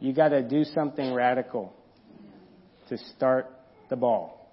you 0.00 0.14
got 0.14 0.28
to 0.28 0.42
do 0.42 0.64
something 0.64 1.12
radical 1.12 1.74
to 2.88 2.96
start 3.16 3.50
the 3.90 3.96
ball. 3.96 4.50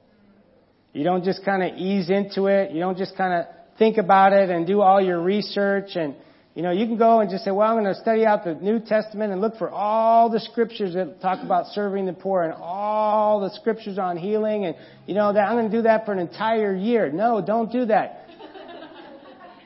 You 0.93 1.03
don't 1.03 1.23
just 1.23 1.43
kind 1.45 1.63
of 1.63 1.77
ease 1.77 2.09
into 2.09 2.47
it. 2.47 2.71
You 2.71 2.81
don't 2.81 2.97
just 2.97 3.15
kind 3.15 3.33
of 3.33 3.45
think 3.79 3.97
about 3.97 4.33
it 4.33 4.49
and 4.49 4.67
do 4.67 4.81
all 4.81 5.01
your 5.01 5.21
research 5.21 5.91
and 5.95 6.15
you 6.57 6.63
know, 6.63 6.71
you 6.71 6.87
can 6.87 6.97
go 6.97 7.19
and 7.19 7.29
just 7.29 7.45
say, 7.45 7.51
well, 7.51 7.69
I'm 7.69 7.75
going 7.83 7.93
to 7.93 8.01
study 8.01 8.25
out 8.25 8.43
the 8.43 8.55
New 8.55 8.79
Testament 8.79 9.31
and 9.31 9.39
look 9.39 9.59
for 9.59 9.69
all 9.69 10.31
the 10.31 10.39
scriptures 10.39 10.95
that 10.95 11.21
talk 11.21 11.43
about 11.43 11.67
serving 11.67 12.07
the 12.07 12.13
poor 12.13 12.41
and 12.41 12.51
all 12.51 13.41
the 13.41 13.51
scriptures 13.51 13.99
on 13.99 14.17
healing 14.17 14.65
and, 14.65 14.75
you 15.05 15.13
know, 15.13 15.31
that 15.31 15.41
I'm 15.41 15.55
going 15.55 15.69
to 15.69 15.77
do 15.77 15.83
that 15.83 16.07
for 16.07 16.13
an 16.13 16.17
entire 16.17 16.73
year. 16.73 17.11
No, 17.11 17.43
don't 17.45 17.71
do 17.71 17.85
that. 17.85 18.25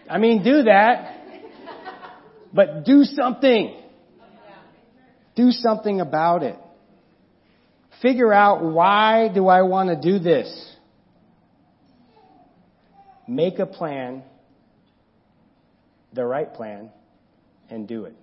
I 0.10 0.18
mean, 0.18 0.44
do 0.44 0.64
that, 0.64 1.18
but 2.54 2.84
do 2.84 3.06
something. 3.06 3.82
Do 5.38 5.52
something 5.52 6.02
about 6.02 6.44
it. 6.44 6.58
Figure 8.02 8.34
out 8.34 8.66
why 8.66 9.30
do 9.34 9.48
I 9.48 9.62
want 9.62 9.88
to 9.88 9.96
do 9.96 10.20
this? 10.20 10.76
Make 13.30 13.60
a 13.60 13.66
plan, 13.66 14.24
the 16.14 16.26
right 16.26 16.54
plan, 16.54 16.90
and 17.70 17.88
do 17.88 18.06
it. 18.06 18.16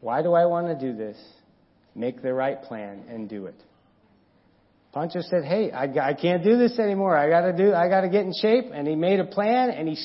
Why 0.00 0.22
do 0.22 0.34
I 0.34 0.46
want 0.46 0.66
to 0.68 0.74
do 0.74 0.96
this? 0.96 1.16
Make 1.94 2.22
the 2.22 2.32
right 2.32 2.62
plan 2.62 3.04
and 3.08 3.28
do 3.28 3.46
it. 3.46 3.60
Pancho 4.92 5.20
said, 5.22 5.44
"Hey, 5.44 5.70
I, 5.70 5.84
I 6.10 6.14
can't 6.14 6.44
do 6.44 6.56
this 6.56 6.78
anymore. 6.78 7.16
I 7.16 7.28
got 7.28 7.42
to 7.42 7.56
do. 7.56 7.74
I 7.74 7.88
got 7.88 8.02
to 8.02 8.08
get 8.08 8.24
in 8.24 8.32
shape." 8.40 8.66
And 8.72 8.86
he 8.86 8.94
made 8.94 9.20
a 9.20 9.24
plan, 9.24 9.70
and 9.70 9.88
he 9.88 9.96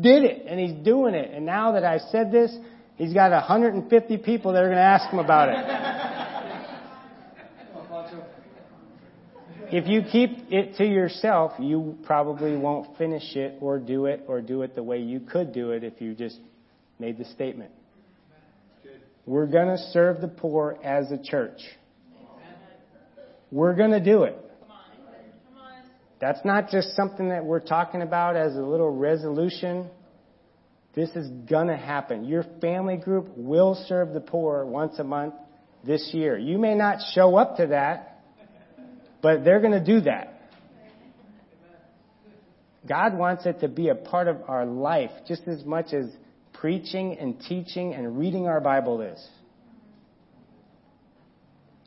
did 0.00 0.22
it, 0.24 0.44
and 0.46 0.60
he's 0.60 0.84
doing 0.84 1.14
it. 1.14 1.30
And 1.32 1.44
now 1.44 1.72
that 1.72 1.84
I've 1.84 2.02
said 2.12 2.30
this, 2.30 2.56
He's 2.98 3.14
got 3.14 3.30
150 3.30 4.16
people 4.18 4.52
that 4.52 4.64
are 4.64 4.66
going 4.66 4.76
to 4.76 4.82
ask 4.82 5.08
him 5.10 5.20
about 5.20 5.50
it. 5.50 5.54
if 9.72 9.86
you 9.88 10.02
keep 10.02 10.50
it 10.50 10.76
to 10.76 10.84
yourself, 10.84 11.52
you 11.58 11.98
probably 12.04 12.56
won't 12.56 12.96
finish 12.96 13.36
it 13.36 13.56
or 13.60 13.78
do 13.78 14.06
it 14.06 14.24
or 14.26 14.40
do 14.40 14.62
it 14.62 14.74
the 14.74 14.82
way 14.82 14.98
you 14.98 15.20
could 15.20 15.52
do 15.52 15.70
it 15.70 15.84
if 15.84 16.00
you 16.00 16.14
just 16.14 16.38
made 16.98 17.18
the 17.18 17.24
statement. 17.26 17.70
We're 19.26 19.46
going 19.46 19.68
to 19.68 19.78
serve 19.92 20.20
the 20.20 20.28
poor 20.28 20.78
as 20.82 21.10
a 21.12 21.18
church. 21.22 21.60
We're 23.50 23.74
going 23.74 23.90
to 23.90 24.04
do 24.04 24.24
it. 24.24 24.36
That's 26.20 26.40
not 26.44 26.70
just 26.70 26.96
something 26.96 27.28
that 27.28 27.44
we're 27.44 27.60
talking 27.60 28.02
about 28.02 28.36
as 28.36 28.56
a 28.56 28.60
little 28.60 28.90
resolution 28.90 29.88
this 30.98 31.10
is 31.10 31.28
gonna 31.48 31.76
happen. 31.76 32.24
Your 32.24 32.44
family 32.60 32.96
group 32.96 33.28
will 33.36 33.76
serve 33.86 34.12
the 34.14 34.20
poor 34.20 34.64
once 34.66 34.98
a 34.98 35.04
month 35.04 35.34
this 35.84 36.10
year. 36.12 36.36
You 36.36 36.58
may 36.58 36.74
not 36.74 36.98
show 37.14 37.36
up 37.36 37.58
to 37.58 37.68
that, 37.68 38.17
but 39.22 39.44
they're 39.44 39.60
gonna 39.60 39.84
do 39.84 40.00
that. 40.02 40.34
God 42.86 43.16
wants 43.16 43.44
it 43.44 43.60
to 43.60 43.68
be 43.68 43.88
a 43.88 43.94
part 43.94 44.28
of 44.28 44.38
our 44.48 44.64
life 44.64 45.10
just 45.26 45.46
as 45.46 45.64
much 45.64 45.92
as 45.92 46.06
preaching 46.54 47.16
and 47.18 47.38
teaching 47.40 47.94
and 47.94 48.18
reading 48.18 48.46
our 48.46 48.60
Bible 48.60 49.02
is. 49.02 49.28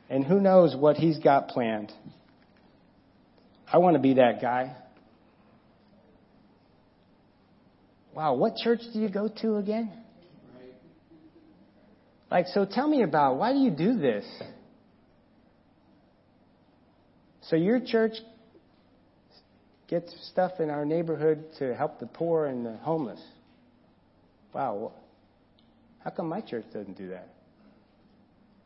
And 0.08 0.24
who 0.24 0.40
knows 0.40 0.76
what 0.76 0.96
He's 0.96 1.18
got 1.18 1.48
planned. 1.48 1.90
I 3.72 3.78
want 3.78 3.94
to 3.94 4.00
be 4.00 4.14
that 4.14 4.40
guy. 4.40 4.76
Wow, 8.14 8.34
what 8.34 8.56
church 8.56 8.80
do 8.92 9.00
you 9.00 9.08
go 9.08 9.28
to 9.40 9.56
again? 9.56 9.90
Like, 12.30 12.46
so 12.48 12.66
tell 12.66 12.86
me 12.86 13.02
about 13.02 13.36
why 13.38 13.52
do 13.52 13.58
you 13.58 13.70
do 13.70 13.98
this? 13.98 14.24
So 17.52 17.56
your 17.56 17.80
church 17.80 18.14
gets 19.86 20.10
stuff 20.30 20.52
in 20.58 20.70
our 20.70 20.86
neighborhood 20.86 21.44
to 21.58 21.74
help 21.74 22.00
the 22.00 22.06
poor 22.06 22.46
and 22.46 22.64
the 22.64 22.78
homeless. 22.78 23.20
Wow, 24.54 24.92
how 26.02 26.08
come 26.08 26.30
my 26.30 26.40
church 26.40 26.64
doesn't 26.72 26.96
do 26.96 27.08
that? 27.10 27.28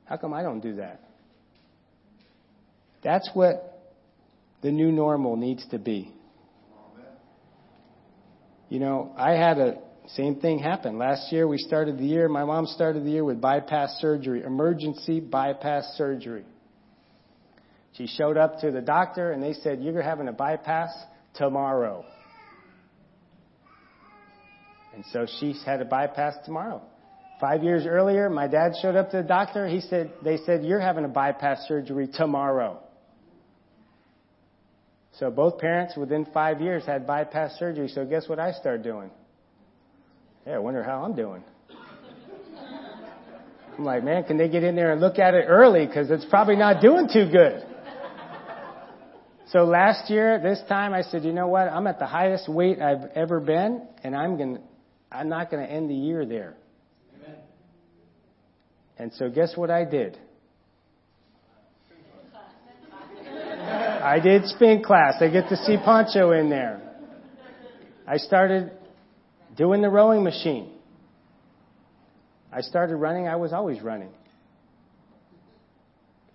How 0.04 0.16
come 0.16 0.32
I 0.32 0.42
don't 0.44 0.60
do 0.60 0.76
that? 0.76 1.00
That's 3.02 3.28
what 3.34 3.92
the 4.62 4.70
new 4.70 4.92
normal 4.92 5.34
needs 5.34 5.66
to 5.72 5.80
be. 5.80 6.14
You 8.68 8.78
know, 8.78 9.12
I 9.18 9.32
had 9.32 9.58
a 9.58 9.78
same 10.10 10.36
thing 10.36 10.60
happen. 10.60 10.96
Last 10.96 11.32
year 11.32 11.48
we 11.48 11.58
started 11.58 11.98
the 11.98 12.04
year, 12.04 12.28
my 12.28 12.44
mom 12.44 12.66
started 12.66 13.04
the 13.04 13.10
year 13.10 13.24
with 13.24 13.40
bypass 13.40 13.98
surgery, 14.00 14.44
emergency 14.44 15.18
bypass 15.18 15.86
surgery. 15.96 16.44
She 17.96 18.06
showed 18.06 18.36
up 18.36 18.60
to 18.60 18.70
the 18.70 18.80
doctor 18.80 19.32
and 19.32 19.42
they 19.42 19.54
said, 19.54 19.82
You're 19.82 20.02
having 20.02 20.28
a 20.28 20.32
bypass 20.32 20.90
tomorrow. 21.34 22.04
And 24.96 25.04
so 25.12 25.26
she 25.38 25.54
had 25.64 25.82
a 25.82 25.84
bypass 25.84 26.34
tomorrow. 26.46 26.82
Five 27.38 27.62
years 27.62 27.84
earlier, 27.86 28.30
my 28.30 28.46
dad 28.46 28.72
showed 28.80 28.96
up 28.96 29.10
to 29.10 29.18
the 29.18 29.22
doctor. 29.22 29.68
He 29.68 29.82
said, 29.82 30.10
they 30.24 30.38
said, 30.38 30.64
you're 30.64 30.80
having 30.80 31.04
a 31.04 31.08
bypass 31.08 31.66
surgery 31.68 32.08
tomorrow. 32.10 32.80
So 35.18 35.30
both 35.30 35.58
parents 35.58 35.94
within 35.98 36.26
five 36.32 36.62
years 36.62 36.86
had 36.86 37.06
bypass 37.06 37.58
surgery. 37.58 37.88
So 37.88 38.06
guess 38.06 38.26
what 38.26 38.38
I 38.38 38.52
started 38.52 38.82
doing? 38.82 39.10
Yeah, 40.46 40.54
I 40.54 40.58
wonder 40.58 40.82
how 40.82 41.04
I'm 41.04 41.14
doing. 41.14 41.44
I'm 43.78 43.84
like, 43.84 44.02
man, 44.02 44.24
can 44.24 44.38
they 44.38 44.48
get 44.48 44.64
in 44.64 44.74
there 44.74 44.92
and 44.92 45.00
look 45.02 45.18
at 45.18 45.34
it 45.34 45.44
early? 45.46 45.86
Cause 45.86 46.06
it's 46.08 46.24
probably 46.24 46.56
not 46.56 46.80
doing 46.80 47.08
too 47.12 47.30
good. 47.30 47.65
So 49.52 49.64
last 49.64 50.10
year, 50.10 50.40
this 50.40 50.60
time, 50.68 50.92
I 50.92 51.02
said, 51.02 51.24
you 51.24 51.32
know 51.32 51.46
what? 51.46 51.68
I'm 51.68 51.86
at 51.86 52.00
the 52.00 52.06
highest 52.06 52.48
weight 52.48 52.80
I've 52.80 53.04
ever 53.14 53.38
been, 53.38 53.86
and 54.02 54.16
I'm 54.16 54.36
going 54.36 54.56
to, 54.56 54.60
I'm 55.12 55.28
not 55.28 55.50
going 55.50 55.64
to 55.64 55.72
end 55.72 55.88
the 55.88 55.94
year 55.94 56.26
there. 56.26 56.54
Amen. 57.14 57.36
And 58.98 59.12
so 59.14 59.30
guess 59.30 59.56
what 59.56 59.70
I 59.70 59.84
did? 59.84 60.18
I 64.06 64.20
did 64.20 64.46
spin 64.46 64.82
class. 64.82 65.14
I 65.20 65.28
get 65.28 65.48
to 65.48 65.56
see 65.56 65.76
Pancho 65.84 66.32
in 66.32 66.50
there. 66.50 66.80
I 68.06 68.18
started 68.18 68.72
doing 69.56 69.82
the 69.82 69.88
rowing 69.88 70.22
machine. 70.22 70.72
I 72.52 72.60
started 72.60 72.96
running. 72.96 73.26
I 73.26 73.36
was 73.36 73.52
always 73.52 73.80
running. 73.82 74.10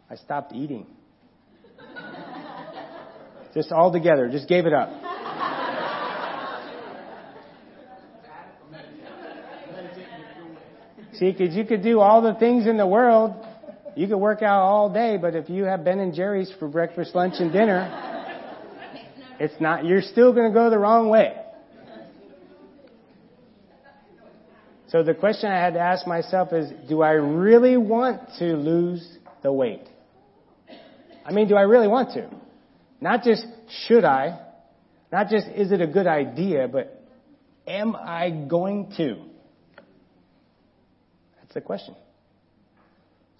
I 0.09 0.15
stopped 0.15 0.53
eating. 0.53 0.85
Just 3.53 3.71
all 3.71 3.91
together. 3.91 4.29
Just 4.29 4.47
gave 4.47 4.65
it 4.65 4.73
up. 4.73 4.89
See, 11.13 11.31
because 11.31 11.55
you 11.55 11.65
could 11.65 11.83
do 11.83 11.99
all 11.99 12.21
the 12.21 12.33
things 12.35 12.65
in 12.65 12.77
the 12.77 12.87
world. 12.87 13.35
You 13.95 14.07
could 14.07 14.17
work 14.17 14.41
out 14.41 14.61
all 14.61 14.91
day, 14.91 15.17
but 15.17 15.35
if 15.35 15.49
you 15.49 15.65
have 15.65 15.83
Ben 15.83 15.99
and 15.99 16.15
Jerry's 16.15 16.51
for 16.57 16.67
breakfast, 16.67 17.13
lunch, 17.13 17.35
and 17.39 17.51
dinner, 17.51 18.17
it's 19.39 19.53
not, 19.59 19.85
you're 19.85 20.01
still 20.01 20.33
going 20.33 20.49
to 20.49 20.53
go 20.53 20.69
the 20.69 20.79
wrong 20.79 21.09
way. 21.09 21.35
So 24.87 25.03
the 25.03 25.13
question 25.13 25.51
I 25.51 25.59
had 25.59 25.73
to 25.75 25.79
ask 25.79 26.07
myself 26.07 26.53
is, 26.53 26.71
do 26.89 27.01
I 27.01 27.11
really 27.11 27.77
want 27.77 28.21
to 28.39 28.55
lose 28.55 29.07
the 29.43 29.51
weight? 29.51 29.87
I 31.25 31.31
mean, 31.31 31.47
do 31.47 31.55
I 31.55 31.61
really 31.61 31.87
want 31.87 32.13
to? 32.13 32.40
Not 33.01 33.23
just 33.23 33.45
should 33.87 34.05
I, 34.05 34.39
not 35.11 35.29
just 35.29 35.47
is 35.47 35.71
it 35.71 35.81
a 35.81 35.87
good 35.87 36.07
idea, 36.07 36.67
but 36.67 37.03
am 37.67 37.95
I 37.95 38.29
going 38.29 38.93
to? 38.97 39.17
That's 41.39 41.55
the 41.55 41.61
question. 41.61 41.95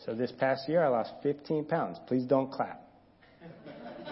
So 0.06 0.16
this 0.16 0.32
past 0.32 0.68
year 0.68 0.84
I 0.84 0.88
lost 0.88 1.12
15 1.22 1.66
pounds. 1.66 2.00
Please 2.08 2.26
don't 2.26 2.52
clap. 2.52 2.82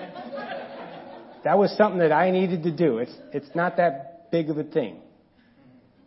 that 1.44 1.58
was 1.58 1.76
something 1.76 2.00
that 2.00 2.12
I 2.12 2.30
needed 2.30 2.64
to 2.64 2.72
do. 2.72 3.00
It's, 3.00 3.14
it's 3.34 3.50
not 3.56 3.78
that 3.78 4.32
big 4.32 4.52
of 4.52 4.60
a 4.60 4.64
thing. 4.64 5.02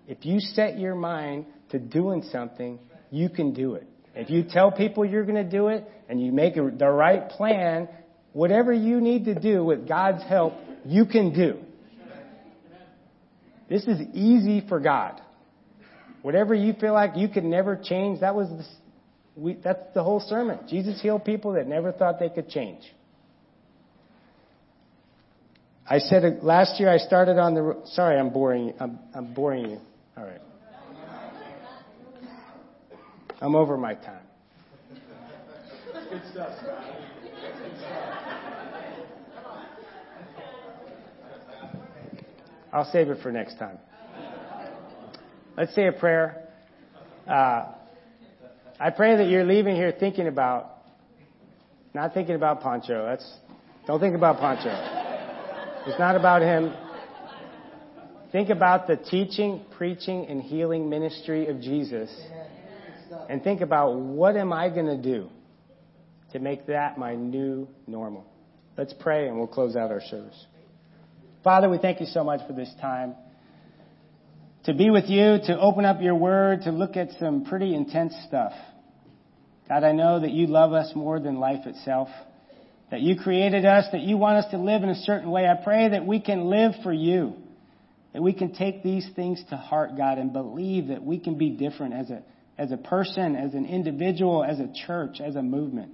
If 0.07 0.25
you 0.25 0.39
set 0.39 0.79
your 0.79 0.95
mind 0.95 1.47
to 1.71 1.81
doing 1.81 2.23
something, 2.31 2.79
you 3.11 3.29
can 3.29 3.53
do 3.53 3.75
it. 3.75 3.89
If 4.15 4.31
you 4.31 4.45
tell 4.45 4.71
people 4.71 5.05
you're 5.05 5.25
going 5.25 5.43
to 5.43 5.51
do 5.51 5.69
it 5.69 5.91
and 6.09 6.21
you 6.21 6.33
make 6.33 6.55
the 6.55 6.89
right 6.89 7.29
plan 7.31 7.89
Whatever 8.33 8.73
you 8.73 9.01
need 9.01 9.27
to 9.27 9.35
do 9.35 9.65
with 9.65 9.87
God's 9.87 10.23
help, 10.25 10.55
you 10.85 11.07
can 11.07 11.35
do. 11.35 11.59
This 13.69 13.85
is 13.85 14.01
easy 14.13 14.67
for 14.69 14.81
God. 14.81 15.21
Whatever 16.23 16.55
you 16.55 16.73
feel 16.75 16.93
like 16.93 17.13
you 17.17 17.29
could 17.29 17.45
never 17.45 17.77
change, 17.83 18.21
that 18.21 18.35
was 18.35 18.49
the, 18.49 18.65
we, 19.35 19.55
that's 19.55 19.83
the 19.95 20.03
whole 20.03 20.21
sermon. 20.21 20.59
Jesus 20.69 21.01
healed 21.01 21.25
people 21.25 21.55
that 21.55 21.67
never 21.67 21.93
thought 21.93 22.19
they 22.19 22.29
could 22.29 22.49
change. 22.49 22.83
I 25.89 25.99
said 25.99 26.39
last 26.43 26.79
year 26.79 26.89
I 26.89 26.99
started 26.99 27.39
on 27.39 27.55
the. 27.55 27.83
Sorry, 27.87 28.19
I'm 28.19 28.31
boring. 28.31 28.69
You. 28.69 28.75
I'm, 28.79 28.99
I'm 29.15 29.35
boring 29.35 29.71
you. 29.71 29.79
All 30.17 30.25
right. 30.25 30.41
I'm 33.41 33.57
over 33.57 33.77
my 33.77 33.95
time. 33.95 34.22
Good 36.13 36.21
stuff, 36.31 36.51
Scott. 36.61 36.85
I'll 42.71 42.85
save 42.93 43.09
it 43.09 43.23
for 43.23 43.33
next 43.33 43.59
time. 43.59 43.79
Let's 45.57 45.75
say 45.75 45.87
a 45.87 45.93
prayer. 45.93 46.49
Uh, 47.27 47.73
I 48.79 48.91
pray 48.95 49.17
that 49.17 49.29
you're 49.31 49.45
leaving 49.45 49.75
here 49.75 49.91
thinking 49.99 50.27
about, 50.27 50.83
not 51.95 52.13
thinking 52.13 52.35
about 52.35 52.61
Pancho. 52.61 53.07
That's, 53.07 53.33
don't 53.87 53.99
think 53.99 54.15
about 54.15 54.39
Pancho. 54.39 54.69
It's 55.87 55.99
not 55.99 56.15
about 56.15 56.43
him. 56.43 56.75
Think 58.33 58.51
about 58.51 58.87
the 58.87 58.97
teaching, 58.97 59.65
preaching, 59.79 60.27
and 60.27 60.43
healing 60.43 60.91
ministry 60.91 61.47
of 61.47 61.63
Jesus. 61.63 62.15
And 63.31 63.43
think 63.43 63.63
about 63.63 63.95
what 63.97 64.37
am 64.37 64.53
I 64.53 64.69
going 64.69 64.85
to 64.85 65.03
do 65.03 65.31
to 66.33 66.39
make 66.39 66.67
that 66.67 66.99
my 66.99 67.15
new 67.15 67.69
normal. 67.87 68.27
Let's 68.77 68.95
pray 69.01 69.29
and 69.29 69.37
we'll 69.37 69.47
close 69.47 69.77
out 69.77 69.91
our 69.91 70.01
service. 70.01 70.47
Father, 71.45 71.69
we 71.69 71.79
thank 71.79 72.01
you 72.01 72.07
so 72.07 72.25
much 72.25 72.41
for 72.47 72.53
this 72.53 72.73
time. 72.81 73.15
To 74.65 74.75
be 74.75 74.91
with 74.91 75.07
you, 75.09 75.39
to 75.47 75.59
open 75.59 75.85
up 75.85 76.01
your 76.01 76.15
word, 76.15 76.63
to 76.63 76.71
look 76.71 76.97
at 76.97 77.09
some 77.19 77.45
pretty 77.45 77.75
intense 77.75 78.15
stuff. 78.29 78.53
God, 79.69 79.85
I 79.85 79.93
know 79.93 80.21
that 80.21 80.31
you 80.31 80.47
love 80.47 80.73
us 80.73 80.93
more 80.95 81.19
than 81.19 81.41
life 81.41 81.67
itself. 81.67 82.09
That 82.91 83.01
you 83.01 83.17
created 83.19 83.65
us, 83.65 83.87
that 83.93 84.03
you 84.03 84.17
want 84.17 84.45
us 84.45 84.51
to 84.53 84.59
live 84.59 84.83
in 84.83 84.89
a 84.89 84.95
certain 84.95 85.31
way. 85.31 85.47
I 85.47 85.63
pray 85.63 85.89
that 85.91 86.07
we 86.07 86.21
can 86.21 86.45
live 86.45 86.73
for 86.83 86.93
you. 86.93 87.35
That 88.13 88.23
we 88.23 88.35
can 88.35 88.55
take 88.55 88.83
these 88.83 89.09
things 89.17 89.43
to 89.51 89.57
heart, 89.57 89.97
God, 89.97 90.19
and 90.19 90.33
believe 90.33 90.89
that 90.89 91.03
we 91.03 91.19
can 91.19 91.39
be 91.39 91.51
different 91.51 91.95
as 91.95 92.11
a, 92.11 92.23
as 92.59 92.71
a 92.71 92.77
person, 92.77 93.35
as 93.35 93.55
an 93.55 93.65
individual, 93.65 94.45
as 94.45 94.61
a 94.61 94.71
church, 94.87 95.21
as 95.21 95.35
a 95.37 95.43
movement. 95.43 95.93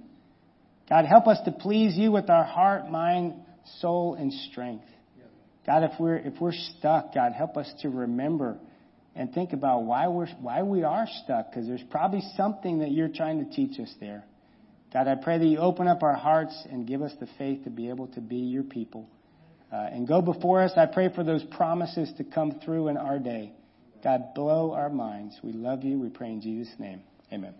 God, 0.89 1.05
help 1.05 1.27
us 1.27 1.37
to 1.45 1.51
please 1.51 1.95
you 1.95 2.11
with 2.11 2.29
our 2.29 2.43
heart, 2.43 2.89
mind, 2.89 3.35
soul, 3.79 4.15
and 4.15 4.33
strength. 4.51 4.85
God, 5.65 5.83
if 5.83 5.91
we're, 5.99 6.17
if 6.17 6.41
we're 6.41 6.53
stuck, 6.53 7.13
God, 7.13 7.33
help 7.33 7.55
us 7.55 7.71
to 7.83 7.89
remember 7.89 8.57
and 9.15 9.31
think 9.31 9.53
about 9.53 9.83
why 9.83 10.07
we're, 10.07 10.27
why 10.41 10.63
we 10.63 10.83
are 10.83 11.05
stuck, 11.23 11.51
because 11.51 11.67
there's 11.67 11.83
probably 11.91 12.23
something 12.35 12.79
that 12.79 12.91
you're 12.91 13.09
trying 13.09 13.45
to 13.45 13.55
teach 13.55 13.79
us 13.79 13.93
there. 13.99 14.23
God, 14.91 15.07
I 15.07 15.15
pray 15.15 15.37
that 15.37 15.45
you 15.45 15.59
open 15.59 15.87
up 15.87 16.01
our 16.01 16.15
hearts 16.15 16.65
and 16.71 16.87
give 16.87 17.03
us 17.03 17.11
the 17.19 17.27
faith 17.37 17.65
to 17.65 17.69
be 17.69 17.89
able 17.89 18.07
to 18.07 18.21
be 18.21 18.37
your 18.37 18.63
people. 18.63 19.07
Uh, 19.71 19.75
and 19.91 20.07
go 20.07 20.19
before 20.19 20.63
us. 20.63 20.71
I 20.75 20.87
pray 20.87 21.13
for 21.13 21.23
those 21.23 21.43
promises 21.43 22.11
to 22.17 22.23
come 22.23 22.59
through 22.65 22.87
in 22.87 22.97
our 22.97 23.19
day. 23.19 23.53
God, 24.03 24.33
blow 24.33 24.73
our 24.73 24.89
minds. 24.89 25.37
We 25.43 25.51
love 25.51 25.83
you. 25.83 25.99
We 25.99 26.09
pray 26.09 26.29
in 26.29 26.41
Jesus' 26.41 26.73
name. 26.79 27.01
Amen. 27.31 27.53